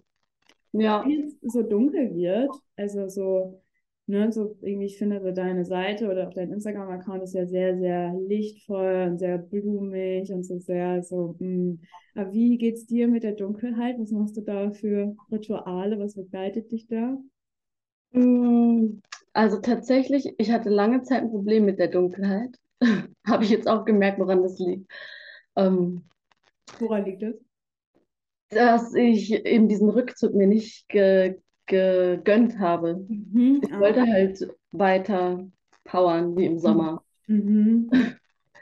Ja. 0.72 1.04
Wenn 1.06 1.26
es 1.26 1.38
so 1.42 1.62
dunkel 1.62 2.14
wird, 2.16 2.52
also 2.78 3.10
so, 3.10 3.62
ne, 4.08 4.32
so 4.32 4.56
irgendwie, 4.62 4.86
ich 4.86 4.98
finde, 4.98 5.20
so 5.22 5.32
deine 5.32 5.66
Seite 5.66 6.10
oder 6.10 6.30
auch 6.30 6.34
dein 6.34 6.54
Instagram-Account 6.54 7.24
ist 7.24 7.34
ja 7.34 7.46
sehr, 7.46 7.78
sehr 7.78 8.14
lichtvoll 8.14 9.08
und 9.10 9.18
sehr 9.18 9.40
blumig 9.40 10.32
und 10.32 10.44
so 10.44 10.58
sehr 10.60 11.04
so, 11.04 11.36
mh. 11.40 11.46
Hm. 11.46 11.80
aber 12.16 12.32
wie 12.32 12.58
geht's 12.58 12.86
dir 12.86 13.10
mit 13.10 13.24
der 13.24 13.34
Dunkelheit? 13.34 14.00
Was 14.00 14.12
machst 14.12 14.38
du 14.38 14.42
da 14.42 14.72
für 14.72 15.16
Rituale? 15.32 16.00
Was 16.00 16.16
begleitet 16.16 16.72
dich 16.72 16.88
da? 16.88 17.18
Mm, 18.12 19.02
also 19.34 19.60
tatsächlich, 19.60 20.34
ich 20.38 20.52
hatte 20.52 20.70
lange 20.70 21.04
Zeit 21.04 21.22
ein 21.24 21.30
Problem 21.32 21.66
mit 21.66 21.80
der 21.80 21.88
Dunkelheit. 21.90 22.56
Habe 23.28 23.44
ich 23.44 23.50
jetzt 23.50 23.68
auch 23.68 23.86
gemerkt, 23.86 24.20
woran 24.20 24.42
das 24.44 24.58
liegt. 24.60 24.92
Ähm, 25.56 26.04
Woran 26.80 27.06
liegt 27.06 27.22
das? 27.24 27.36
dass 28.52 28.96
ich 28.96 29.32
eben 29.46 29.68
diesen 29.68 29.90
Rückzug 29.90 30.34
mir 30.34 30.48
nicht 30.48 30.88
ge 30.90 31.36
gegönnt 31.68 32.58
habe. 32.58 32.96
Mhm, 33.08 33.62
Ich 33.64 33.80
wollte 33.80 34.02
halt 34.02 34.50
weiter 34.72 35.48
powern 35.84 36.36
wie 36.36 36.46
im 36.48 36.58
Sommer, 36.58 37.04
Mhm. 37.28 37.92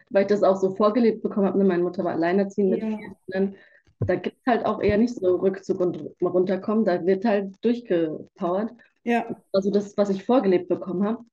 weil 0.09 0.23
ich 0.23 0.27
das 0.27 0.43
auch 0.43 0.57
so 0.57 0.75
vorgelebt 0.75 1.23
bekommen 1.23 1.47
habe. 1.47 1.57
Ne? 1.57 1.63
Meine 1.63 1.83
Mutter 1.83 2.03
war 2.03 2.11
alleinerziehend 2.11 2.71
mit 2.71 2.81
Ja. 2.81 2.97
Kindern. 3.31 3.55
Da 4.01 4.15
gibt 4.15 4.35
es 4.41 4.45
halt 4.45 4.65
auch 4.65 4.81
eher 4.81 4.97
nicht 4.97 5.15
so 5.15 5.37
Rückzug 5.37 5.79
und 5.79 6.09
runterkommen. 6.21 6.83
Da 6.83 7.05
wird 7.05 7.23
halt 7.23 7.55
durchgepowert. 7.61 8.71
Ja. 9.07 9.25
Also 9.53 9.71
das, 9.71 9.95
was 9.95 10.09
ich 10.09 10.25
vorgelebt 10.25 10.67
bekommen 10.67 11.05
habe. 11.07 11.23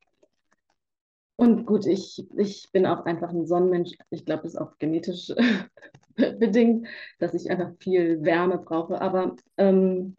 Und 1.34 1.66
gut, 1.66 1.86
ich, 1.86 2.24
ich 2.36 2.70
bin 2.70 2.86
auch 2.86 3.04
einfach 3.04 3.30
ein 3.30 3.48
Sonnenmensch. 3.48 3.96
Ich 4.10 4.24
glaube, 4.24 4.44
das 4.44 4.52
ist 4.52 4.60
auch 4.60 4.78
genetisch 4.78 5.32
bedingt, 6.16 6.86
dass 7.18 7.34
ich 7.34 7.50
einfach 7.50 7.72
viel 7.80 8.22
Wärme 8.24 8.58
brauche. 8.58 9.00
Aber 9.00 9.34
ähm, 9.56 10.16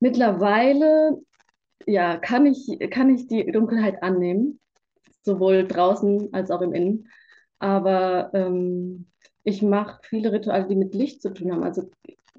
mittlerweile 0.00 1.22
ja, 1.86 2.18
kann 2.18 2.44
ich, 2.44 2.78
kann 2.90 3.08
ich 3.08 3.26
die 3.26 3.50
Dunkelheit 3.50 4.02
annehmen, 4.02 4.60
sowohl 5.22 5.66
draußen 5.66 6.34
als 6.34 6.50
auch 6.50 6.60
im 6.60 6.74
Innen. 6.74 7.08
Aber 7.58 8.32
ähm, 8.34 9.06
ich 9.44 9.62
mache 9.62 10.02
viele 10.02 10.30
Rituale, 10.30 10.68
die 10.68 10.76
mit 10.76 10.94
Licht 10.94 11.22
zu 11.22 11.32
tun 11.32 11.52
haben. 11.52 11.64
Also 11.64 11.88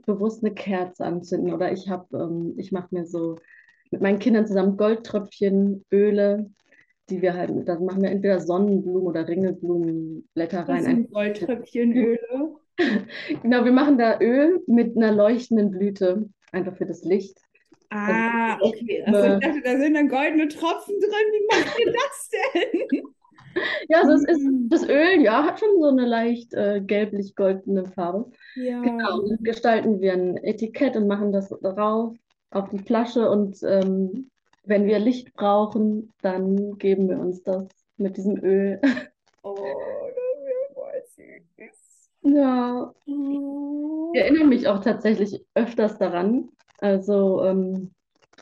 bewusst 0.05 0.43
eine 0.43 0.53
Kerze 0.53 1.05
anzünden 1.05 1.53
oder 1.53 1.71
ich 1.71 1.87
ähm, 1.87 2.53
ich 2.57 2.71
mache 2.71 2.89
mir 2.91 3.07
so 3.07 3.37
mit 3.91 4.01
meinen 4.01 4.19
Kindern 4.19 4.47
zusammen 4.47 4.77
Goldtröpfchen, 4.77 5.85
Öle, 5.91 6.49
die 7.09 7.21
wir 7.21 7.33
halt, 7.33 7.51
da 7.67 7.77
machen 7.79 8.01
wir 8.01 8.09
entweder 8.09 8.39
Sonnenblumen 8.39 9.07
oder 9.07 9.27
Ringelblumenblätter 9.27 10.61
rein. 10.61 10.77
Das 10.77 10.85
sind 10.85 11.11
Goldtröpfchenöle. 11.11 12.55
genau, 13.43 13.65
wir 13.65 13.71
machen 13.71 13.97
da 13.97 14.19
Öl 14.19 14.61
mit 14.65 14.95
einer 14.95 15.11
leuchtenden 15.11 15.71
Blüte, 15.71 16.29
einfach 16.51 16.75
für 16.77 16.85
das 16.85 17.03
Licht. 17.03 17.37
Ah, 17.89 18.57
okay. 18.61 19.03
Also 19.05 19.35
ich 19.35 19.39
dachte, 19.39 19.61
da 19.63 19.77
sind 19.77 19.95
dann 19.95 20.07
goldene 20.07 20.47
Tropfen 20.47 20.95
drin. 21.01 21.11
Wie 21.11 21.57
macht 21.57 21.79
ihr 21.79 21.91
das 21.91 22.29
denn? 22.53 23.03
Ja, 23.89 23.99
also 23.99 24.13
es 24.13 24.23
ist 24.23 24.43
mm. 24.45 24.69
das 24.69 24.87
Öl, 24.87 25.21
ja, 25.21 25.43
hat 25.43 25.59
schon 25.59 25.81
so 25.81 25.89
eine 25.89 26.05
leicht 26.05 26.53
äh, 26.53 26.79
gelblich-goldene 26.79 27.85
Farbe. 27.85 28.31
Ja. 28.55 28.81
Genau, 28.81 29.27
dann 29.27 29.43
gestalten 29.43 29.99
wir 29.99 30.13
ein 30.13 30.37
Etikett 30.37 30.95
und 30.95 31.07
machen 31.07 31.33
das 31.33 31.49
drauf 31.49 32.15
auf 32.51 32.69
die 32.69 32.79
Flasche 32.79 33.29
und 33.29 33.57
ähm, 33.63 34.29
wenn 34.63 34.85
wir 34.85 34.99
Licht 34.99 35.33
brauchen, 35.33 36.11
dann 36.21 36.77
geben 36.77 37.09
wir 37.09 37.19
uns 37.19 37.41
das 37.43 37.67
mit 37.97 38.17
diesem 38.17 38.37
Öl. 38.43 38.79
Oh, 39.43 39.55
das 39.55 40.45
wäre 40.45 40.73
voll 40.73 41.01
süß. 41.15 42.09
Ja. 42.21 42.93
Oh. 43.07 44.11
Ich 44.13 44.21
erinnere 44.21 44.45
mich 44.45 44.67
auch 44.67 44.83
tatsächlich 44.83 45.43
öfters 45.55 45.97
daran. 45.97 46.49
Also, 46.79 47.43
ähm, 47.43 47.91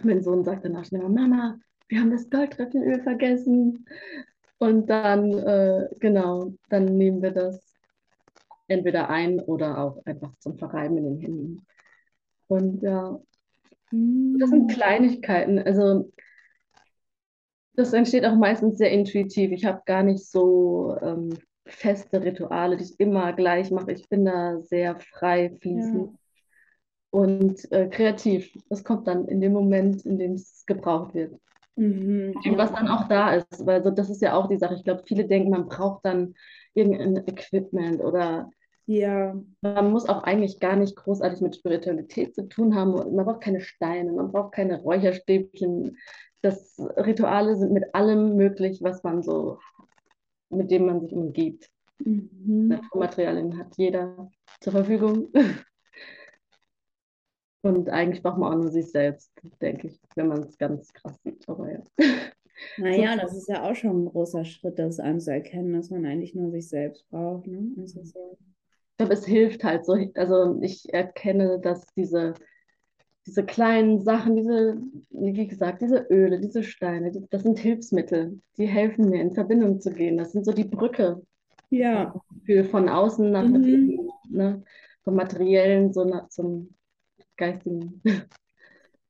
mein 0.03 0.22
Sohn 0.24 0.43
sagt 0.43 0.66
danach 0.66 0.86
schnell, 0.86 1.07
Mama, 1.07 1.57
wir 1.88 2.01
haben 2.01 2.12
das 2.12 2.30
Goldtröpfchenöl 2.30 3.01
vergessen. 3.01 3.86
Und 4.57 4.89
dann, 4.89 5.32
äh, 5.34 5.88
genau, 5.99 6.53
dann 6.70 6.86
nehmen 6.97 7.22
wir 7.22 7.32
das 7.32 7.62
entweder 8.68 9.10
ein 9.10 9.39
oder 9.39 9.78
auch 9.78 10.05
einfach 10.05 10.32
zum 10.39 10.57
Verreiben 10.57 10.97
in 10.97 11.03
den 11.05 11.20
Händen. 11.20 11.66
Und 12.47 12.82
ja, 12.82 13.20
das 13.91 14.49
sind 14.49 14.71
Kleinigkeiten. 14.71 15.59
Also 15.59 16.11
das 17.73 17.93
entsteht 17.93 18.25
auch 18.25 18.35
meistens 18.35 18.77
sehr 18.77 18.91
intuitiv. 18.91 19.51
Ich 19.51 19.65
habe 19.65 19.81
gar 19.85 20.03
nicht 20.03 20.25
so 20.29 20.97
ähm, 21.01 21.37
feste 21.65 22.21
Rituale, 22.21 22.77
die 22.77 22.83
ich 22.83 22.99
immer 22.99 23.33
gleich 23.33 23.71
mache. 23.71 23.91
Ich 23.91 24.09
bin 24.09 24.25
da 24.25 24.59
sehr 24.61 24.99
frei 24.99 25.55
fließend 25.61 26.11
Ja. 26.11 26.17
und 27.11 27.71
äh, 27.71 27.87
kreativ. 27.87 28.51
Das 28.69 28.83
kommt 28.83 29.07
dann 29.07 29.27
in 29.27 29.41
dem 29.41 29.53
Moment, 29.53 30.05
in 30.05 30.17
dem 30.17 30.33
es 30.33 30.65
gebraucht 30.65 31.13
wird. 31.13 31.39
Mhm. 31.75 32.33
Und 32.43 32.57
was 32.57 32.73
dann 32.73 32.87
auch 32.89 33.07
da 33.07 33.33
ist, 33.35 33.65
weil 33.65 33.83
so, 33.83 33.91
das 33.91 34.09
ist 34.09 34.21
ja 34.21 34.33
auch 34.33 34.47
die 34.47 34.57
Sache. 34.57 34.75
Ich 34.75 34.83
glaube, 34.83 35.03
viele 35.05 35.25
denken, 35.25 35.49
man 35.49 35.67
braucht 35.67 36.05
dann 36.05 36.35
irgendein 36.73 37.25
Equipment 37.27 38.01
oder 38.01 38.49
Ja, 38.91 39.39
man 39.61 39.91
muss 39.91 40.09
auch 40.09 40.23
eigentlich 40.23 40.59
gar 40.59 40.75
nicht 40.75 40.95
großartig 40.95 41.41
mit 41.41 41.55
Spiritualität 41.55 42.33
zu 42.33 42.49
tun 42.49 42.73
haben. 42.73 42.93
Man 42.93 43.23
braucht 43.23 43.41
keine 43.41 43.61
Steine, 43.61 44.11
man 44.11 44.31
braucht 44.31 44.51
keine 44.55 44.81
Räucherstäbchen. 44.81 45.95
Das 46.41 46.75
Rituale 46.97 47.55
sind 47.55 47.71
mit 47.71 47.93
allem 47.93 48.35
möglich, 48.35 48.79
was 48.81 49.03
man 49.03 49.21
so, 49.21 49.59
mit 50.49 50.71
dem 50.71 50.87
man 50.87 51.01
sich 51.01 51.13
umgibt. 51.13 51.69
mhm. 51.99 52.69
Naturmaterialien 52.69 53.59
hat 53.59 53.77
jeder 53.77 54.31
zur 54.59 54.73
Verfügung. 54.73 55.31
Und 57.61 57.89
eigentlich 57.89 58.23
braucht 58.23 58.39
man 58.39 58.53
auch 58.53 58.57
nur 58.57 58.71
sich 58.71 58.89
selbst, 58.89 59.31
denke 59.61 59.85
ich, 59.85 60.01
wenn 60.15 60.29
man 60.29 60.41
es 60.41 60.57
ganz 60.57 60.91
krass 60.93 61.15
sieht. 61.23 61.47
Aber 61.47 61.71
ja. 61.71 61.83
Naja, 62.77 63.15
das 63.17 63.37
ist 63.37 63.49
ja 63.49 63.69
auch 63.69 63.75
schon 63.75 64.05
ein 64.05 64.09
großer 64.09 64.45
Schritt, 64.45 64.79
das 64.79 64.99
anzuerkennen, 64.99 65.73
dass 65.73 65.91
man 65.91 66.07
eigentlich 66.07 66.33
nur 66.33 66.49
sich 66.49 66.67
selbst 66.67 67.07
braucht. 67.11 67.45
Ne? 67.45 67.75
Also 67.77 68.03
so. 68.03 68.35
Ich 68.99 69.05
glaube, 69.05 69.13
es 69.13 69.25
hilft 69.25 69.63
halt 69.63 69.85
so. 69.85 69.95
Also 70.15 70.59
ich 70.61 70.93
erkenne, 70.93 71.61
dass 71.61 71.85
diese, 71.95 72.33
diese 73.25 73.45
kleinen 73.45 74.01
Sachen, 74.01 74.35
diese, 74.35 74.77
wie 75.11 75.47
gesagt, 75.47 75.81
diese 75.81 76.05
Öle, 76.09 76.41
diese 76.41 76.63
Steine, 76.63 77.09
die, 77.09 77.25
das 77.29 77.43
sind 77.43 77.59
Hilfsmittel. 77.59 78.41
Die 78.57 78.67
helfen 78.67 79.09
mir, 79.09 79.21
in 79.21 79.33
Verbindung 79.33 79.79
zu 79.79 79.93
gehen. 79.93 80.17
Das 80.17 80.33
sind 80.33 80.43
so 80.43 80.51
die 80.51 80.65
Brücke 80.65 81.21
Ja, 81.69 82.13
für 82.45 82.65
von 82.65 82.89
außen 82.89 83.31
nach 83.31 83.45
Mhm. 83.45 83.63
innen, 83.63 84.09
ne? 84.29 84.63
Vom 85.05 85.15
Materiellen 85.15 85.93
so 85.93 86.03
nach, 86.03 86.27
zum 86.27 86.75
Geistigen. 87.37 88.01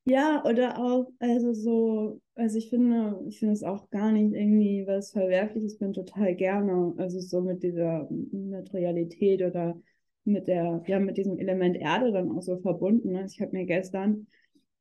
Ja, 0.06 0.44
oder 0.46 0.80
auch, 0.80 1.12
also 1.20 1.54
so, 1.54 2.22
also 2.36 2.58
ich 2.58 2.70
finde, 2.70 3.20
ich 3.28 3.40
finde 3.40 3.54
es 3.54 3.64
auch 3.64 3.90
gar 3.90 4.12
nicht 4.12 4.34
irgendwie 4.34 4.86
was 4.88 5.12
Verwerfliches, 5.12 5.74
ich 5.74 5.80
bin 5.80 5.94
total 5.94 6.36
gerne, 6.36 6.94
also 6.98 7.20
so 7.20 7.42
mit 7.42 7.64
dieser 7.64 8.08
Materialität 8.32 9.42
oder 9.44 9.80
mit 10.26 10.48
der, 10.48 10.82
ja, 10.88 11.00
mit 11.00 11.18
diesem 11.18 11.38
Element 11.38 11.78
Erde 11.78 12.12
dann 12.12 12.32
auch 12.32 12.42
so 12.42 12.58
verbunden. 12.58 13.12
Ne? 13.12 13.26
Ich 13.26 13.42
habe 13.42 13.52
mir 13.52 13.66
gestern, 13.66 14.28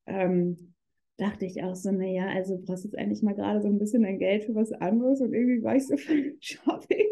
ähm, 0.06 0.74
dachte 1.16 1.46
ich 1.46 1.62
auch 1.62 1.74
so, 1.74 1.90
naja, 1.90 2.28
also 2.28 2.56
du 2.56 2.64
brauchst 2.64 2.84
jetzt 2.84 2.96
eigentlich 2.96 3.22
mal 3.22 3.34
gerade 3.34 3.60
so 3.60 3.68
ein 3.68 3.78
bisschen 3.78 4.04
dein 4.04 4.18
Geld 4.18 4.44
für 4.44 4.54
was 4.54 4.72
anderes 4.72 5.20
und 5.20 5.32
irgendwie 5.34 5.62
war 5.62 5.76
ich 5.76 5.86
so 5.86 5.96
für 5.98 6.34
Shopping 6.40 7.06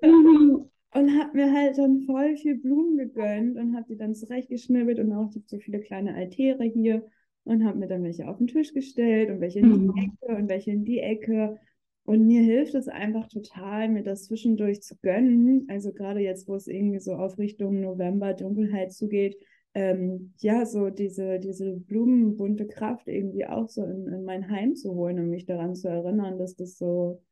und 0.94 1.18
habe 1.18 1.30
mir 1.34 1.52
halt 1.52 1.78
dann 1.78 2.02
voll 2.02 2.36
viel 2.36 2.58
Blumen 2.58 2.96
gegönnt 2.96 3.56
und 3.56 3.74
habe 3.74 3.86
die 3.88 3.96
dann 3.96 4.14
zurechtgeschnibbelt 4.14 5.00
und 5.00 5.12
auch 5.12 5.30
so 5.46 5.58
viele 5.58 5.80
kleine 5.80 6.14
Altäre 6.14 6.64
hier 6.64 7.04
und 7.44 7.64
habe 7.64 7.78
mir 7.78 7.88
dann 7.88 8.02
welche 8.04 8.28
auf 8.28 8.38
den 8.38 8.46
Tisch 8.46 8.72
gestellt 8.74 9.30
und 9.30 9.40
welche 9.40 9.60
in 9.60 9.70
die 9.72 9.78
Mhm. 9.86 9.94
Ecke 9.96 10.36
und 10.36 10.48
welche 10.48 10.70
in 10.72 10.84
die 10.84 10.98
Ecke. 11.00 11.58
Und 12.04 12.26
mir 12.26 12.42
hilft 12.42 12.74
es 12.74 12.88
einfach 12.88 13.28
total, 13.28 13.88
mir 13.88 14.02
das 14.02 14.24
zwischendurch 14.24 14.82
zu 14.82 14.96
gönnen. 15.02 15.66
Also 15.68 15.92
gerade 15.92 16.20
jetzt, 16.20 16.48
wo 16.48 16.54
es 16.56 16.66
irgendwie 16.66 16.98
so 17.00 17.14
auf 17.14 17.38
Richtung 17.38 17.80
November, 17.80 18.34
Dunkelheit 18.34 18.92
zugeht, 18.92 19.36
ähm, 19.74 20.34
ja, 20.38 20.66
so 20.66 20.90
diese, 20.90 21.38
diese 21.38 21.72
blumenbunte 21.76 22.66
Kraft 22.66 23.08
irgendwie 23.08 23.46
auch 23.46 23.68
so 23.68 23.84
in, 23.84 24.06
in 24.08 24.24
mein 24.24 24.48
Heim 24.50 24.74
zu 24.74 24.94
holen 24.94 25.18
und 25.18 25.30
mich 25.30 25.46
daran 25.46 25.74
zu 25.74 25.88
erinnern, 25.88 26.38
dass 26.38 26.56
das 26.56 26.76
so, 26.76 27.22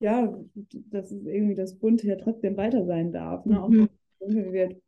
ja, 0.00 0.36
dass 0.90 1.10
es 1.12 1.24
irgendwie 1.26 1.54
das 1.54 1.78
Bunte 1.78 2.06
ja 2.08 2.16
trotzdem 2.16 2.56
weiter 2.56 2.84
sein 2.84 3.12
darf. 3.12 3.44
Ne? 3.46 3.62
Auch 3.62 3.70
wenn 3.76 3.80
Mhm. 3.80 3.84
es 3.84 4.18
dunkel 4.20 4.52
wird. 4.52 4.82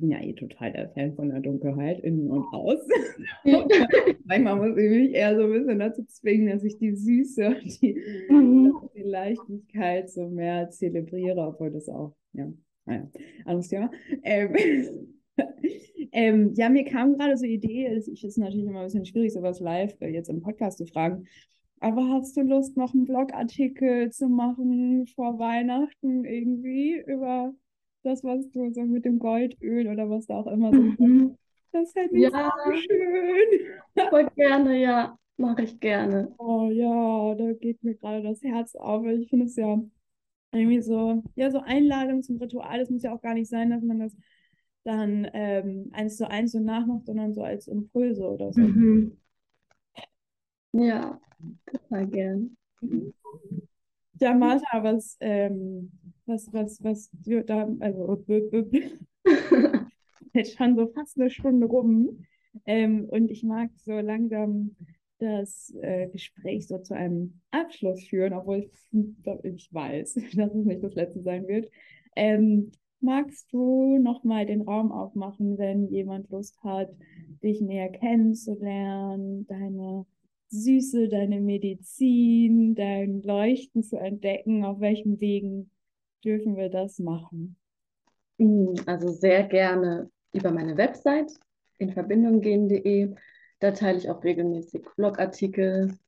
Ich 0.00 0.08
bin 0.08 0.12
ja 0.12 0.22
eh 0.22 0.32
total 0.32 0.72
der 0.72 0.88
Fan 0.88 1.14
von 1.14 1.28
der 1.28 1.40
Dunkelheit, 1.40 2.00
innen 2.00 2.30
und 2.30 2.46
außen. 2.54 2.90
Manchmal 4.24 4.56
muss 4.56 4.78
ich 4.78 4.90
mich 4.90 5.12
eher 5.12 5.36
so 5.36 5.42
ein 5.42 5.52
bisschen 5.52 5.78
dazu 5.78 6.02
zwingen, 6.06 6.48
dass 6.48 6.64
ich 6.64 6.78
die 6.78 6.96
Süße 6.96 7.48
und 7.48 7.82
die, 7.82 8.00
Mhm. 8.30 8.72
die 8.94 9.02
Leichtigkeit 9.02 10.08
so 10.08 10.30
mehr 10.30 10.70
zelebriere, 10.70 11.46
obwohl 11.46 11.70
das 11.70 11.90
auch, 11.90 12.14
ja, 12.32 12.50
naja, 12.86 13.10
anderes 13.44 13.68
Thema. 13.68 13.90
Ähm, 14.22 14.54
ähm, 16.12 16.54
ja, 16.54 16.70
mir 16.70 16.84
kam 16.84 17.18
gerade 17.18 17.36
so 17.36 17.44
Idee, 17.44 17.88
es 17.88 18.08
ist 18.08 18.38
natürlich 18.38 18.64
immer 18.66 18.80
ein 18.80 18.86
bisschen 18.86 19.04
schwierig, 19.04 19.34
sowas 19.34 19.60
live 19.60 19.94
äh, 20.00 20.08
jetzt 20.08 20.30
im 20.30 20.40
Podcast 20.40 20.78
zu 20.78 20.86
fragen. 20.86 21.26
Aber 21.80 22.08
hast 22.08 22.38
du 22.38 22.40
Lust, 22.40 22.74
noch 22.78 22.94
einen 22.94 23.04
Blogartikel 23.04 24.10
zu 24.10 24.30
machen 24.30 25.06
vor 25.14 25.38
Weihnachten 25.38 26.24
irgendwie 26.24 27.02
über 27.06 27.52
das, 28.02 28.24
was 28.24 28.50
du 28.50 28.72
so 28.72 28.82
mit 28.82 29.04
dem 29.04 29.18
Goldöl 29.18 29.88
oder 29.88 30.08
was 30.08 30.26
da 30.26 30.36
auch 30.36 30.46
immer 30.46 30.72
so 30.72 30.80
Mhm. 30.98 31.36
Das 31.72 31.94
hätte 31.94 32.16
ich 32.16 32.22
Ja, 32.22 32.52
so 32.66 32.74
schön. 32.74 34.08
voll 34.10 34.28
gerne, 34.34 34.80
ja, 34.80 35.16
mache 35.36 35.62
ich 35.62 35.78
gerne. 35.78 36.34
Oh 36.38 36.68
ja, 36.70 37.34
da 37.36 37.52
geht 37.52 37.82
mir 37.84 37.94
gerade 37.94 38.22
das 38.22 38.42
Herz 38.42 38.74
auf. 38.74 39.06
Ich 39.06 39.28
finde 39.30 39.46
es 39.46 39.56
ja 39.56 39.80
irgendwie 40.52 40.80
so, 40.82 41.22
ja, 41.36 41.50
so 41.50 41.60
Einladung 41.60 42.22
zum 42.22 42.38
Ritual. 42.38 42.80
Es 42.80 42.90
muss 42.90 43.02
ja 43.04 43.14
auch 43.14 43.22
gar 43.22 43.34
nicht 43.34 43.48
sein, 43.48 43.70
dass 43.70 43.82
man 43.82 44.00
das 44.00 44.16
dann 44.82 45.28
ähm, 45.32 45.90
eins 45.92 46.16
zu 46.16 46.28
eins 46.28 46.52
so 46.52 46.58
nachmacht, 46.58 47.06
sondern 47.06 47.34
so 47.34 47.42
als 47.42 47.68
Impulse 47.68 48.24
oder 48.28 48.52
so. 48.52 48.62
Mhm. 48.62 49.16
Ja, 50.72 51.20
total 51.66 52.06
gern. 52.06 52.56
Ja, 54.20 54.34
Martha, 54.34 54.82
was, 54.82 55.16
ähm, 55.20 55.90
was, 56.30 56.52
was, 56.52 56.82
was, 56.82 57.10
wir 57.24 57.42
da, 57.42 57.68
also, 57.80 58.24
jetzt 60.34 60.56
schon 60.56 60.76
so 60.76 60.86
fast 60.88 61.20
eine 61.20 61.30
Stunde 61.30 61.66
rum. 61.66 62.24
Ähm, 62.66 63.04
und 63.08 63.30
ich 63.30 63.42
mag 63.42 63.70
so 63.76 63.92
langsam 63.92 64.76
das 65.18 65.74
äh, 65.82 66.08
Gespräch 66.08 66.66
so 66.66 66.78
zu 66.78 66.94
einem 66.94 67.40
Abschluss 67.50 68.04
führen, 68.04 68.32
obwohl 68.32 68.58
ich, 68.58 68.70
ich 69.42 69.72
weiß, 69.72 70.14
dass 70.36 70.54
es 70.54 70.64
nicht 70.64 70.82
das 70.82 70.94
letzte 70.94 71.22
sein 71.22 71.46
wird. 71.46 71.70
Ähm, 72.16 72.72
magst 73.00 73.52
du 73.52 73.98
nochmal 73.98 74.46
den 74.46 74.62
Raum 74.62 74.92
aufmachen, 74.92 75.58
wenn 75.58 75.88
jemand 75.88 76.30
Lust 76.30 76.62
hat, 76.62 76.90
dich 77.42 77.60
näher 77.60 77.90
kennenzulernen, 77.90 79.46
deine 79.46 80.06
Süße, 80.48 81.08
deine 81.08 81.40
Medizin, 81.40 82.74
dein 82.74 83.22
Leuchten 83.22 83.82
zu 83.82 83.96
entdecken? 83.96 84.64
Auf 84.64 84.80
welchen 84.80 85.20
Wegen 85.20 85.70
dürfen 86.24 86.56
wir 86.56 86.70
das 86.70 86.98
machen? 86.98 87.56
Mm, 88.38 88.74
Also 88.86 89.08
sehr 89.08 89.44
gerne 89.44 90.10
über 90.32 90.50
meine 90.50 90.76
Website 90.76 91.32
in 91.78 91.92
Verbindung 91.92 92.40
gehen.de. 92.40 93.14
Da 93.60 93.72
teile 93.72 93.98
ich 93.98 94.08
auch 94.10 94.22
regelmäßig 94.24 94.84
Blogartikel 94.96 95.98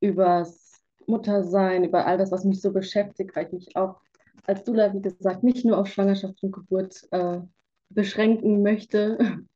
übers 0.00 0.82
Muttersein, 1.06 1.84
über 1.84 2.06
all 2.06 2.18
das, 2.18 2.30
was 2.30 2.44
mich 2.44 2.60
so 2.60 2.72
beschäftigt, 2.72 3.34
weil 3.34 3.46
ich 3.46 3.52
mich 3.52 3.76
auch 3.76 4.00
als 4.46 4.64
Dula, 4.64 4.94
wie 4.94 5.02
gesagt, 5.02 5.42
nicht 5.42 5.64
nur 5.64 5.78
auf 5.78 5.88
Schwangerschaft 5.88 6.42
und 6.42 6.52
Geburt 6.52 7.06
äh, 7.12 7.40
beschränken 7.90 8.62
möchte. 8.62 9.18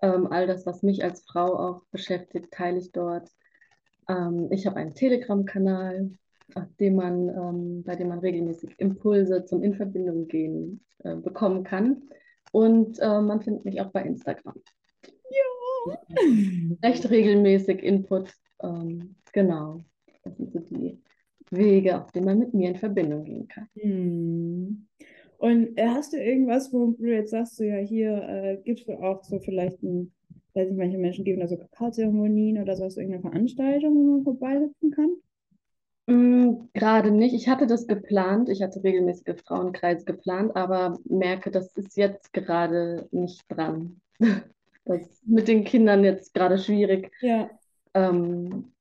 Ähm, 0.00 0.28
all 0.30 0.46
das, 0.46 0.64
was 0.64 0.84
mich 0.84 1.02
als 1.02 1.24
Frau 1.24 1.58
auch 1.58 1.82
beschäftigt, 1.90 2.52
teile 2.52 2.78
ich 2.78 2.92
dort. 2.92 3.28
Ähm, 4.08 4.48
ich 4.52 4.66
habe 4.66 4.76
einen 4.76 4.94
Telegram-Kanal, 4.94 6.10
dem 6.80 6.96
man, 6.96 7.28
ähm, 7.28 7.82
bei 7.84 7.96
dem 7.96 8.08
man 8.08 8.20
regelmäßig 8.20 8.74
Impulse 8.78 9.44
zum 9.44 9.62
In 9.62 9.74
Verbindung 9.74 10.28
gehen 10.28 10.80
äh, 11.04 11.16
bekommen 11.16 11.64
kann. 11.64 12.02
Und 12.52 12.98
äh, 13.00 13.20
man 13.20 13.40
findet 13.42 13.64
mich 13.64 13.80
auch 13.80 13.90
bei 13.90 14.02
Instagram. 14.02 14.54
Recht 16.82 17.10
regelmäßig 17.10 17.82
Input. 17.82 18.32
Ähm, 18.62 19.16
genau. 19.32 19.80
Das 20.22 20.36
sind 20.36 20.52
so 20.52 20.60
die 20.60 21.00
Wege, 21.50 22.00
auf 22.00 22.10
denen 22.12 22.26
man 22.26 22.38
mit 22.38 22.54
mir 22.54 22.70
in 22.70 22.76
Verbindung 22.76 23.24
gehen 23.24 23.48
kann. 23.48 23.68
Hm. 23.74 24.86
Und 25.38 25.78
äh, 25.78 25.86
hast 25.86 26.12
du 26.12 26.16
irgendwas, 26.16 26.72
wo 26.72 26.92
du 26.98 27.06
jetzt 27.06 27.30
sagst, 27.30 27.56
so 27.56 27.64
ja, 27.64 27.76
hier 27.76 28.22
äh, 28.28 28.58
gibst 28.64 28.88
du 28.88 28.92
auch 28.94 29.22
so 29.22 29.38
vielleicht 29.38 29.82
ein, 29.82 30.12
weiß 30.54 30.68
nicht, 30.68 30.78
manche 30.78 30.98
Menschen 30.98 31.24
geben 31.24 31.40
da 31.40 31.46
so 31.46 31.56
Kakaozeremonien 31.56 32.60
oder 32.60 32.74
so, 32.76 32.84
hast 32.84 32.96
du 32.96 33.00
irgendeine 33.00 33.30
Veranstaltung, 33.30 33.94
wo 33.94 34.14
man 34.14 34.24
vorbeisitzen 34.24 34.90
kann? 34.90 35.10
Mm, 36.08 36.70
Gerade 36.74 37.10
nicht. 37.10 37.34
Ich 37.34 37.48
hatte 37.48 37.66
das 37.66 37.86
geplant. 37.86 38.48
Ich 38.48 38.62
hatte 38.62 38.82
regelmäßige 38.82 39.40
Frauenkreise 39.44 40.04
geplant, 40.04 40.56
aber 40.56 40.98
merke, 41.04 41.50
das 41.50 41.76
ist 41.76 41.96
jetzt 41.96 42.32
gerade 42.32 43.08
nicht 43.12 43.44
dran. 43.48 44.00
Das 44.84 45.02
ist 45.02 45.26
mit 45.26 45.48
den 45.48 45.64
Kindern 45.64 46.02
jetzt 46.02 46.32
gerade 46.32 46.56
schwierig. 46.58 47.12
Ja. 47.20 47.50
Ähm, 47.92 48.72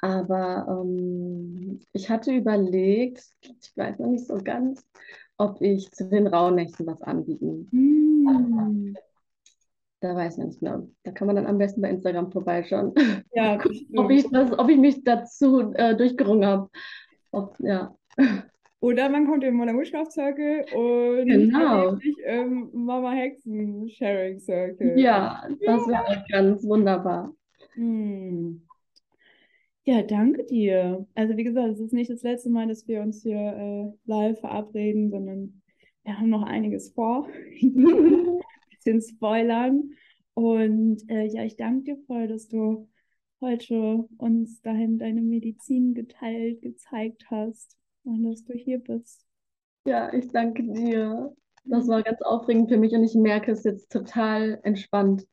Aber 0.00 0.66
ähm, 0.68 1.80
ich 1.92 2.10
hatte 2.10 2.32
überlegt, 2.32 3.24
ich 3.42 3.76
weiß 3.76 3.98
noch 4.00 4.08
nicht 4.08 4.26
so 4.26 4.38
ganz, 4.42 4.84
ob 5.38 5.62
ich 5.62 5.92
zu 5.92 6.08
den 6.08 6.26
Rauhnächten 6.26 6.86
was 6.86 7.02
anbieten. 7.02 7.68
Mm. 7.72 8.94
Da 10.00 10.16
weiß 10.16 10.38
man 10.38 10.48
nicht 10.48 10.62
mehr. 10.62 10.82
Da 11.02 11.10
kann 11.12 11.26
man 11.26 11.36
dann 11.36 11.46
am 11.46 11.58
besten 11.58 11.82
bei 11.82 11.90
Instagram 11.90 12.32
vorbeischauen. 12.32 12.94
Ja, 13.34 13.58
ob 13.96 14.10
ich, 14.10 14.28
das, 14.30 14.58
ob 14.58 14.68
ich 14.68 14.78
mich 14.78 15.04
dazu 15.04 15.72
äh, 15.74 15.94
durchgerungen 15.94 16.46
habe. 16.46 16.70
Ob, 17.30 17.56
ja. 17.60 17.94
Oder 18.80 19.10
man 19.10 19.26
kommt 19.26 19.44
in 19.44 19.54
Mona 19.54 19.74
Witchcraft 19.74 20.10
Circle 20.10 20.64
und 20.74 21.26
Genau. 21.26 21.98
im 22.26 22.70
Mama 22.72 23.12
Hexen 23.12 23.90
Sharing 23.90 24.40
Circle. 24.40 24.98
Ja, 24.98 25.42
das 25.66 25.86
wäre 25.86 26.24
ganz 26.30 26.64
wunderbar. 26.64 27.30
Hm. 27.74 28.62
Ja, 29.84 30.02
danke 30.02 30.44
dir. 30.44 31.06
Also 31.14 31.36
wie 31.36 31.44
gesagt, 31.44 31.74
es 31.74 31.80
ist 31.80 31.92
nicht 31.92 32.10
das 32.10 32.22
letzte 32.22 32.48
Mal, 32.48 32.68
dass 32.68 32.88
wir 32.88 33.02
uns 33.02 33.22
hier 33.22 33.36
äh, 33.36 33.92
live 34.06 34.40
verabreden, 34.40 35.10
sondern 35.10 35.60
wir 36.04 36.18
haben 36.18 36.30
noch 36.30 36.42
einiges 36.44 36.90
vor. 36.90 37.28
Bisschen 38.84 39.02
spoilern. 39.02 39.90
Und 40.34 41.08
äh, 41.10 41.26
ja, 41.26 41.44
ich 41.44 41.56
danke 41.56 41.94
dir 41.94 41.98
voll, 42.06 42.28
dass 42.28 42.48
du 42.48 42.88
heute 43.40 44.08
uns 44.18 44.60
dahin 44.62 44.98
deine 44.98 45.22
Medizin 45.22 45.94
geteilt, 45.94 46.62
gezeigt 46.62 47.26
hast 47.30 47.76
und 48.04 48.22
dass 48.24 48.44
du 48.44 48.54
hier 48.54 48.78
bist. 48.78 49.26
Ja, 49.86 50.12
ich 50.12 50.28
danke 50.28 50.62
dir. 50.62 51.34
Das 51.64 51.88
war 51.88 52.02
ganz 52.02 52.22
aufregend 52.22 52.70
für 52.70 52.78
mich 52.78 52.92
und 52.92 53.04
ich 53.04 53.14
merke 53.14 53.52
es 53.52 53.64
jetzt 53.64 53.90
total 53.92 54.60
entspannt 54.62 55.26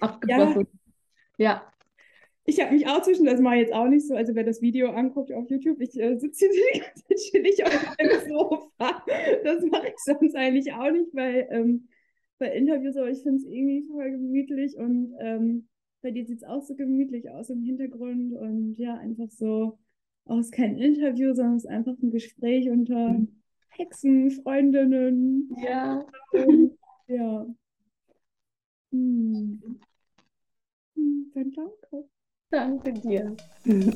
abgebrochen. 0.00 0.66
Ja. 1.38 1.66
Ich 2.44 2.60
habe 2.60 2.74
mich 2.74 2.88
auch 2.88 3.02
zwischen, 3.02 3.24
das 3.24 3.40
mache 3.40 3.56
ich 3.56 3.60
jetzt 3.62 3.72
auch 3.72 3.86
nicht 3.86 4.06
so, 4.06 4.16
also 4.16 4.34
wer 4.34 4.44
das 4.44 4.60
Video 4.60 4.90
anguckt 4.90 5.32
auf 5.32 5.48
YouTube, 5.48 5.80
ich 5.80 5.98
äh, 5.98 6.18
sitze 6.18 6.46
hier 6.50 6.64
die 6.74 6.80
ganze 6.80 7.04
Zeit 7.04 7.18
chillig 7.18 7.64
auf 7.64 7.96
dem 7.96 8.28
Sofa. 8.28 9.04
Das 9.44 9.64
mache 9.64 9.88
ich 9.88 9.98
sonst 9.98 10.34
eigentlich 10.34 10.72
auch 10.72 10.90
nicht 10.90 11.12
bei, 11.12 11.46
ähm, 11.50 11.88
bei 12.42 12.56
Interviews, 12.56 12.96
aber 12.96 13.08
ich 13.08 13.22
finde 13.22 13.36
es 13.36 13.44
irgendwie 13.44 13.86
voll 13.86 14.10
gemütlich 14.10 14.76
und 14.76 15.14
ähm, 15.20 15.68
bei 16.02 16.10
dir 16.10 16.26
sieht 16.26 16.38
es 16.38 16.44
auch 16.44 16.60
so 16.60 16.74
gemütlich 16.74 17.30
aus 17.30 17.50
im 17.50 17.62
Hintergrund 17.62 18.32
und 18.32 18.74
ja, 18.78 18.96
einfach 18.96 19.30
so, 19.30 19.78
auch 20.24 20.40
ist 20.40 20.50
kein 20.50 20.76
Interview, 20.76 21.34
sondern 21.34 21.54
es 21.54 21.64
ist 21.64 21.70
einfach 21.70 21.94
ein 22.02 22.10
Gespräch 22.10 22.68
unter 22.68 23.16
Hexen, 23.68 24.32
Freundinnen. 24.32 25.56
Ja. 25.64 26.04
Und, 26.32 26.76
ja. 27.06 27.46
Hm. 28.90 29.78
Hm, 30.96 31.30
dann 31.34 31.52
danke. 31.52 32.08
Danke 32.50 32.92
dir. 32.92 33.36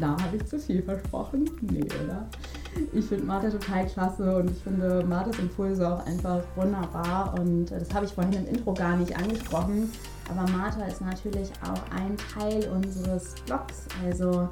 Na, 0.00 0.16
habe 0.22 0.38
ich 0.38 0.46
zu 0.46 0.58
viel 0.58 0.82
versprochen? 0.82 1.44
Nee, 1.60 1.84
oder? 2.04 2.30
Ich 2.92 3.06
finde 3.06 3.24
Martha 3.24 3.50
total 3.50 3.86
klasse 3.86 4.36
und 4.36 4.50
ich 4.50 4.62
finde 4.62 5.04
Marthas 5.04 5.38
Impulse 5.38 5.88
auch 5.88 6.04
einfach 6.06 6.42
wunderbar 6.56 7.34
und 7.38 7.66
das 7.70 7.92
habe 7.92 8.06
ich 8.06 8.12
vorhin 8.12 8.32
im 8.34 8.46
Intro 8.46 8.72
gar 8.74 8.96
nicht 8.96 9.16
angesprochen. 9.16 9.92
Aber 10.30 10.50
Martha 10.50 10.84
ist 10.84 11.00
natürlich 11.00 11.50
auch 11.62 11.96
ein 11.96 12.16
Teil 12.34 12.68
unseres 12.68 13.34
Blogs, 13.46 13.86
also 14.04 14.48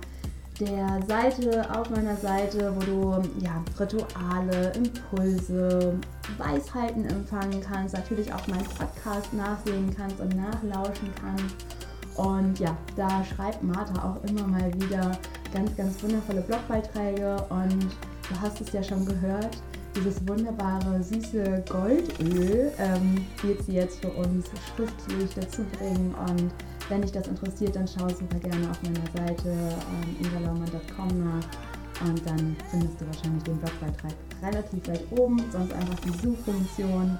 der 0.61 1.01
Seite 1.07 1.67
auf 1.79 1.91
meiner 1.91 2.17
Seite, 2.17 2.75
wo 2.75 2.81
du 2.81 3.23
ja, 3.41 3.63
Rituale, 3.79 4.73
Impulse, 4.75 5.95
Weisheiten 6.39 7.05
empfangen 7.05 7.61
kannst, 7.61 7.95
natürlich 7.95 8.33
auch 8.33 8.47
meinen 8.47 8.65
Podcast 8.65 9.33
nachsehen 9.35 9.95
kannst 9.95 10.19
und 10.21 10.35
nachlauschen 10.35 11.11
kannst. 11.21 11.76
Und 12.17 12.59
ja, 12.59 12.77
da 12.97 13.25
schreibt 13.25 13.63
Martha 13.63 13.95
auch 14.03 14.23
immer 14.29 14.47
mal 14.47 14.73
wieder 14.75 15.19
ganz, 15.53 15.77
ganz 15.77 16.03
wundervolle 16.03 16.41
Blogbeiträge. 16.43 17.37
Und 17.51 17.83
du 17.83 18.41
hast 18.41 18.61
es 18.61 18.73
ja 18.73 18.83
schon 18.83 19.05
gehört, 19.05 19.57
dieses 19.95 20.27
wunderbare, 20.29 21.03
süße 21.03 21.65
Goldöl 21.69 22.73
ähm, 22.79 23.25
wird 23.43 23.63
sie 23.65 23.75
jetzt 23.75 24.01
für 24.01 24.11
uns 24.11 24.47
schriftlich 24.75 25.35
dazu 25.35 25.63
bringen. 25.79 26.15
Und 26.29 26.53
wenn 26.89 27.03
dich 27.03 27.13
das 27.13 27.27
interessiert, 27.29 27.77
dann 27.77 27.89
schau 27.89 28.09
super 28.09 28.39
gerne 28.39 28.71
auf 28.71 28.83
meiner 28.83 29.27
Seite 29.27 29.49
ähm, 29.49 30.17
ingalaumann.com 30.21 31.09
nach. 31.25 32.07
Und 32.07 32.27
dann 32.27 32.57
findest 32.71 33.01
du 33.01 33.07
wahrscheinlich 33.07 33.43
den 33.45 33.57
Blogbeitrag 33.57 34.13
relativ 34.43 34.87
weit 34.89 35.03
oben, 35.13 35.43
sonst 35.51 35.73
einfach 35.73 35.99
die 36.01 36.11
Suchfunktion. 36.11 37.19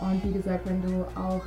Und 0.00 0.24
wie 0.24 0.32
gesagt, 0.32 0.66
wenn 0.66 0.80
du 0.82 1.04
auch 1.14 1.42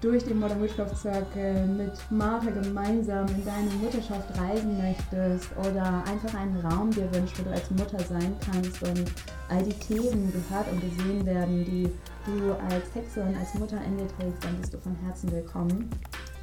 durch 0.00 0.24
den 0.24 0.38
Modern 0.38 0.62
Witchcraft 0.62 0.96
Circle 0.96 1.66
mit 1.66 1.92
Martha 2.10 2.50
gemeinsam 2.50 3.26
in 3.28 3.44
deine 3.44 3.70
Mutterschaft 3.82 4.38
reisen 4.38 4.76
möchtest 4.76 5.48
oder 5.58 6.04
einfach 6.06 6.38
einen 6.38 6.60
Raum 6.60 6.90
dir 6.90 7.08
wünschst, 7.14 7.38
wo 7.38 7.44
du 7.44 7.50
als 7.50 7.70
Mutter 7.70 7.98
sein 8.00 8.36
kannst 8.44 8.82
und 8.82 9.10
all 9.48 9.62
die 9.62 9.72
Themen 9.72 10.32
gehört 10.32 10.70
und 10.70 10.80
gesehen 10.80 11.24
werden, 11.24 11.64
die 11.64 11.90
du 12.26 12.52
als 12.52 12.94
Hexe 12.94 13.22
und 13.22 13.36
als 13.36 13.54
Mutter 13.54 13.78
in 13.86 13.96
dir 13.96 14.08
trägst, 14.18 14.44
dann 14.44 14.56
bist 14.60 14.74
du 14.74 14.78
von 14.78 14.94
Herzen 15.04 15.32
willkommen. 15.32 15.90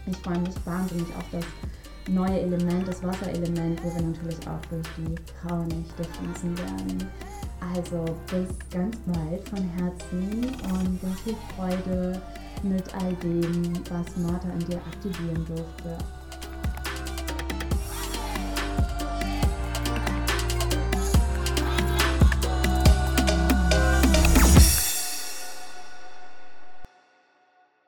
Ich 0.07 0.17
freue 0.17 0.39
mich 0.39 0.55
wahnsinnig 0.65 1.07
auf 1.15 1.25
das 1.31 1.45
neue 2.09 2.41
Element, 2.41 2.87
das 2.87 3.03
Wasserelement, 3.03 3.83
wo 3.83 3.95
wir 3.95 4.01
natürlich 4.01 4.39
auch 4.47 4.65
durch 4.69 4.87
die 4.97 5.15
Rauhnächte 5.47 6.03
fließen 6.03 6.57
werden. 6.57 7.07
Also 7.75 8.03
bis 8.25 8.49
ganz 8.71 8.97
bald 9.05 9.47
von 9.47 9.69
Herzen 9.77 10.45
und 10.63 11.01
ganz 11.01 11.19
viel 11.21 11.35
Freude 11.55 12.19
mit 12.63 12.93
all 12.95 13.13
dem, 13.15 13.73
was 13.89 14.15
Martha 14.17 14.49
in 14.49 14.65
dir 14.67 14.77
aktivieren 14.77 15.45
durfte. 15.45 15.97